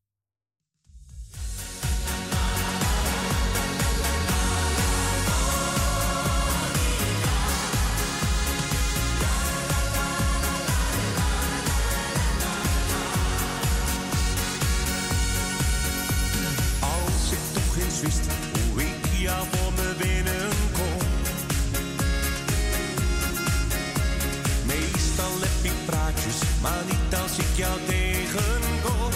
Ik 27.53 27.59
jou 27.59 27.79
tegenkom. 27.85 29.11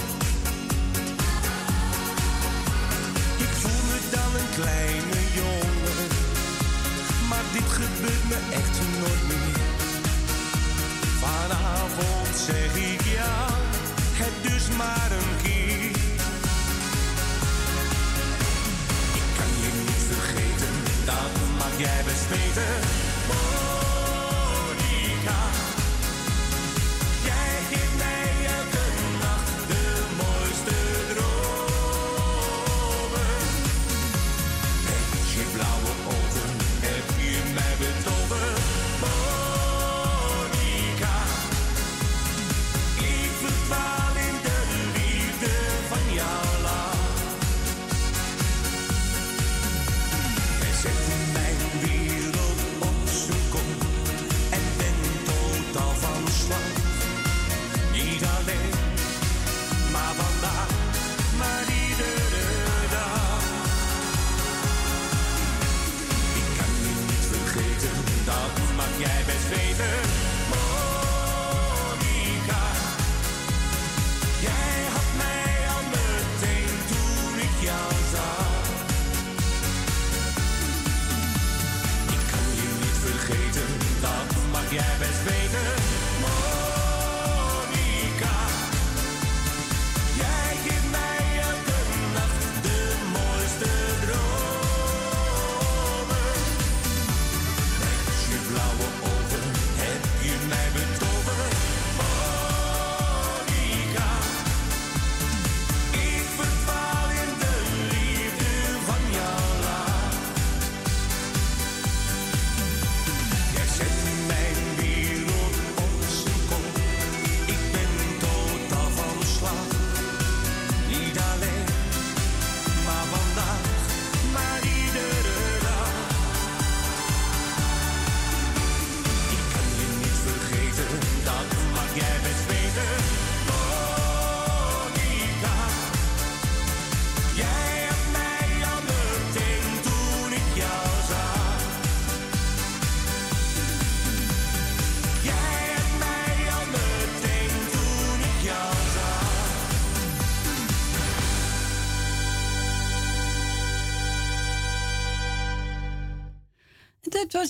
Ik 3.37 3.51
voel 3.61 3.81
me 3.89 3.99
dan 4.11 4.31
een 4.39 4.49
kleine 4.55 5.19
jongen, 5.33 6.07
maar 7.29 7.43
dit 7.53 7.69
gebeurt 7.69 8.27
me 8.29 8.39
echt 8.53 8.79
nooit 8.99 9.27
meer. 9.27 9.65
Vanavond 11.19 12.37
zeg 12.45 12.75
ik 12.75 13.01
ja, 13.01 13.47
het 14.13 14.51
dus 14.51 14.67
maar 14.77 15.11
een 15.11 15.41
keer. 15.43 15.57
jij 21.77 22.03
best. 22.05 23.06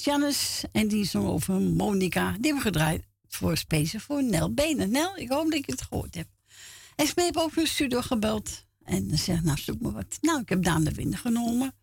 Jannes 0.07 0.63
en 0.71 0.87
die 0.87 1.05
zong 1.05 1.27
over 1.27 1.61
Monica. 1.61 2.31
Die 2.31 2.45
hebben 2.45 2.61
gedraaid 2.61 3.03
voor 3.27 3.57
Space 3.57 3.99
voor 3.99 4.23
Nel 4.23 4.53
Benen. 4.53 4.91
Nel, 4.91 5.17
ik 5.17 5.29
hoop 5.29 5.51
dat 5.51 5.65
je 5.65 5.71
het 5.71 5.81
gehoord 5.81 6.15
hebt. 6.15 6.29
En 6.95 7.07
Smee 7.07 7.25
heeft 7.25 7.37
ook 7.37 7.53
de 7.53 7.67
studio 7.67 8.01
gebeld. 8.01 8.65
En 8.83 9.17
zegt, 9.17 9.43
nou 9.43 9.57
zoek 9.57 9.81
me 9.81 9.91
wat. 9.91 10.17
Nou, 10.21 10.41
ik 10.41 10.49
heb 10.49 10.63
Daan 10.63 10.83
de 10.83 10.91
Winder 10.91 11.19
genomen. 11.19 11.75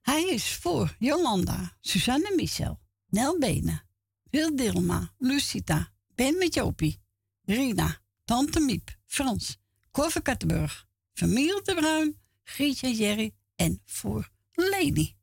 Hij 0.00 0.24
is 0.24 0.54
voor 0.54 0.96
Jolanda, 0.98 1.76
Suzanne 1.80 2.32
Michel, 2.36 2.80
Nel 3.08 3.38
Benen, 3.38 3.82
Wil 4.30 4.56
Dilma, 4.56 5.12
Lucita, 5.18 5.92
Ben 6.14 6.38
met 6.38 6.54
Jopie, 6.54 7.00
Rina, 7.44 8.00
Tante 8.24 8.60
Miep, 8.60 8.96
Frans, 9.06 9.56
Corve 9.90 10.22
Kattenburg, 10.22 10.86
Familie 11.12 11.60
de 11.62 11.74
Bruin, 11.74 12.20
Grietje 12.42 12.94
Jerry 12.94 13.34
en 13.56 13.80
voor 13.84 14.30
Lady. 14.52 15.14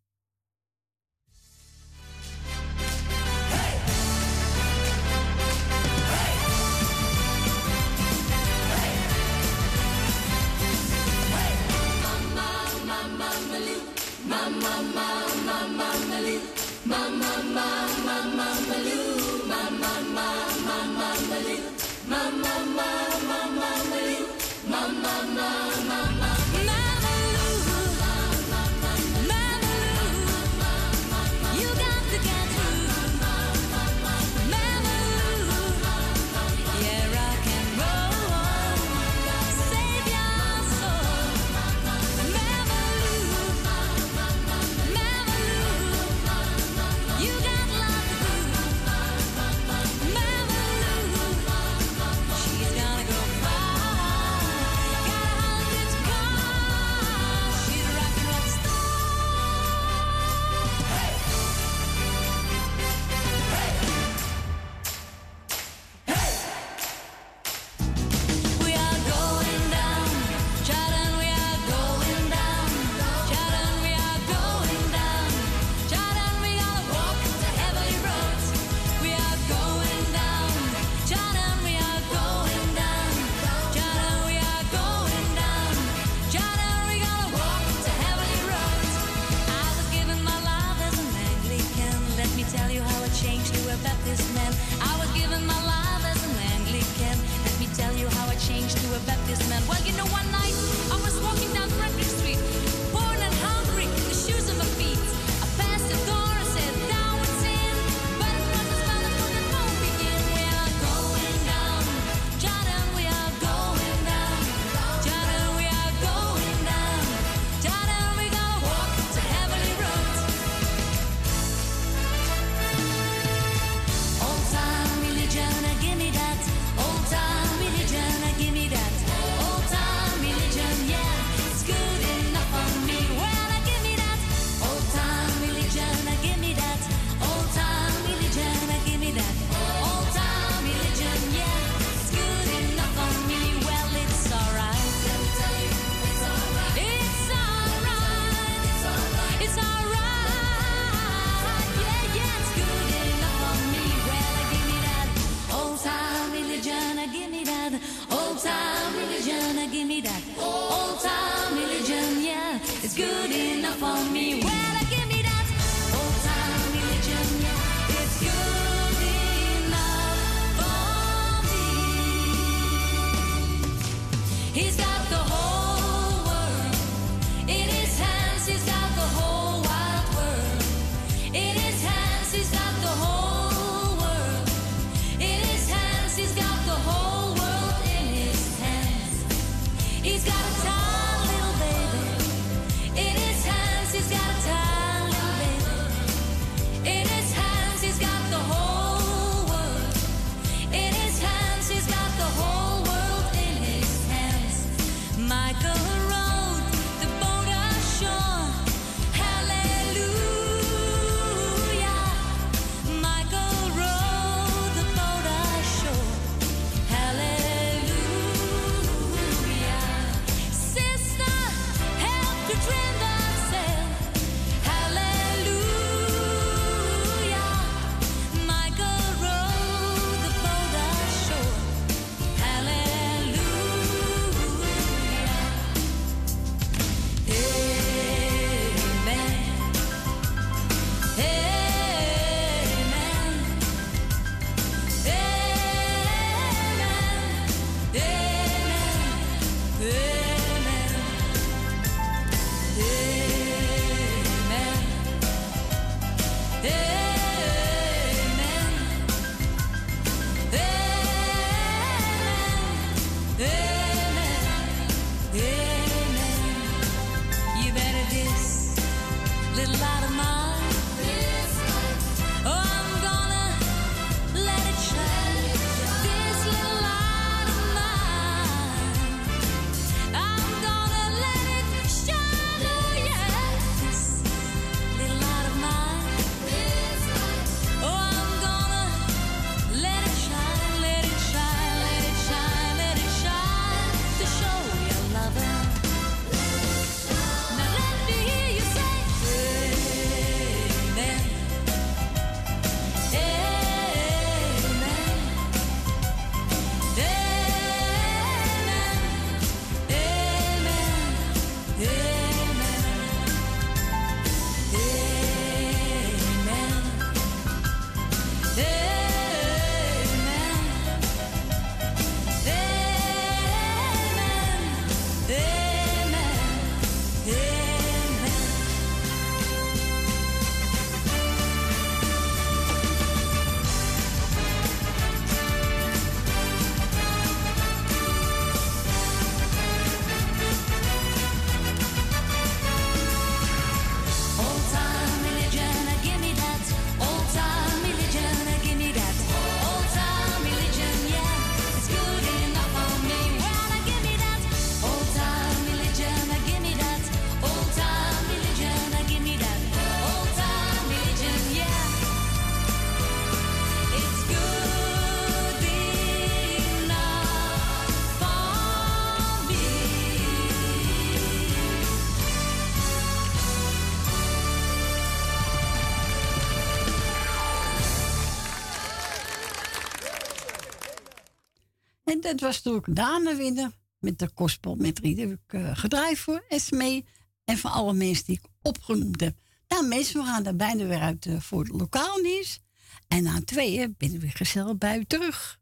Dat 382.22 382.40
was 382.40 382.62
toen 382.62 382.76
ook 382.76 382.96
Dana 382.96 383.36
winnen 383.36 383.74
met 384.00 384.20
de 384.20 384.30
kostpot 384.30 384.80
met 384.80 385.00
heb 385.04 385.32
ik 385.32 385.54
uh, 385.54 385.78
gedraaid 385.78 386.18
voor 386.20 386.46
Esmee 386.50 387.06
en 387.44 387.58
voor 387.58 387.70
alle 387.70 387.94
mensen 387.94 388.26
die 388.26 388.40
ik 388.44 388.50
opgenoemd 388.62 389.22
heb. 389.22 389.40
Nou 389.68 389.88
mensen, 389.88 390.20
we 390.20 390.26
gaan 390.26 390.44
daar 390.44 390.56
bijna 390.56 390.86
weer 390.86 391.00
uit 391.00 391.26
uh, 391.26 391.40
voor 391.40 391.60
het 391.64 391.72
lokaal 391.72 392.18
nieuws. 392.18 392.60
En 393.08 393.24
na 393.24 393.42
tweeën 393.46 393.96
ben 393.98 394.14
ik 394.14 394.22
weer 394.22 394.32
gezellig 394.32 394.78
bij 394.78 394.98
u 394.98 395.06
terug. 395.06 395.60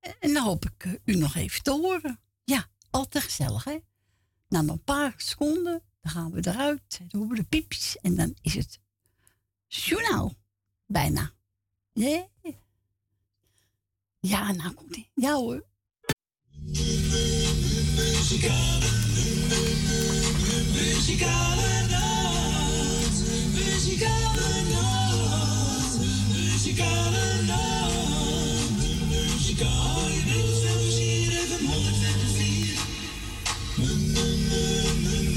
En 0.00 0.32
dan 0.32 0.44
hoop 0.44 0.64
ik 0.64 0.84
uh, 0.84 0.94
u 1.04 1.14
nog 1.14 1.34
even 1.34 1.62
te 1.62 1.70
horen. 1.70 2.20
Ja, 2.44 2.66
altijd 2.90 3.24
gezellig 3.24 3.64
hè. 3.64 3.78
Na 4.48 4.58
een 4.58 4.84
paar 4.84 5.14
seconden, 5.16 5.82
dan 6.00 6.12
gaan 6.12 6.30
we 6.30 6.48
eruit. 6.48 6.98
Dan 6.98 7.20
horen 7.20 7.28
we 7.28 7.34
de 7.34 7.48
piepjes 7.48 7.98
en 8.00 8.14
dan 8.14 8.36
is 8.40 8.54
het 8.54 8.78
journaal. 9.66 10.34
Bijna. 10.86 11.32
Ja, 14.26 14.52
nou 14.52 14.74
komt 14.74 14.96
ie. 14.96 15.10
Ja 15.14 15.34
hoor. 15.34 15.64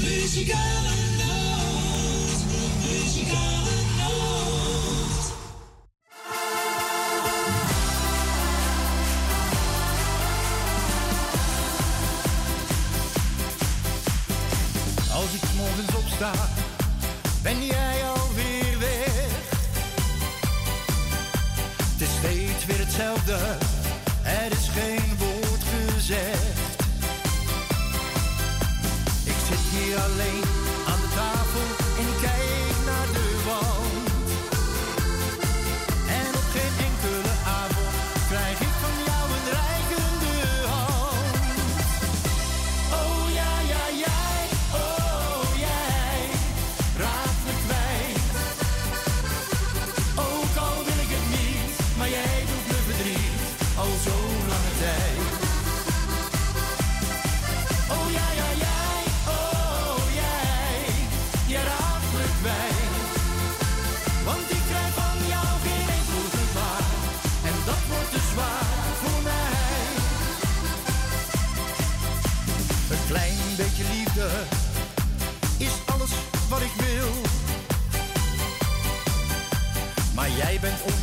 Muzikale, 0.00 0.97
ben 17.42 17.66
jij 17.66 18.02
alweer 18.04 18.78
weg. 18.78 19.26
Het 21.92 22.00
is 22.00 22.08
steeds 22.18 22.66
weer 22.66 22.78
hetzelfde, 22.78 23.36
er 24.22 24.52
is 24.52 24.68
geen 24.68 25.16
woord 25.18 25.62
gezegd. 25.62 26.82
Ik 29.24 29.34
zit 29.48 29.80
hier 29.80 29.96
alleen 29.98 30.57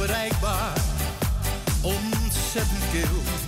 onbereikbaar, 0.05 0.73
ontzettend 1.81 2.83
kil. 2.91 3.44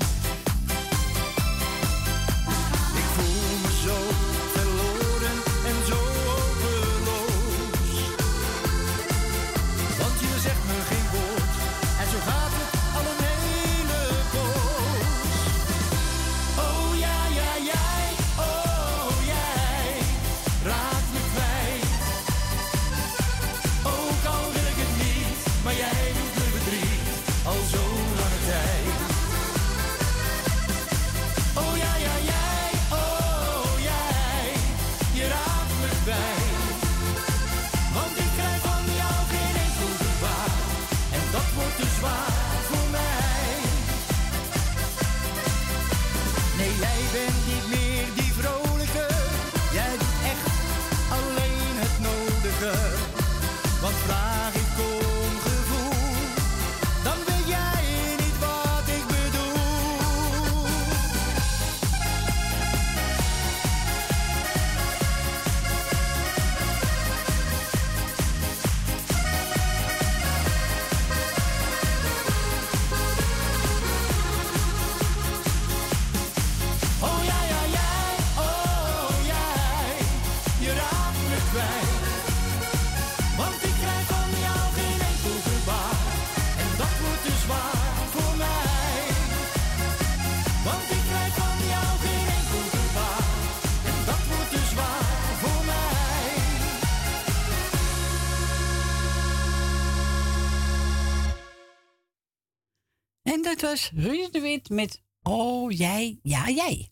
Was 103.77 104.31
de 104.31 104.39
Wit 104.39 104.69
met 104.69 105.01
Oh 105.21 105.71
jij, 105.71 106.19
ja 106.23 106.49
jij. 106.49 106.91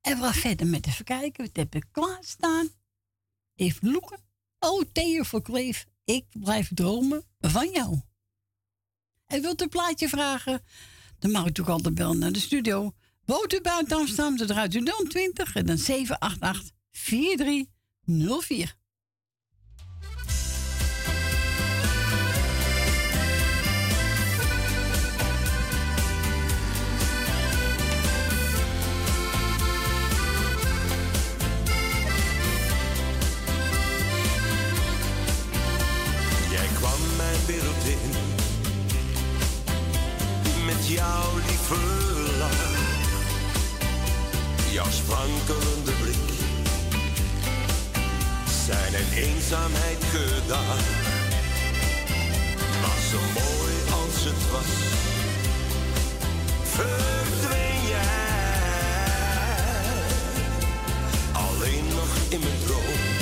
En 0.00 0.16
we 0.16 0.22
gaan 0.22 0.34
verder 0.34 0.66
met 0.66 0.86
even 0.86 1.04
kijken. 1.04 1.44
Wat 1.44 1.56
heb 1.56 1.74
ik 1.74 1.84
klaarstaan? 1.90 2.68
Even 3.54 3.90
loeken. 3.90 4.18
Oh 4.58 4.82
Theo 4.92 5.22
voor 5.22 5.42
Kleef. 5.42 5.86
Ik 6.04 6.26
blijf 6.30 6.70
dromen 6.74 7.24
van 7.40 7.70
jou. 7.70 8.00
En 9.26 9.42
wilt 9.42 9.60
u 9.60 9.64
een 9.64 9.70
plaatje 9.70 10.08
vragen? 10.08 10.64
Dan 11.18 11.30
mag 11.30 11.42
u 11.42 11.44
natuurlijk 11.44 11.76
altijd 11.76 11.94
bellen 11.94 12.18
naar 12.18 12.32
de 12.32 12.40
studio. 12.40 12.94
Woont 13.24 13.52
u 13.52 13.60
buiten 13.60 13.96
Amsterdam, 13.96 14.36
dan 14.36 14.46
draait 14.46 14.74
u 14.74 14.84
020 15.08 15.54
en 15.54 15.66
dan 15.66 15.78
788 15.78 16.70
4304. 16.90 18.76
jouw 40.92 41.36
lieve 41.46 41.76
lach, 42.38 42.70
jouw 44.70 44.90
sprankelende 44.90 45.92
blik, 46.00 46.16
zijn 48.66 48.94
een 48.94 49.12
eenzaamheid 49.12 50.04
gedaan. 50.10 50.84
Was 52.82 53.10
zo 53.10 53.18
mooi 53.34 53.74
als 54.02 54.24
het 54.24 54.50
was, 54.50 54.72
verdween 56.62 57.86
jij. 57.88 58.10
Alleen 61.32 61.86
nog 61.94 62.16
in 62.28 62.40
mijn 62.40 62.58
droom 62.66 63.12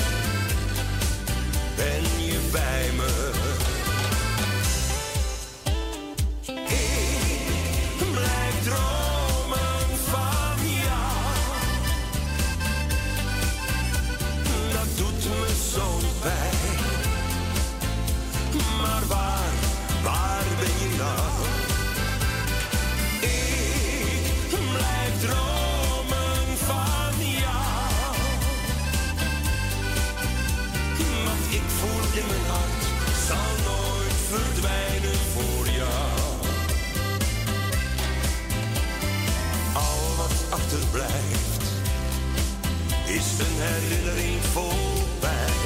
herinnering 43.47 44.43
vol 44.53 45.03
pijn. 45.19 45.59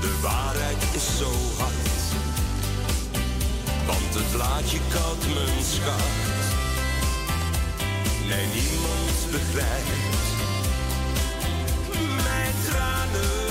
De 0.00 0.18
waarheid 0.22 0.82
is 0.92 1.16
zo 1.18 1.30
hard, 1.58 2.00
want 3.86 4.14
het 4.14 4.34
laat 4.36 4.70
je 4.70 4.78
koud, 4.92 5.24
mijn 5.34 5.64
schat. 5.64 6.12
Nee, 8.28 8.46
niemand 8.46 9.18
begrijpt 9.30 10.22
mijn 12.22 12.54
tranen. 12.68 13.42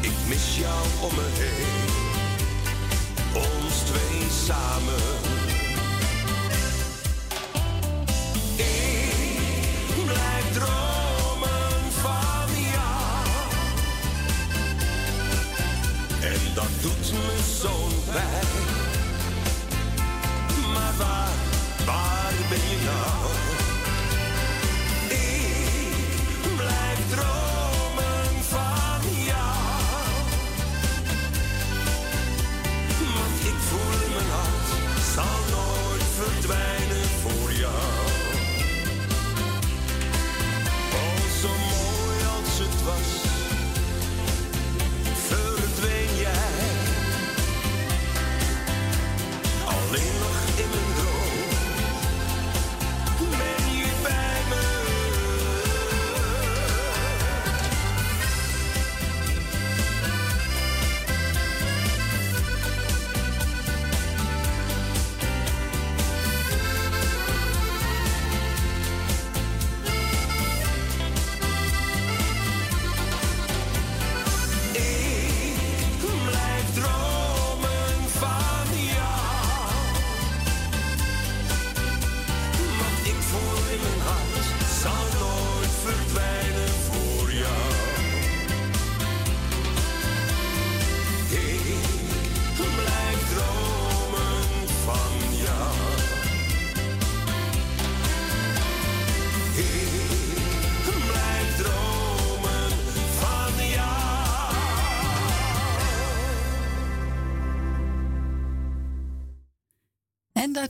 Ik 0.00 0.16
mis 0.28 0.58
jou 0.58 0.86
om 1.00 1.14
me 1.14 1.28
heen, 1.32 1.90
ons 3.34 3.74
twee 3.74 4.30
samen. 4.46 5.41
Dat 16.62 16.82
doet 16.82 17.12
me 17.12 17.38
zo'n 17.60 18.12
pijn. 18.12 18.46
Maar 20.72 20.92
waar, 20.98 21.32
waar 21.86 22.32
ben 22.48 22.58
je 22.58 22.78
nou? 22.84 23.41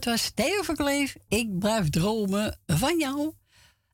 Dat 0.03 0.13
was 0.13 0.31
Theo 0.33 0.61
Verkleef. 0.61 1.15
Ik 1.27 1.59
blijf 1.59 1.89
dromen 1.89 2.59
van 2.65 2.97
jou. 2.99 3.33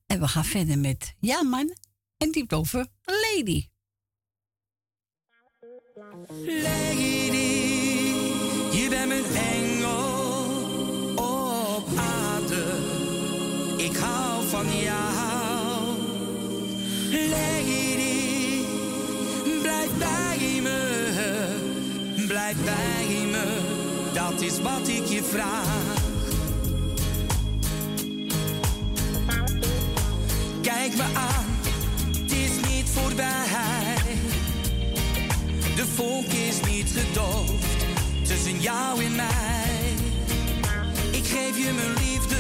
En 0.06 0.20
we 0.20 0.28
gaan 0.28 0.46
verder 0.46 0.80
met 0.80 1.16
Ja 1.20 1.44
man. 1.44 1.76
En 2.18 2.32
die 2.32 2.42
heeft 2.42 2.54
over 2.54 2.88
Lady. 3.04 3.68
Lady, 6.46 7.30
je 8.78 8.88
bent 8.90 9.08
mijn 9.08 9.26
engel 9.26 10.46
op 11.16 11.88
aarde. 11.98 12.66
Ik 13.78 13.96
hou 13.96 14.48
van 14.48 14.80
jou. 14.80 15.98
Lady, 17.30 18.64
blijf 19.62 19.98
bij 19.98 20.60
me. 20.62 22.26
Blijf 22.28 22.64
bij 22.64 23.26
me. 23.32 23.78
Dat 24.14 24.42
is 24.42 24.62
wat 24.62 24.88
ik 24.88 25.06
je 25.06 25.24
vraag. 25.24 25.99
Kijk 30.76 30.96
me 30.96 31.04
aan, 31.04 31.46
het 32.22 32.32
is 32.32 32.70
niet 32.70 32.90
voorbij. 32.90 33.96
De 35.76 35.86
vonk 35.96 36.26
is 36.26 36.60
niet 36.72 36.90
gedoofd 36.96 37.66
tussen 38.28 38.60
jou 38.60 39.04
en 39.04 39.16
mij. 39.16 39.94
Ik 41.12 41.26
geef 41.26 41.58
je 41.58 41.72
mijn 41.74 41.94
liefde, 41.94 42.38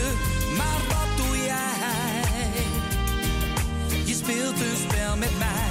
maar 0.57 0.79
wat 0.87 1.17
doe 1.17 1.37
jij? 1.37 2.51
Je 4.05 4.13
speelt 4.13 4.59
een 4.59 4.77
spel 4.89 5.17
met 5.17 5.37
mij, 5.37 5.69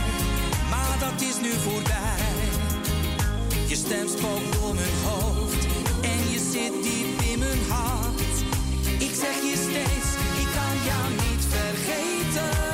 maar 0.70 0.96
dat 1.00 1.20
is 1.20 1.40
nu 1.40 1.50
voorbij. 1.50 2.26
Je 3.66 3.76
stem 3.76 4.08
spookt 4.08 4.52
door 4.52 4.74
mijn 4.74 4.96
hoofd 5.04 5.66
en 6.00 6.30
je 6.30 6.38
zit 6.52 6.82
diep 6.82 7.20
in 7.32 7.38
mijn 7.38 7.60
hart. 7.68 8.36
Ik 8.98 9.14
zeg 9.22 9.34
je 9.50 9.56
steeds, 9.56 10.10
ik 10.42 10.48
kan 10.54 10.74
jou 10.84 11.10
niet 11.10 11.44
vergeten. 11.48 12.17
Lady, 12.38 12.67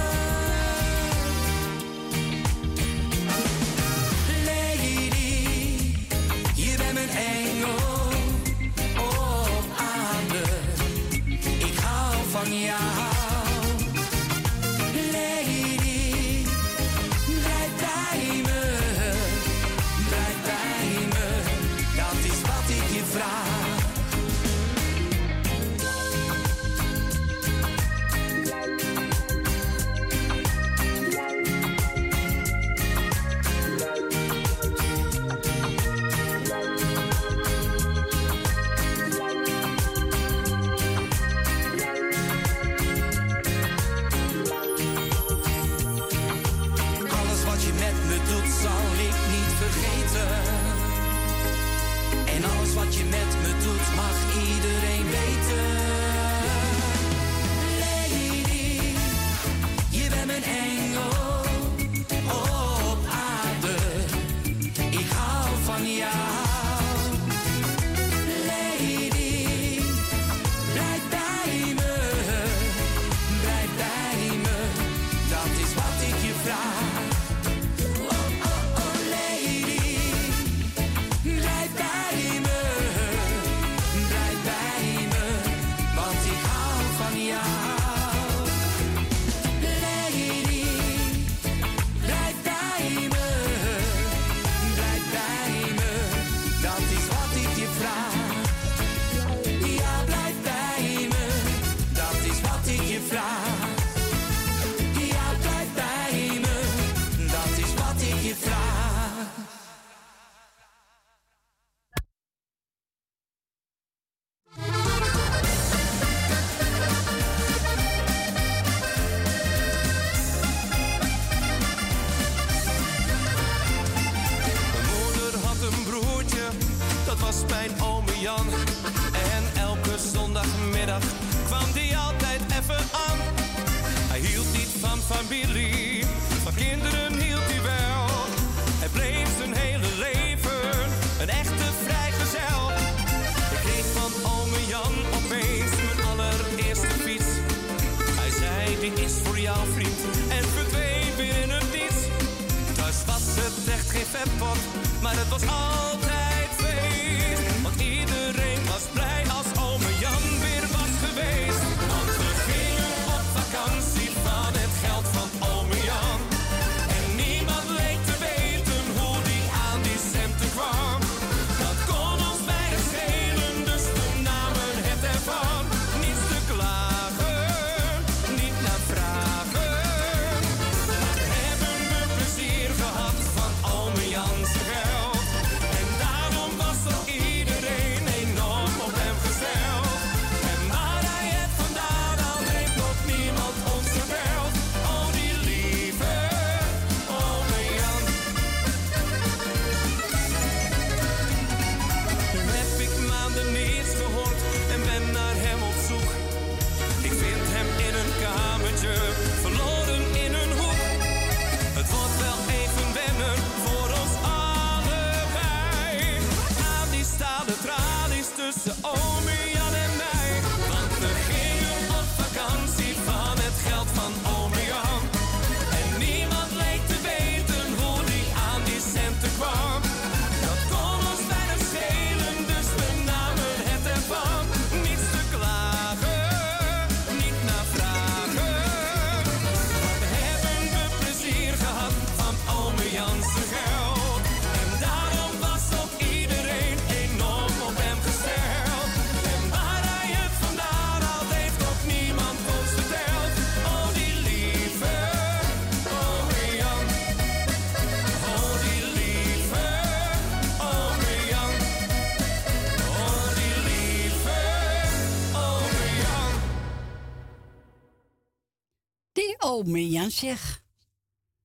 Ome 269.65 269.89
Jan 269.89 270.11
zeg. 270.11 270.63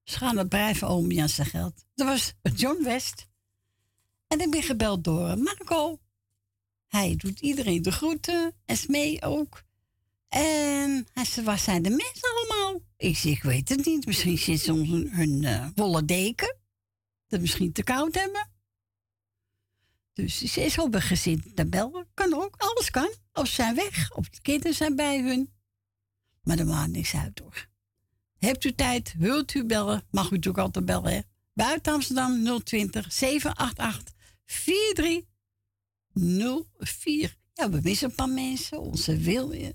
Ze 0.04 0.18
gaan 0.18 0.38
het 0.38 0.50
blijven 0.50 0.88
ome 0.88 1.14
Jan 1.14 1.30
zijn 1.30 1.48
geld. 1.48 1.86
Dat 1.96 2.08
was 2.08 2.34
John 2.56 2.84
West. 2.84 3.28
En 4.28 4.40
ik 4.40 4.52
ben 4.52 4.64
gebeld 4.64 5.04
door 5.04 5.38
Marco. 5.38 6.00
Hij 6.88 7.16
doet 7.16 7.40
iedereen 7.40 7.82
de 7.82 7.92
groeten. 7.92 8.56
En 8.66 8.78
Smee 8.78 9.22
ook. 9.22 9.64
En 10.28 11.08
hij 11.14 11.26
zei, 11.26 11.46
waar 11.46 11.60
zijn 11.60 11.82
de 11.82 11.90
mensen 11.90 12.30
allemaal? 12.36 12.82
Ik 12.98 13.18
zeg, 13.18 13.32
ik 13.32 13.44
weet 13.44 13.70
het 13.70 13.86
niet. 13.86 14.06
Misschien 14.06 14.38
zitten 14.38 14.66
ze 14.66 14.74
onder 14.74 15.16
hun 15.16 15.44
eh, 15.44 15.68
wollen 15.76 16.06
deken. 16.06 16.58
Dat 17.28 17.42
misschien 17.42 17.72
te 17.72 17.84
koud 17.84 18.16
hebben. 18.16 18.50
Dus 20.14 20.38
ze 20.38 20.62
is 20.62 20.78
op 20.78 20.96
een 20.96 21.02
gezin 21.02 21.52
te 21.56 21.68
bellen. 21.68 22.08
Kan 22.14 22.34
ook, 22.34 22.56
alles 22.58 22.90
kan. 22.90 23.14
Of 23.34 23.48
ze 23.48 23.54
zijn 23.54 23.76
weg, 23.76 24.12
of 24.16 24.30
de 24.30 24.42
kinderen 24.42 24.76
zijn 24.76 24.96
bij 24.96 25.22
hun. 25.22 25.54
Maar 26.44 26.60
er 26.60 26.66
maakt 26.66 26.92
niks 26.92 27.16
uit 27.16 27.40
hoor. 27.40 27.69
Hebt 28.40 28.64
u 28.64 28.76
tijd, 28.76 29.16
wilt 29.18 29.54
u 29.54 29.66
bellen, 29.66 30.04
mag 30.12 30.32
u 30.32 30.36
natuurlijk 30.36 30.64
altijd 30.64 30.86
bellen. 30.86 31.12
Hè? 31.12 31.20
Buiten 31.54 31.94
Amsterdam 31.94 32.62
020 32.64 33.14
788 33.14 34.14
4304. 34.46 37.38
Ja, 37.54 37.70
we 37.70 37.80
missen 37.84 38.10
een 38.10 38.16
paar 38.16 38.30
mensen. 38.30 38.82
Onze 38.82 39.18
wil, 39.18 39.52
eh, 39.52 39.70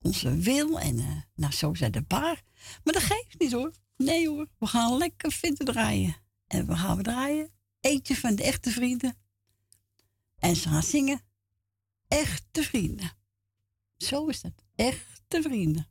onze 0.00 0.36
wil 0.36 0.80
en 0.80 0.98
eh, 0.98 1.16
nou, 1.34 1.52
zo 1.52 1.74
zijn 1.74 1.92
de 1.92 2.02
paar. 2.02 2.42
Maar 2.84 2.94
dat 2.94 3.02
geeft 3.02 3.38
niet 3.38 3.52
hoor. 3.52 3.72
Nee 3.96 4.28
hoor, 4.28 4.48
we 4.58 4.66
gaan 4.66 4.96
lekker 4.96 5.32
vinden 5.32 5.66
draaien. 5.66 6.16
En 6.46 6.66
we 6.66 6.76
gaan 6.76 6.96
we 6.96 7.02
draaien. 7.02 7.52
Eentje 7.80 8.16
van 8.16 8.34
de 8.34 8.42
echte 8.42 8.70
vrienden. 8.70 9.16
En 10.38 10.56
ze 10.56 10.68
gaan 10.68 10.82
zingen. 10.82 11.20
Echte 12.08 12.62
vrienden. 12.62 13.12
Zo 13.96 14.26
is 14.26 14.42
het. 14.42 14.64
Echte 14.74 15.42
vrienden, 15.42 15.88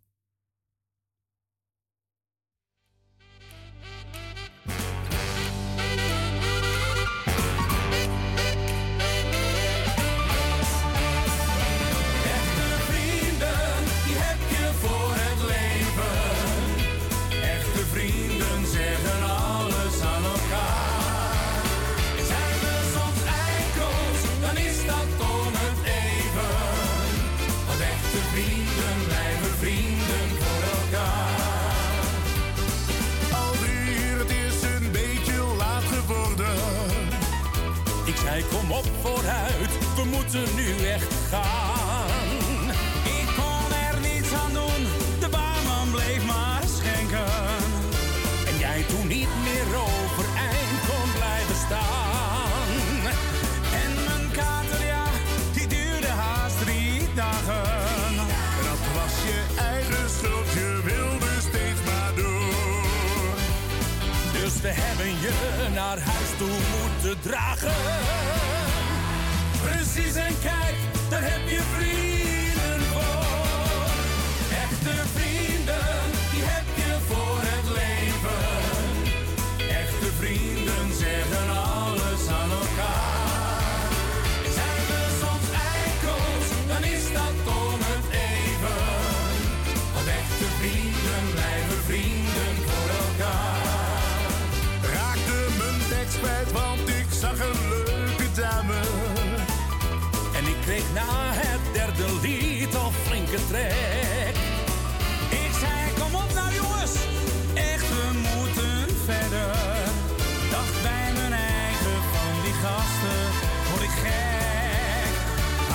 op 38.77 38.85
vooruit, 39.01 39.71
we 39.95 40.03
moeten 40.03 40.55
nu 40.55 40.87
echt 40.87 41.13
gaan. 41.29 42.69
Ik 43.19 43.27
kon 43.39 43.67
er 43.87 43.99
niets 43.99 44.33
aan 44.33 44.53
doen, 44.53 44.81
de 45.19 45.29
baarman 45.29 45.91
bleef 45.91 46.25
maar 46.25 46.63
schenken. 46.77 47.33
En 48.49 48.57
jij 48.57 48.83
toen 48.87 49.07
niet 49.07 49.33
meer 49.47 49.67
overeind 49.87 50.79
kon 50.89 51.09
blijven 51.19 51.55
staan. 51.65 52.69
En 53.83 53.91
mijn 54.07 54.31
kater, 54.31 54.81
die 55.53 55.67
duurde 55.67 56.07
haast 56.07 56.59
drie 56.63 57.13
dagen. 57.15 58.15
Dat 58.67 58.83
was 58.97 59.13
je 59.29 59.39
eigen 59.73 60.09
schuld, 60.17 60.49
je 60.53 60.81
wilde 60.83 61.31
steeds 61.49 61.81
maar 61.85 62.11
door. 62.15 63.35
Dus 64.31 64.61
we 64.61 64.71
hebben 64.81 65.11
je 65.25 65.33
naar 65.73 65.99
huis 65.99 66.29
toe 66.37 66.57
moeten 66.73 67.21
dragen. 67.21 68.42
Precies, 69.93 70.15
en 70.15 70.39
kijk, 70.41 70.75
daar 71.09 71.21
heb 71.23 71.49
je 71.49 71.61
vrienden 71.75 72.02
Ik 105.29 105.51
zei, 105.59 105.93
kom 105.99 106.15
op 106.15 106.33
nou 106.33 106.53
jongens, 106.53 106.93
echt 107.53 107.89
we 107.89 108.11
moeten 108.13 108.95
verder. 109.05 109.55
Dacht 110.51 110.81
bij 110.81 111.11
mijn 111.17 111.33
eigen 111.33 111.97
van 112.13 112.33
die 112.43 112.53
gasten, 112.53 113.21
word 113.69 113.83
ik 113.83 113.95
gek. 114.03 115.13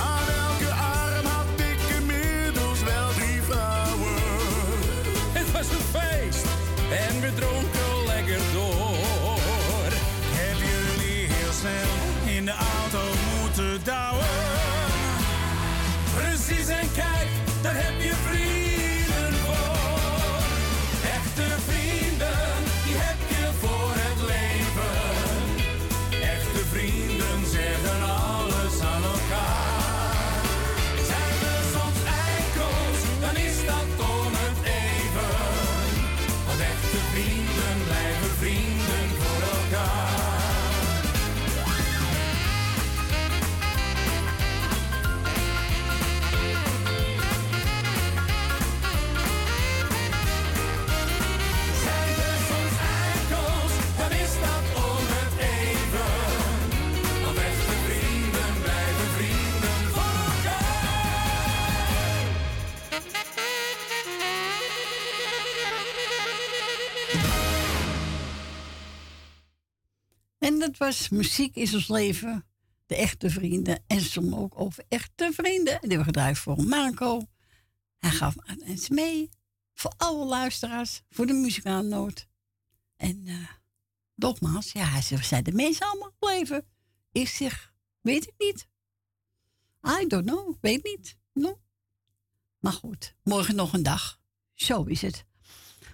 Aan 0.01 0.27
elke 0.47 0.71
arm 0.73 1.25
had 1.25 1.59
ik 1.71 1.95
inmiddels 1.97 2.83
wel 2.83 3.09
drie 3.15 3.41
vrouwen. 3.41 4.15
Het 5.31 5.51
was 5.51 5.69
een 5.69 5.87
feest 5.99 6.45
en 6.91 7.21
we 7.21 7.33
dronken 7.33 7.58
En 70.49 70.59
dat 70.59 70.77
was 70.77 71.09
Muziek 71.09 71.55
is 71.55 71.73
ons 71.73 71.87
leven. 71.87 72.45
De 72.85 72.95
echte 72.95 73.29
vrienden. 73.29 73.83
En 73.87 74.01
ze 74.01 74.09
zongen 74.09 74.37
ook 74.37 74.59
over 74.59 74.83
echte 74.87 75.29
vrienden. 75.33 75.73
En 75.73 75.79
die 75.79 75.89
hebben 75.89 76.05
gedraaid 76.05 76.37
voor 76.37 76.63
Marco. 76.63 77.27
Hij 77.97 78.09
gaf 78.09 78.35
aan 78.37 78.57
mensen 78.65 78.95
mee. 78.95 79.29
Voor 79.73 79.93
alle 79.97 80.25
luisteraars. 80.25 81.01
Voor 81.09 81.25
de 81.25 81.33
muzikaalnoot. 81.33 82.27
En 82.95 83.27
eh 83.27 83.49
nogmaals, 84.15 84.71
ja, 84.71 85.01
zei, 85.01 85.23
zijn 85.23 85.43
de 85.43 85.51
mensen 85.51 85.85
allemaal 85.85 86.11
gebleven? 86.19 86.65
Ik 87.11 87.27
zeg, 87.27 87.73
weet 88.01 88.27
ik 88.27 88.33
niet. 88.37 88.67
I 90.01 90.07
don't 90.07 90.25
know, 90.25 90.55
weet 90.61 90.83
niet. 90.83 91.17
No. 91.33 91.59
Maar 92.59 92.73
goed, 92.73 93.15
morgen 93.23 93.55
nog 93.55 93.73
een 93.73 93.83
dag. 93.83 94.19
Zo 94.53 94.83
is 94.83 95.01
het. 95.01 95.25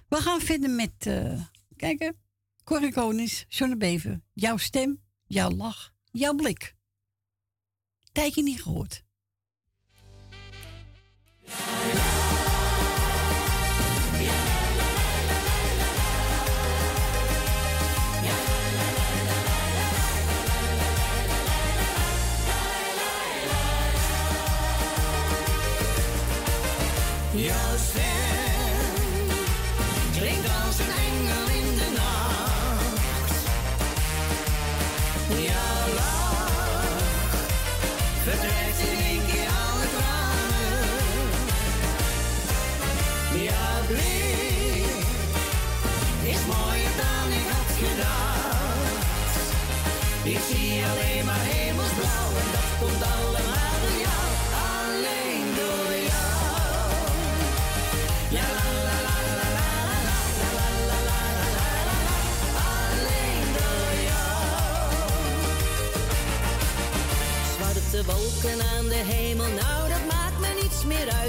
We 0.08 0.16
gaan 0.16 0.40
verder 0.40 0.70
met, 0.70 0.92
eh 0.98 1.42
kijken, 1.76 2.16
Corrie 2.66 2.90
Konings, 2.90 3.44
John 3.48 3.78
Bever. 3.78 4.20
Jouw 4.34 4.56
stem, 4.56 5.00
jouw 5.26 5.50
lach, 5.50 5.92
jouw 6.10 6.34
blik. 6.34 6.74
Tijdje 8.12 8.42
niet 8.42 8.62
gehoord. 8.62 9.04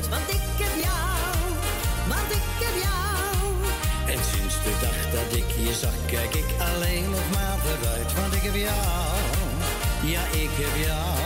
Want 0.10 0.28
ik 0.38 0.46
heb 0.64 0.76
jou, 0.88 1.38
want 2.12 2.30
ik 2.40 2.48
heb 2.64 2.76
jou. 2.88 3.36
En 4.14 4.20
sinds 4.32 4.56
de 4.66 4.74
dag 4.86 5.00
dat 5.18 5.30
ik 5.42 5.50
je 5.66 5.74
zag, 5.84 5.96
kijk 6.06 6.34
ik 6.36 6.50
alleen 6.70 7.10
nog 7.10 7.28
maar 7.36 7.58
vooruit. 7.64 8.10
Want 8.20 8.34
ik 8.34 8.44
heb 8.48 8.56
jou, 8.70 9.16
ja 10.14 10.24
ik 10.44 10.54
heb 10.64 10.76
jou. 10.88 11.18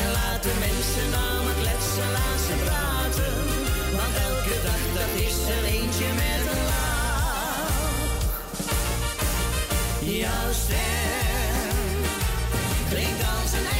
En 0.00 0.06
laat 0.16 0.42
de 0.42 0.54
mensen 0.66 1.08
maar 1.14 1.54
kletsen, 1.60 2.08
laat 2.16 2.40
ze 2.46 2.54
praten. 2.64 3.36
Want 3.98 4.14
elke 4.28 4.56
dag 4.68 4.82
dat 4.98 5.12
is 5.26 5.36
er 5.56 5.64
eentje 5.76 6.08
met 6.22 6.42
een 6.52 6.64
lach. 6.72 6.96
Jouw 10.22 10.50
stem 10.62 11.98
klinkt 12.90 13.22
als 13.34 13.52
een 13.58 13.77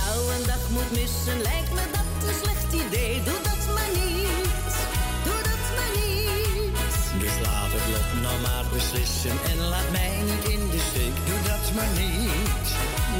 jou 0.00 0.18
een 0.34 0.46
dag 0.52 0.64
moet 0.74 0.90
missen, 0.98 1.36
lijkt 1.50 1.72
me 1.76 1.84
dat 1.96 2.08
een 2.28 2.38
slecht 2.42 2.70
idee. 2.84 3.14
Doe 3.28 3.40
dat 3.50 3.62
maar 3.76 3.92
niet. 4.00 4.74
Doe 5.26 5.40
dat 5.50 5.64
maar 5.76 5.92
niet. 6.00 6.74
Dus 7.22 7.36
laat 7.46 7.70
het 7.76 7.86
lot 7.94 8.10
nou 8.24 8.36
maar 8.46 8.66
beslissen 8.76 9.36
en 9.50 9.58
laat 9.72 9.90
mij 9.96 10.14
niet 10.30 10.44
in 10.54 10.62
de 10.74 10.82
steek. 10.88 11.16
Doe 11.28 11.40
dat 11.52 11.66
maar 11.76 11.92
niet, 12.02 12.66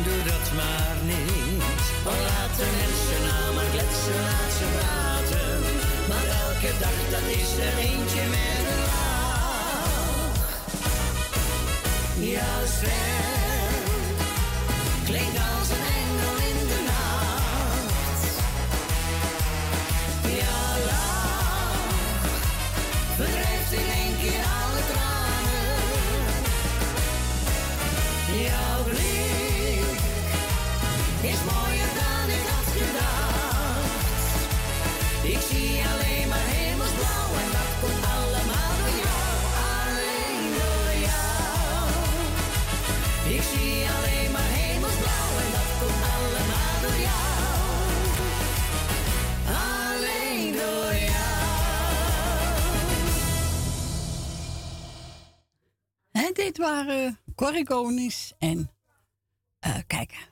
doe 0.06 0.20
dat 0.32 0.46
maar 0.60 0.96
niet. 1.12 1.82
Oh, 2.10 2.18
laat 2.28 2.52
de 2.60 2.68
mensen 2.80 3.20
nou 3.28 3.46
maar 3.56 3.70
kletsen, 3.74 4.18
laat 4.28 4.52
ze 4.58 4.66
praten. 4.76 5.58
Maar 6.10 6.26
elke 6.44 6.72
dag 6.84 6.98
dat 7.14 7.26
is 7.40 7.50
er 7.66 7.74
eentje 7.88 8.22
met 8.34 8.62
een 8.72 8.82
lach. 8.90 9.18
Jouw 12.34 12.64
stem 12.76 13.84
klinkt 15.04 15.38
als 15.52 15.68
een 15.76 15.99
Dit 56.50 56.58
waren 56.58 57.18
Corrie 57.34 57.64
Konings 57.64 58.32
en 58.38 58.70
eh, 59.58 59.76
kijk, 59.86 60.28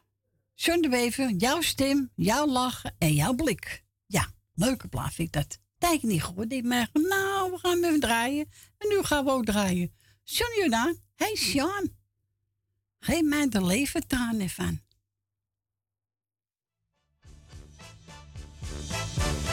John 0.55 0.81
de 0.81 0.89
Wever, 0.89 1.31
jouw 1.31 1.61
stem, 1.61 2.11
jouw 2.15 2.47
lachen 2.47 2.95
en 2.99 3.15
jouw 3.15 3.35
blik. 3.35 3.85
Ja, 4.07 4.31
leuke 4.55 4.89
plaat 4.89 5.15
vind 5.15 5.29
ik 5.29 5.35
dat. 5.35 5.59
Tijd 5.79 6.03
niet 6.03 6.23
gehoord. 6.23 6.53
Ik 6.53 6.65
merk, 6.65 6.91
nou, 6.93 7.51
we 7.51 7.59
gaan 7.59 7.85
even 7.85 8.01
draaien. 8.01 8.51
En 8.79 8.89
nu 8.89 9.03
gaan 9.03 9.25
we 9.25 9.31
ook 9.31 9.45
draaien. 9.45 9.93
John 10.23 10.61
Jordaan, 10.61 10.97
hey 11.15 11.35
Sean. 11.35 11.91
Geef 12.99 13.23
mij 13.23 13.49
de 13.49 13.65
levertranen 13.65 14.49
van. 14.49 14.81
Oceaan, 18.89 19.48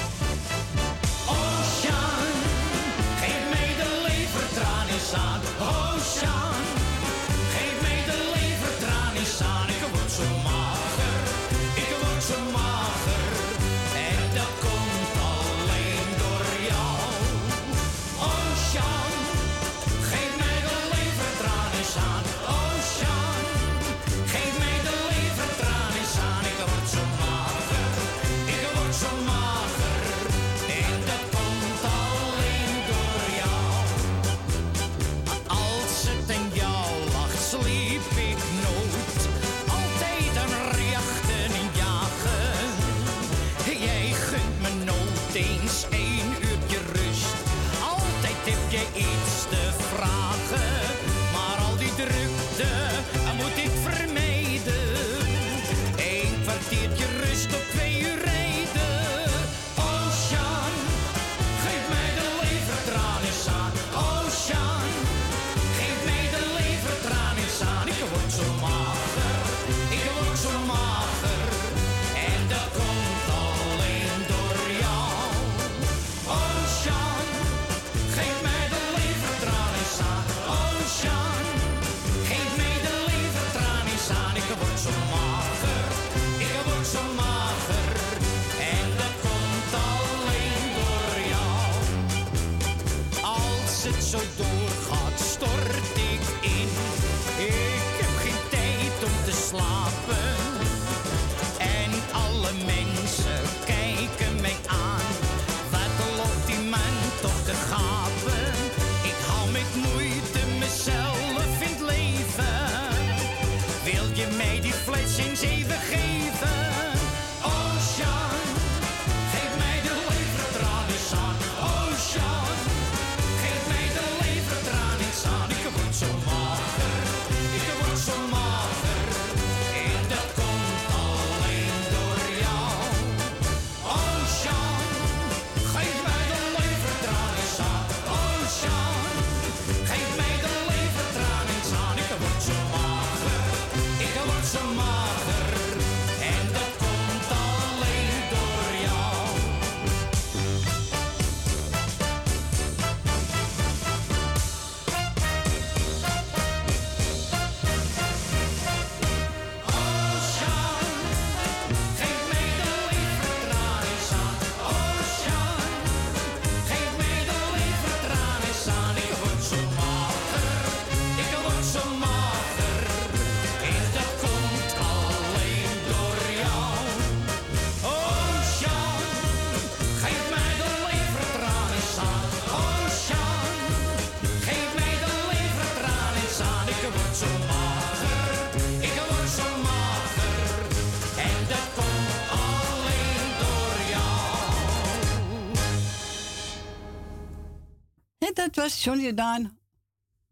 Jordaan 199.05 199.57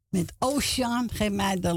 met 0.10 0.34
Oceaan. 0.40 1.10
Geef 1.11 1.32
mij 1.32 1.60
de 1.60 1.74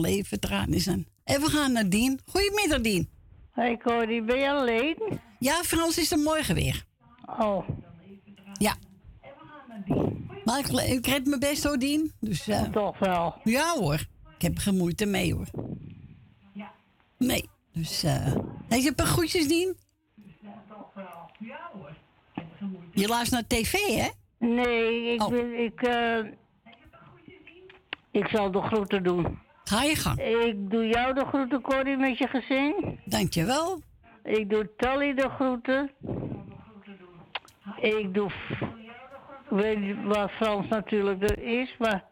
aan. 0.50 1.07
En 1.25 1.41
we 1.41 1.47
gaan 1.50 1.73
naar 1.73 1.89
Dien. 1.89 2.20
Goedemiddag, 2.26 2.81
Dien. 2.81 3.08
Hey 3.50 3.76
Corrie, 3.76 4.23
ben 4.23 4.39
je 4.39 4.50
alleen? 4.50 4.97
Ja, 5.39 5.62
Frans 5.62 5.99
is 5.99 6.12
er 6.12 6.18
morgen 6.18 6.55
weer. 6.55 6.84
Oh. 7.39 7.68
Ja. 8.52 8.76
Maar 10.44 10.58
ik, 10.58 10.66
ik 10.68 11.07
red 11.07 11.26
mijn 11.26 11.41
best 11.41 11.65
hoor, 11.65 11.78
Dien. 11.78 12.12
Dus, 12.20 12.49
eh, 12.49 12.62
Toch 12.62 12.99
wel? 12.99 13.34
Ja 13.44 13.75
hoor. 13.78 14.07
Ik 14.36 14.42
heb 14.42 14.58
geen 14.58 14.76
moeite 14.76 15.07
mee 15.07 15.34
hoor. 15.34 15.47
Nee. 17.18 17.49
Dus, 17.73 18.02
eh 18.02 18.33
hey, 18.68 18.78
je 18.78 18.84
hebt 18.84 19.00
een 19.00 19.07
groetjes, 19.07 19.49
Dien? 19.49 19.76
Je 22.92 23.07
luistert 23.08 23.31
naar 23.50 23.60
tv, 23.60 23.73
hè? 23.73 24.08
Nee, 24.39 25.12
ik, 25.15 25.23
Oh. 25.23 25.28
ben- 25.28 25.65
ik, 25.65 25.83
eh, 25.83 26.18
ik 28.20 28.28
zal 28.28 28.51
de 28.51 28.62
groeten 28.62 29.03
doen. 29.03 29.39
Ga 29.65 29.83
je 29.83 29.97
gang. 29.97 30.20
Ik 30.20 30.70
doe 30.70 30.86
jou 30.89 31.15
de 31.15 31.25
groeten, 31.25 31.61
Corrie, 31.61 31.97
met 31.97 32.19
je 32.19 32.27
gezin. 32.28 33.01
Dankjewel. 33.05 33.81
Ik 34.23 34.51
doe 34.51 34.70
Tally 34.77 35.15
de 35.15 35.28
groeten. 35.28 35.91
Ik 37.77 38.15
doe... 38.15 38.31
f- 38.31 38.62
Weet 39.49 39.78
niet 39.81 39.97
waar 40.05 40.28
Frans 40.28 40.69
natuurlijk 40.69 41.23
er 41.31 41.39
is, 41.43 41.77
maar... 41.78 42.05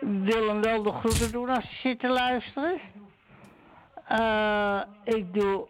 Ik 0.00 0.06
wil 0.22 0.48
hem 0.48 0.60
wel 0.62 0.82
de 0.82 0.92
groeten 0.92 1.32
doen 1.32 1.48
als 1.48 1.64
hij 1.64 1.78
zit 1.82 2.00
te 2.00 2.08
luisteren. 2.08 2.80
Eh, 4.06 4.80
ik 5.04 5.34
doe... 5.34 5.66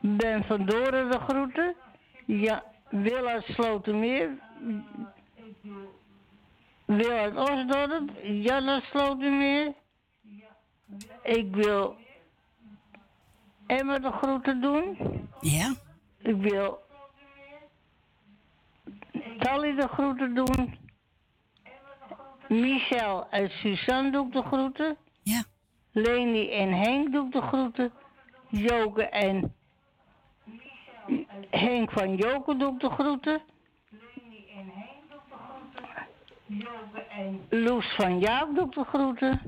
Ben 0.00 0.44
van 0.44 0.66
Doren 0.66 1.10
de 1.10 1.18
groeten. 1.18 1.74
Ja, 2.26 2.64
Wil 2.90 3.26
uit 3.26 3.44
Slotermeer. 3.44 4.28
Wil 6.84 7.10
uit 7.10 7.36
Osdorp. 7.36 8.10
Jan 8.22 8.68
uit 8.68 8.84
Slotermeer. 8.84 9.72
Ik 11.22 11.54
wil 11.54 11.96
Emma 13.66 13.98
de 13.98 14.10
groeten 14.10 14.60
doen. 14.60 14.98
Ja. 15.40 15.74
Ik 16.18 16.36
wil 16.36 16.82
Tally 19.38 19.74
de 19.74 19.88
groeten 19.88 20.34
doen. 20.34 20.78
Michel 22.48 23.26
en 23.30 23.50
Suzanne 23.50 24.10
doe 24.10 24.26
ik 24.26 24.32
de 24.32 24.42
groeten. 24.42 24.96
Ja. 25.22 25.42
Leni 25.92 26.50
en 26.50 26.72
Henk 26.72 27.12
doe 27.12 27.26
ik 27.26 27.32
de 27.32 27.40
groeten. 27.40 27.92
Joke 28.48 29.08
en 29.08 29.54
Henk 31.50 31.90
van 31.90 32.16
Joke 32.16 32.56
doe 32.56 32.72
ik 32.72 32.80
de 32.80 32.90
groeten. 32.90 33.42
Loes 37.48 37.94
van 37.96 38.18
Jaap 38.18 38.54
doe 38.54 38.66
ik 38.66 38.72
de 38.72 38.84
groeten. 38.84 39.40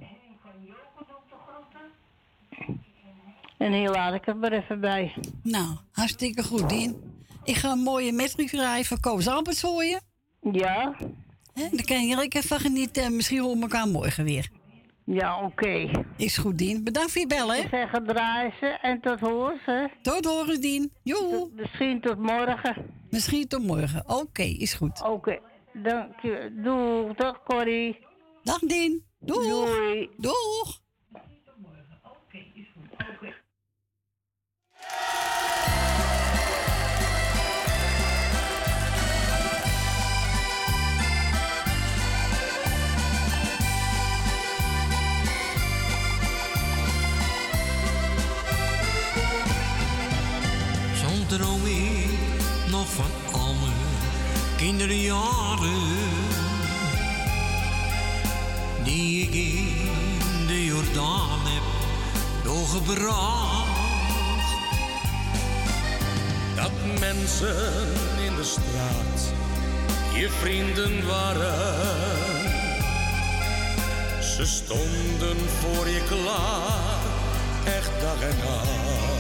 En 3.58 3.72
hier 3.72 3.90
laat 3.90 4.14
ik 4.14 4.24
het 4.24 4.36
maar 4.36 4.52
even 4.52 4.80
bij. 4.80 5.14
Nou, 5.42 5.76
hartstikke 5.92 6.42
goed, 6.42 6.68
Dien. 6.68 7.14
Ik 7.44 7.56
ga 7.56 7.70
een 7.72 7.78
mooie 7.78 8.12
metrie 8.12 8.48
draaien 8.48 8.84
van 8.84 9.00
Koos 9.00 9.28
Alberts 9.28 9.60
voor 9.60 9.84
je. 9.84 10.00
Ja. 10.52 10.96
Hè, 11.54 11.68
dan 11.70 11.84
kan 11.84 12.06
je 12.06 12.16
lekker 12.16 12.42
van 12.42 12.58
genieten. 12.58 13.16
Misschien 13.16 13.40
horen 13.40 13.56
we 13.56 13.62
elkaar 13.62 13.88
morgen 13.88 14.24
weer. 14.24 14.48
Ja, 15.04 15.42
oké. 15.42 15.90
Is 16.16 16.36
goed, 16.38 16.58
Dien. 16.58 16.84
Bedankt 16.84 17.12
voor 17.12 17.20
je 17.20 17.26
bellen. 17.26 17.58
Ik 17.58 17.68
zeg 17.70 17.90
draaien 18.06 18.52
ze 18.60 18.66
en 18.66 19.00
tot 19.00 19.20
horen 19.20 19.60
ze. 19.66 19.90
Tot 20.02 20.24
horen, 20.24 20.60
Dien. 20.60 20.92
Joe. 21.02 21.50
Misschien 21.54 22.00
tot 22.00 22.18
morgen. 22.18 22.76
Misschien 23.10 23.48
tot 23.48 23.62
morgen. 23.62 24.02
Oké, 24.06 24.42
is 24.42 24.74
goed. 24.74 25.02
Oké, 25.02 25.38
dank 25.82 26.20
je. 26.20 26.50
Doeg, 26.62 27.16
dag 27.16 27.42
Corrie. 27.44 27.98
Dag 28.42 28.58
Dien. 28.58 29.04
Doeg. 29.18 29.46
Doei. 29.48 30.10
Doeg. 30.16 30.84
Soms 50.94 51.26
droom 51.28 51.85
kinderjaren. 54.66 55.96
Die 58.84 59.22
ik 59.22 59.34
in 59.34 60.46
de 60.46 60.64
Jordaan 60.64 61.40
heb 61.42 61.62
doorgebracht. 62.44 63.68
Dat 66.56 67.00
mensen 67.00 67.56
in 68.26 68.34
de 68.34 68.44
straat 68.44 69.32
je 70.14 70.28
vrienden 70.30 71.06
waren. 71.06 71.84
Ze 74.22 74.46
stonden 74.46 75.36
voor 75.60 75.88
je 75.88 76.02
klaar, 76.08 77.00
echt 77.64 78.00
dag 78.00 78.20
en 78.20 78.36
nacht. 78.38 79.15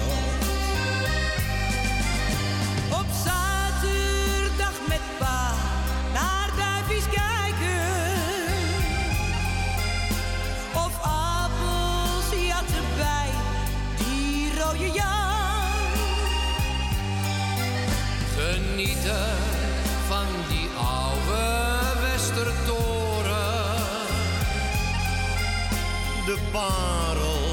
Parel 26.56 27.44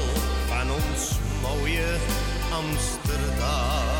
van 0.48 0.70
ons 0.70 1.02
mooie 1.42 1.90
Amsterdam. 2.50 3.94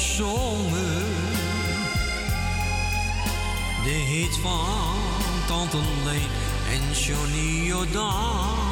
Gezongen. 0.00 1.04
De 3.84 3.90
hits 3.90 4.38
van 4.38 4.96
Tante 5.46 5.76
Leen 6.04 6.28
en 6.72 6.92
Johnny 6.92 7.66
Jordaan. 7.66 8.69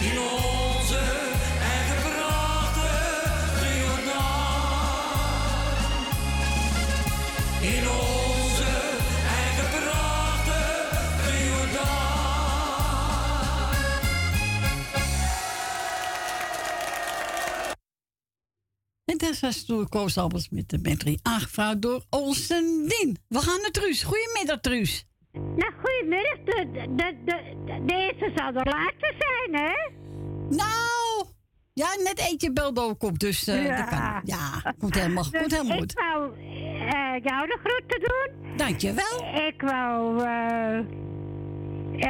In 0.00 0.18
onze 0.18 0.98
eigen 1.60 2.02
prachtige 2.02 2.90
ruwdaard. 3.60 5.00
In 7.60 7.88
onze 7.88 8.70
eigen 9.26 9.68
prachtige 9.70 11.30
ruwdaard. 11.30 11.80
En 19.04 19.18
daar 19.18 19.34
staat 19.34 19.66
de 19.66 19.86
koos 19.88 20.18
Alberts 20.18 20.48
met 20.48 20.68
de 20.68 20.78
metrie 20.78 21.18
aangevraagd 21.22 21.82
door 21.82 22.04
Olsen 22.10 22.84
Wien. 22.88 23.18
We 23.28 23.38
gaan 23.38 23.60
naar 23.60 23.70
Truus. 23.70 24.02
Goedemiddag, 24.02 24.60
Truus. 24.60 25.04
Nou, 25.32 25.72
goedemiddag. 25.82 26.38
De, 26.44 26.70
de, 26.72 26.94
de, 26.96 27.14
de, 27.24 27.84
de 27.86 27.94
eerste 27.94 28.32
zal 28.34 28.52
de 28.52 28.60
laatste 28.70 29.14
zijn, 29.18 29.62
hè? 29.64 29.90
Nou, 30.56 31.24
ja, 31.72 31.86
net 32.02 32.18
eentje 32.30 32.52
belde 32.52 32.80
ook 32.80 33.02
op, 33.02 33.18
dus 33.18 33.46
eh, 33.46 33.64
Ja. 33.66 33.76
dat 33.76 33.88
kan. 33.88 34.20
Ja, 34.24 34.74
komt 34.78 34.94
helemaal, 34.94 35.22
Dus 35.30 35.40
komt 35.40 35.50
helemaal 35.52 35.72
ik 35.76 35.78
goed. 35.80 35.92
wou 35.92 36.32
eh, 36.38 37.24
jou 37.24 37.46
de 37.46 37.58
groeten 37.64 38.00
doen. 38.00 38.56
Dankjewel. 38.56 39.34
Ik 39.46 39.60
wou 39.62 40.22
eh 40.24 40.98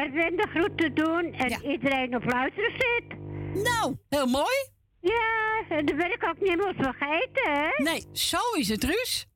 Erwin 0.00 0.36
de 0.36 0.46
groeten 0.54 0.94
doen 0.94 1.32
en 1.32 1.70
iedereen 1.70 2.16
op 2.16 2.24
luisteren 2.24 2.70
zit. 2.72 3.18
Nou, 3.64 3.96
heel 4.08 4.26
mooi. 4.26 4.68
Ja, 5.00 5.62
en 5.68 5.86
dat 5.86 5.96
wil 5.96 6.10
ik 6.10 6.24
ook 6.28 6.40
niet 6.40 6.56
meer 6.56 6.74
vergeten, 6.76 7.52
hè? 7.52 7.82
Nee, 7.84 8.04
zo 8.12 8.38
is 8.58 8.68
het, 8.68 8.84
Ruus. 8.84 9.26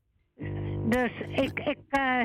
Dus 0.89 1.11
ik, 1.35 1.59
ik, 1.59 1.77
eh, 1.89 2.21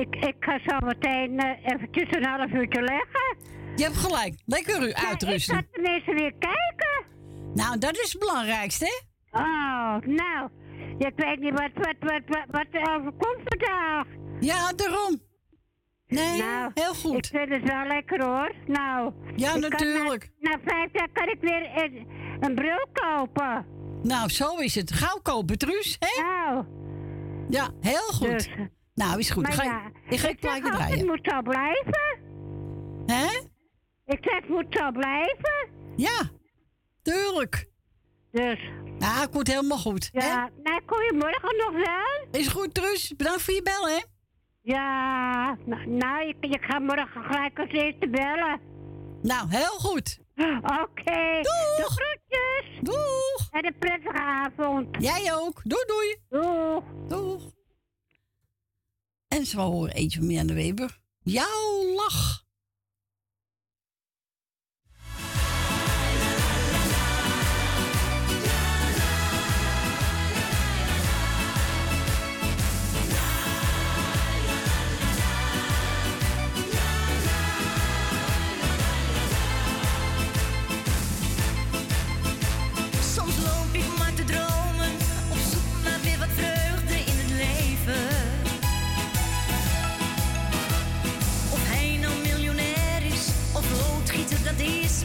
ik, 0.00 0.14
ik 0.16 0.36
ga 0.40 0.58
zo 0.66 0.86
meteen 0.86 1.38
eh, 1.38 1.72
eventjes 1.72 2.08
een 2.10 2.24
half 2.24 2.50
uurtje 2.52 2.80
leggen. 2.82 3.36
Je 3.76 3.82
hebt 3.82 3.96
gelijk. 3.96 4.34
Lekker 4.46 4.88
u 4.88 4.92
uitrusten. 4.92 5.58
Ik 5.58 5.64
ga 5.64 5.72
tenminste 5.72 6.12
weer 6.14 6.32
kijken. 6.38 7.04
Nou, 7.54 7.78
dat 7.78 7.98
is 7.98 8.12
het 8.12 8.20
belangrijkste, 8.20 8.84
hè? 8.84 9.38
Oh, 9.38 9.96
nou. 10.06 10.48
Ik 10.98 11.12
weet 11.16 11.40
niet 11.40 11.52
wat, 11.52 11.70
wat, 11.74 11.94
wat, 12.00 12.20
wat, 12.26 12.44
wat 12.50 12.66
er 12.70 12.96
overkomt 12.96 13.40
vandaag. 13.44 14.06
Ja, 14.40 14.72
daarom. 14.72 15.20
Nee, 16.06 16.42
nou, 16.42 16.70
heel 16.74 16.94
goed. 16.94 17.16
Ik 17.16 17.26
vind 17.26 17.48
het 17.48 17.62
wel 17.62 17.86
lekker 17.86 18.24
hoor. 18.24 18.54
Nou. 18.66 19.12
Ja, 19.36 19.56
natuurlijk. 19.56 20.30
Na, 20.40 20.50
na 20.50 20.58
vijf 20.64 20.92
jaar 20.92 21.08
kan 21.12 21.28
ik 21.28 21.38
weer 21.40 21.70
een, 21.84 22.06
een 22.40 22.54
bril 22.54 22.86
kopen. 22.92 23.66
Nou, 24.02 24.28
zo 24.28 24.56
is 24.56 24.74
het. 24.74 24.92
Gauw 24.92 25.18
kopen, 25.22 25.58
Truus, 25.58 25.96
hè? 25.98 26.22
Nou. 26.22 26.64
Ja, 27.48 27.70
heel 27.80 28.12
goed. 28.12 28.28
Dus. 28.28 28.48
Nou, 28.94 29.18
is 29.18 29.30
goed. 29.30 29.42
Maar 29.42 29.52
Ga, 29.52 29.62
ja, 29.64 29.90
ik 30.08 30.18
ga 30.18 30.28
ik 30.28 30.32
het 30.32 30.40
plaatje 30.40 30.70
draaien. 30.70 30.98
Het 30.98 31.06
moet 31.06 31.18
zo 31.22 31.42
blijven. 31.42 32.18
Hè? 33.06 33.26
Ik 34.06 34.18
zeg, 34.20 34.34
het 34.34 34.48
moet 34.48 34.66
zo 34.70 34.90
blijven. 34.90 35.68
Ja, 35.96 36.22
tuurlijk. 37.02 37.68
Dus. 38.30 38.60
Ja, 38.98 39.20
het 39.20 39.30
komt 39.30 39.46
helemaal 39.46 39.78
goed. 39.78 40.08
Ja, 40.12 40.50
nou, 40.62 40.80
goedemorgen 40.86 41.56
nog 41.56 41.72
wel. 41.72 42.40
Is 42.40 42.48
goed, 42.48 42.74
Truus. 42.74 43.14
Bedankt 43.16 43.42
voor 43.42 43.54
je 43.54 43.62
bel, 43.62 43.88
hè? 43.88 44.02
Ja, 44.62 45.56
nou, 45.66 45.86
nou 45.88 46.28
ik, 46.28 46.36
ik 46.40 46.62
ga 46.64 46.78
morgen 46.78 47.22
gelijk 47.24 47.58
als 47.58 47.70
eerste 47.70 48.08
bellen. 48.08 48.60
Nou, 49.22 49.48
heel 49.48 49.78
goed. 49.78 50.18
Oké. 50.62 51.40
Doeg. 51.42 51.76
De 51.76 51.84
groetjes. 51.84 52.80
Doeg. 52.80 53.48
En 53.50 53.66
een 53.66 53.78
prettige 53.78 54.18
avond. 54.18 54.86
Jij 54.98 55.34
ook. 55.34 55.60
Doei, 55.64 55.84
doei. 55.86 56.16
Doeg. 56.28 56.82
Doeg. 57.08 57.52
En 59.34 59.46
zo 59.46 59.58
horen 59.58 59.94
eentje 59.94 60.18
van 60.18 60.26
Mirjam 60.26 60.46
de 60.46 60.54
Weber. 60.54 61.00
Jouw 61.22 61.94
lach. 61.96 62.43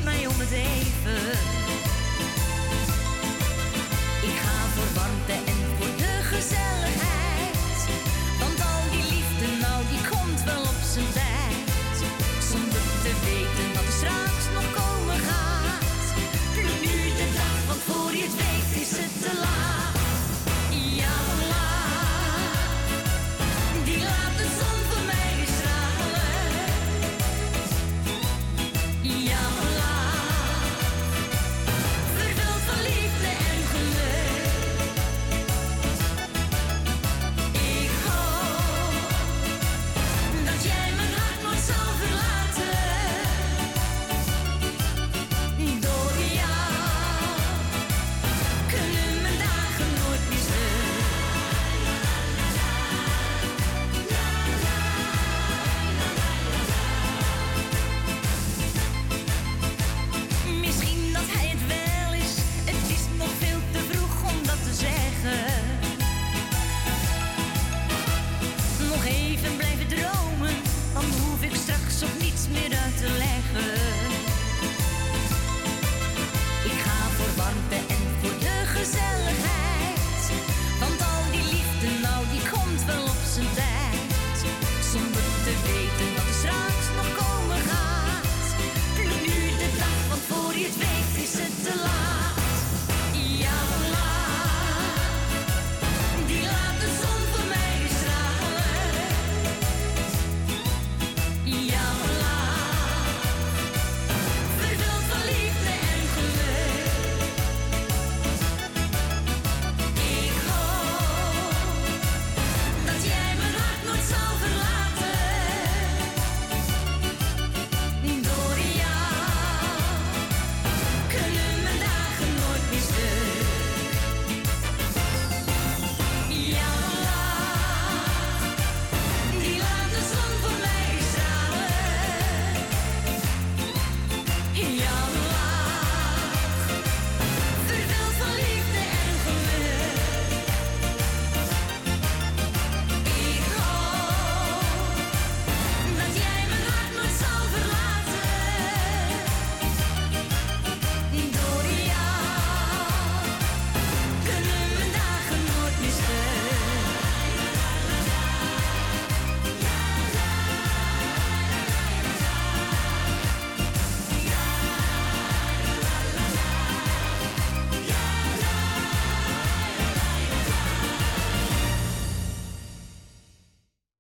mij 0.10 0.28
om 0.28 0.40
het 0.40 0.52
even. 0.52 1.69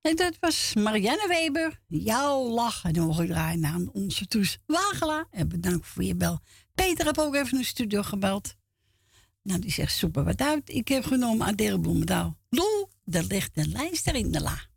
En 0.02 0.16
dat 0.16 0.38
was 0.40 0.74
Marianne 0.74 1.28
Weber. 1.28 1.80
Jouw 1.88 2.50
lach. 2.50 2.84
En 2.84 3.28
draaien 3.28 3.60
naar 3.60 3.80
onze 3.92 4.28
Toes 4.28 4.58
Wagela. 4.66 5.28
En 5.32 5.50
bedankt 5.50 5.88
voor 5.88 6.03
je 6.03 6.16
bel. 6.16 6.40
Peter 6.76 7.06
heb 7.06 7.18
ook 7.18 7.36
even 7.36 7.52
in 7.52 7.58
de 7.58 7.64
studio 7.64 8.03
gebeld. 8.03 8.56
Nou, 9.44 9.60
die 9.60 9.72
zegt 9.72 9.95
super 9.95 10.24
wat 10.24 10.42
uit. 10.42 10.69
Ik 10.69 10.88
heb 10.88 11.06
genomen 11.06 11.48
Adele 11.48 11.80
Bloemendaal. 11.80 12.38
Lou, 12.50 12.88
er 13.06 13.24
ligt 13.24 13.58
een 13.58 13.72
lijster 13.72 14.16
in 14.16 14.32
de 14.32 14.42
la. 14.42 14.68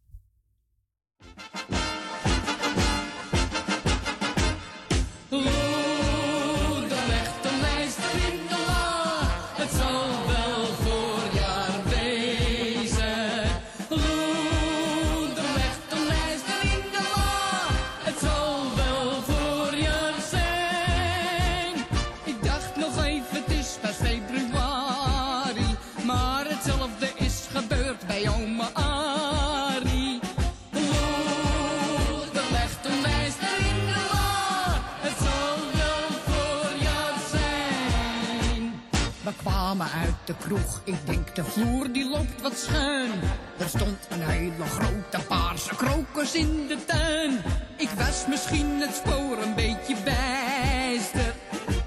De 40.38 40.54
ik 40.84 41.06
denk 41.06 41.34
de 41.34 41.44
vloer 41.44 41.92
die 41.92 42.08
loopt 42.08 42.42
wat 42.42 42.58
schuin. 42.58 43.10
Er 43.58 43.68
stond 43.68 43.98
een 44.08 44.22
hele 44.22 44.64
grote 44.64 45.26
paarse 45.28 45.74
krokus 45.74 46.34
in 46.34 46.66
de 46.68 46.84
tuin. 46.84 47.42
Ik 47.76 47.88
was 47.96 48.26
misschien 48.28 48.80
het 48.80 48.94
spoor 48.94 49.42
een 49.42 49.54
beetje 49.54 49.96
bijster. 50.04 51.34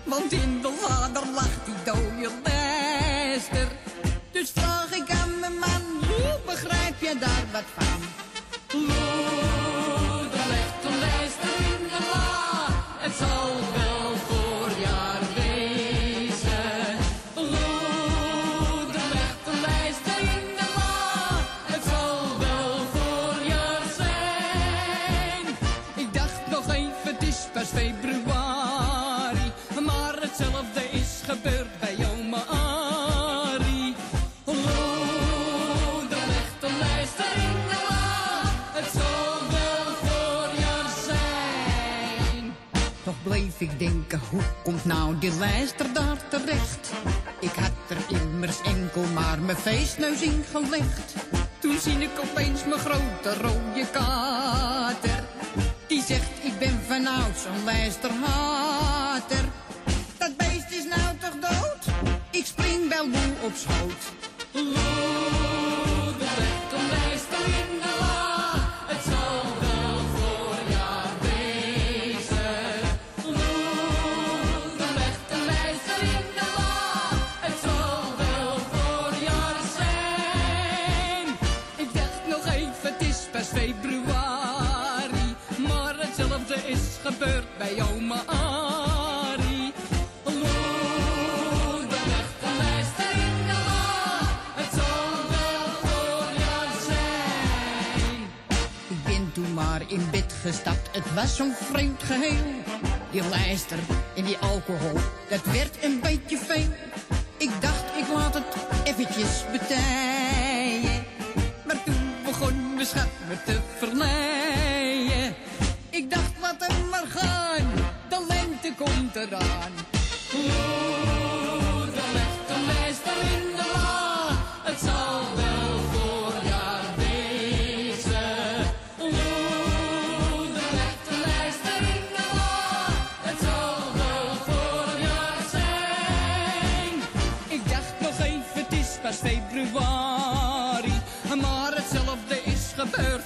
Want 0.03 0.31
in 0.31 0.61
de 0.61 0.85
lader 0.89 1.23
lag 1.33 1.49
die 1.65 1.93
dode 1.93 2.31
lijster. 2.43 3.67
Dus 4.31 4.51
vraag 4.51 4.91
ik 4.91 5.09
aan 5.09 5.39
mijn 5.39 5.53
man, 5.53 5.81
hoe 6.07 6.39
begrijp 6.45 6.99
je 6.99 7.15
daar 7.19 7.45
wat 7.51 7.63
van? 7.75 7.94
Komt 44.63 44.85
nou 44.85 45.17
die 45.19 45.37
lijster 45.37 45.93
daar 45.93 46.17
terecht? 46.29 46.91
Ik 47.39 47.51
had 47.55 47.71
er 47.87 48.19
immers 48.19 48.61
enkel 48.61 49.03
maar 49.13 49.39
mijn 49.39 49.57
feestneus 49.57 50.21
in 50.21 50.43
gelegd. 50.51 51.13
Toen 51.59 51.79
zie 51.79 51.97
ik 51.97 52.19
opeens 52.19 52.65
mijn 52.65 52.79
grote 52.79 53.33
rode 53.41 53.85
kater. 53.91 55.23
Die 55.87 56.03
zegt, 56.03 56.29
ik 56.43 56.59
ben 56.59 56.79
vanouds 56.87 57.45
een 57.45 57.63
lijsterhater. 57.63 59.45
Dat 60.17 60.37
beest 60.37 60.69
is 60.69 60.85
nou 60.85 61.17
toch 61.19 61.49
dood? 61.49 61.95
Ik 62.31 62.45
spring 62.45 62.89
wel 62.89 63.07
moe 63.07 63.33
op 63.41 63.55
schoot. 63.55 64.33
Gestapt, 100.45 100.89
het 100.91 101.13
was 101.13 101.35
zo'n 101.35 101.53
vreemd 101.53 102.03
geheel. 102.03 102.45
Die 103.11 103.29
lijster 103.29 103.77
en 104.15 104.23
die 104.23 104.37
alcohol, 104.37 104.99
dat 105.29 105.45
werd 105.45 105.83
een 105.83 105.99
beetje 105.99 106.37
veel. 106.37 106.69
Ik 107.37 107.51
dacht, 107.59 107.83
ik 107.97 108.07
laat 108.13 108.33
het 108.33 108.43
eventjes 108.83 109.43
betijen. 109.51 111.05
Maar 111.65 111.83
toen 111.83 112.13
begon 112.25 112.73
mijn 112.73 112.85
schat 112.85 113.09
me 113.27 113.35
te 113.45 113.59
verleiden. 113.77 114.24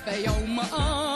Gebeurd 0.09 0.23
bij 0.23 0.29
oma 0.29 0.61
Arie. 0.69 1.08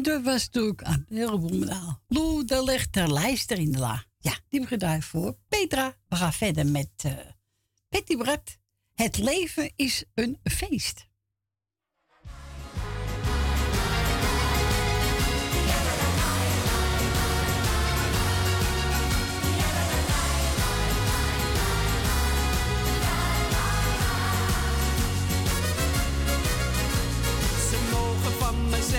En 0.00 0.06
dat 0.06 0.22
was 0.22 0.44
natuurlijk 0.44 0.82
aan 0.82 1.04
de 1.08 1.14
hele 1.14 1.38
Bloemendaal. 1.38 2.02
Lou, 2.08 2.44
daar 2.44 2.62
ligt 2.62 2.96
er 2.96 3.12
lijster 3.12 3.58
in 3.58 3.72
de 3.72 3.78
la. 3.78 4.04
Ja, 4.18 4.38
die 4.48 4.66
gedraaid 4.66 5.04
voor 5.04 5.36
Petra. 5.48 5.96
We 6.08 6.16
gaan 6.16 6.32
verder 6.32 6.66
met 6.66 6.90
eh 6.96 7.12
Betty 7.88 8.16
Brett. 8.16 8.58
Het 8.94 9.18
leven 9.18 9.72
is 9.76 10.04
een 10.14 10.38
feest. 10.42 11.08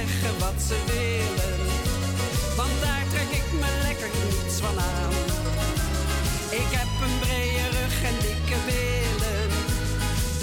zeggen 0.01 0.39
wat 0.39 0.57
ze 0.67 0.77
willen. 0.91 1.59
Want 2.59 2.75
daar 2.83 3.05
trek 3.13 3.31
ik 3.41 3.47
me 3.61 3.71
lekker 3.88 4.11
niets 4.23 4.57
van 4.65 4.75
aan. 4.93 5.15
Ik 6.61 6.69
heb 6.80 6.91
een 7.05 7.17
brede 7.23 7.65
rug 7.77 7.95
en 8.09 8.17
dikke 8.27 8.59
billen. 8.69 9.49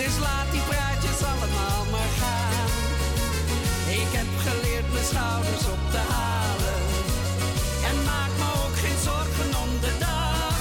Dus 0.00 0.14
laat 0.26 0.48
die 0.54 0.64
praatjes 0.70 1.20
allemaal 1.30 1.82
maar 1.94 2.12
gaan. 2.22 2.70
Ik 4.00 4.10
heb 4.18 4.30
geleerd 4.46 4.88
mijn 4.94 5.08
schouders 5.12 5.66
op 5.74 5.82
te 5.94 6.02
halen. 6.14 6.80
En 7.88 7.96
maak 8.10 8.32
me 8.40 8.48
ook 8.64 8.76
geen 8.84 9.00
zorgen 9.10 9.50
om 9.62 9.70
de 9.84 9.94
dag. 10.08 10.56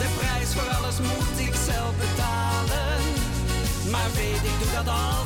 De 0.00 0.08
prijs 0.18 0.50
voor 0.56 0.68
alles 0.76 0.98
moet 1.10 1.36
ik 1.46 1.54
zelf 1.70 1.92
betalen. 2.04 3.00
Maar 3.92 4.10
weet 4.18 4.44
ik 4.50 4.56
doe 4.60 4.72
dat 4.78 4.88
al 5.02 5.23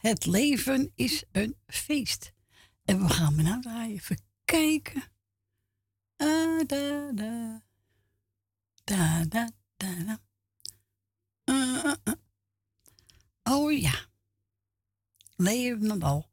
Het 0.00 0.26
leven 0.26 0.92
is 0.94 1.24
een 1.32 1.56
feest. 1.66 2.32
En 2.84 3.02
we 3.02 3.08
gaan 3.08 3.34
me 3.34 3.42
nou 3.42 3.60
draaien. 3.60 3.94
Even 3.94 4.20
kijken. 4.44 5.02
Ah, 6.16 6.66
da, 6.66 7.12
da. 7.12 7.62
Da, 8.84 9.24
da, 9.24 9.48
ah, 11.44 11.84
ah, 12.04 12.14
Oh 13.42 13.72
ja. 13.78 14.08
Leo 15.36 15.76
Nadal. 15.76 16.30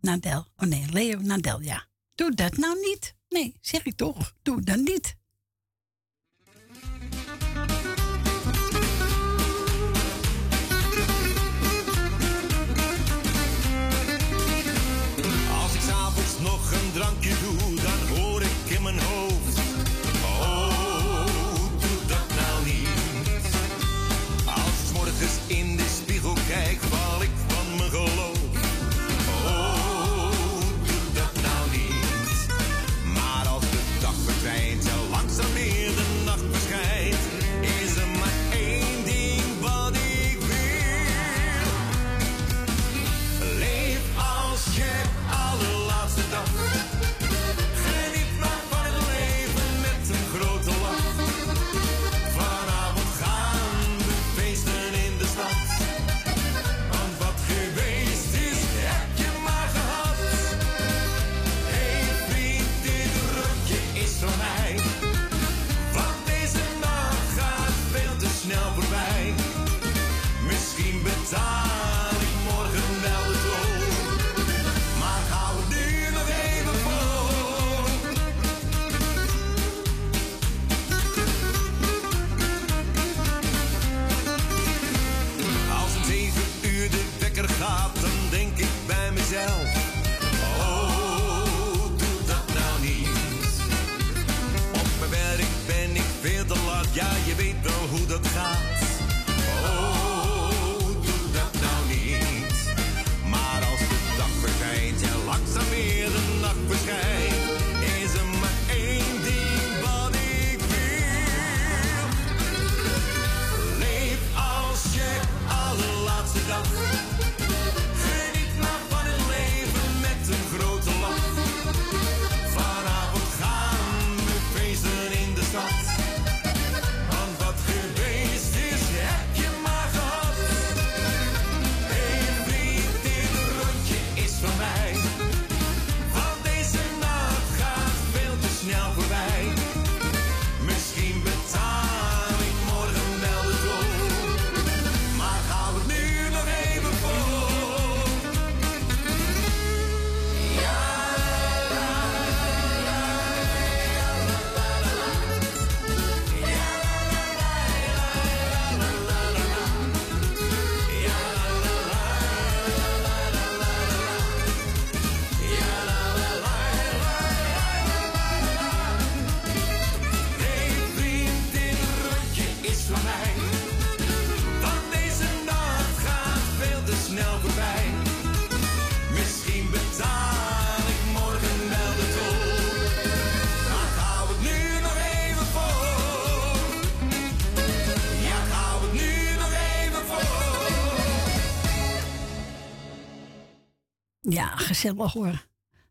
Nadel. 0.00 0.46
Oh 0.56 0.68
nee, 0.68 0.86
Leo 0.90 1.18
Nadel, 1.20 1.60
ja. 1.60 1.88
Doe 2.14 2.34
dat 2.34 2.56
nou 2.56 2.80
niet. 2.80 3.14
Nee, 3.28 3.58
zeg 3.60 3.84
ik 3.84 3.96
toch. 3.96 4.34
Doe 4.42 4.60
dat 4.62 4.78
niet. 4.78 5.16
drank 16.96 17.35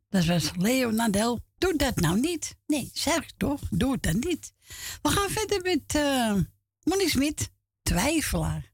Dat 0.10 0.26
was 0.26 0.52
Leo 0.58 0.92
Nadel. 0.92 1.40
Doe 1.58 1.76
dat 1.76 1.96
nou 1.96 2.20
niet. 2.20 2.56
Nee, 2.68 2.90
zeg 2.94 3.32
toch. 3.38 3.62
Doe 3.70 3.98
dan 4.00 4.20
niet. 4.20 4.54
We 5.02 5.10
gaan 5.10 5.30
verder 5.30 5.62
met 5.62 5.96
eh 5.96 6.36
Monique 6.84 7.10
Smit. 7.10 7.52
Twijfelaar. 7.82 8.74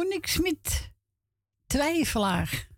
Monique 0.00 0.30
Smit. 0.30 0.90
Twijfelaar. 1.66 2.68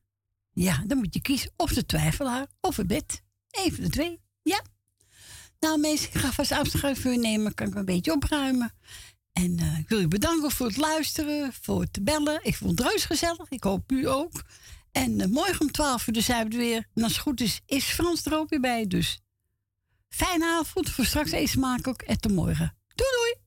Ja, 0.53 0.83
dan 0.87 0.99
moet 0.99 1.15
je 1.15 1.21
kiezen 1.21 1.53
of 1.57 1.73
de 1.73 1.87
twijfelaar 1.87 2.47
of 2.61 2.77
het 2.77 2.87
bed. 2.87 3.23
Even 3.51 3.83
de 3.83 3.91
twee. 3.91 4.21
Ja. 4.43 4.63
Nou 5.61 5.79
mensen, 5.81 6.09
ik 6.09 6.15
ga 6.15 6.33
vast 6.33 6.53
afscheid 6.53 6.99
voor 6.99 7.13
u 7.13 7.17
nemen. 7.17 7.55
Kan 7.55 7.67
ik 7.67 7.75
een 7.75 7.85
beetje 7.85 8.13
opruimen. 8.13 8.73
En 9.33 9.59
eh, 9.59 9.79
ik 9.79 9.89
wil 9.89 10.01
u 10.01 10.09
bedanken 10.09 10.51
voor 10.51 10.67
het 10.67 10.77
luisteren, 10.77 11.53
voor 11.53 11.81
het 11.81 12.05
bellen. 12.05 12.41
Ik 12.43 12.57
vond 12.57 12.79
het 12.79 12.89
reus 12.89 13.05
gezellig. 13.05 13.49
Ik 13.49 13.65
hoop 13.65 13.93
u 13.93 14.09
ook. 14.09 14.43
En 14.93 15.21
eh, 15.21 15.29
morgen 15.29 15.61
om 15.61 15.71
12 15.71 16.07
uur 16.07 16.23
zijn 16.23 16.49
we 16.49 16.53
er 16.55 16.61
weer. 16.61 16.89
En 16.95 17.03
als 17.03 17.13
het 17.13 17.21
goed 17.21 17.41
is, 17.41 17.61
is 17.67 17.85
Frans 17.85 18.25
er 18.25 18.37
ook 18.37 18.49
weer 18.49 18.61
bij. 18.61 18.87
Dus 18.87 19.21
fijne 20.09 20.47
avond. 20.47 20.91
Voor 20.91 21.05
straks 21.05 21.31
eens 21.31 21.57
maken. 21.57 21.97
En 21.97 22.21
tot 22.21 22.33
morgen. 22.33 22.77
Doei 22.95 23.11
doei. 23.11 23.42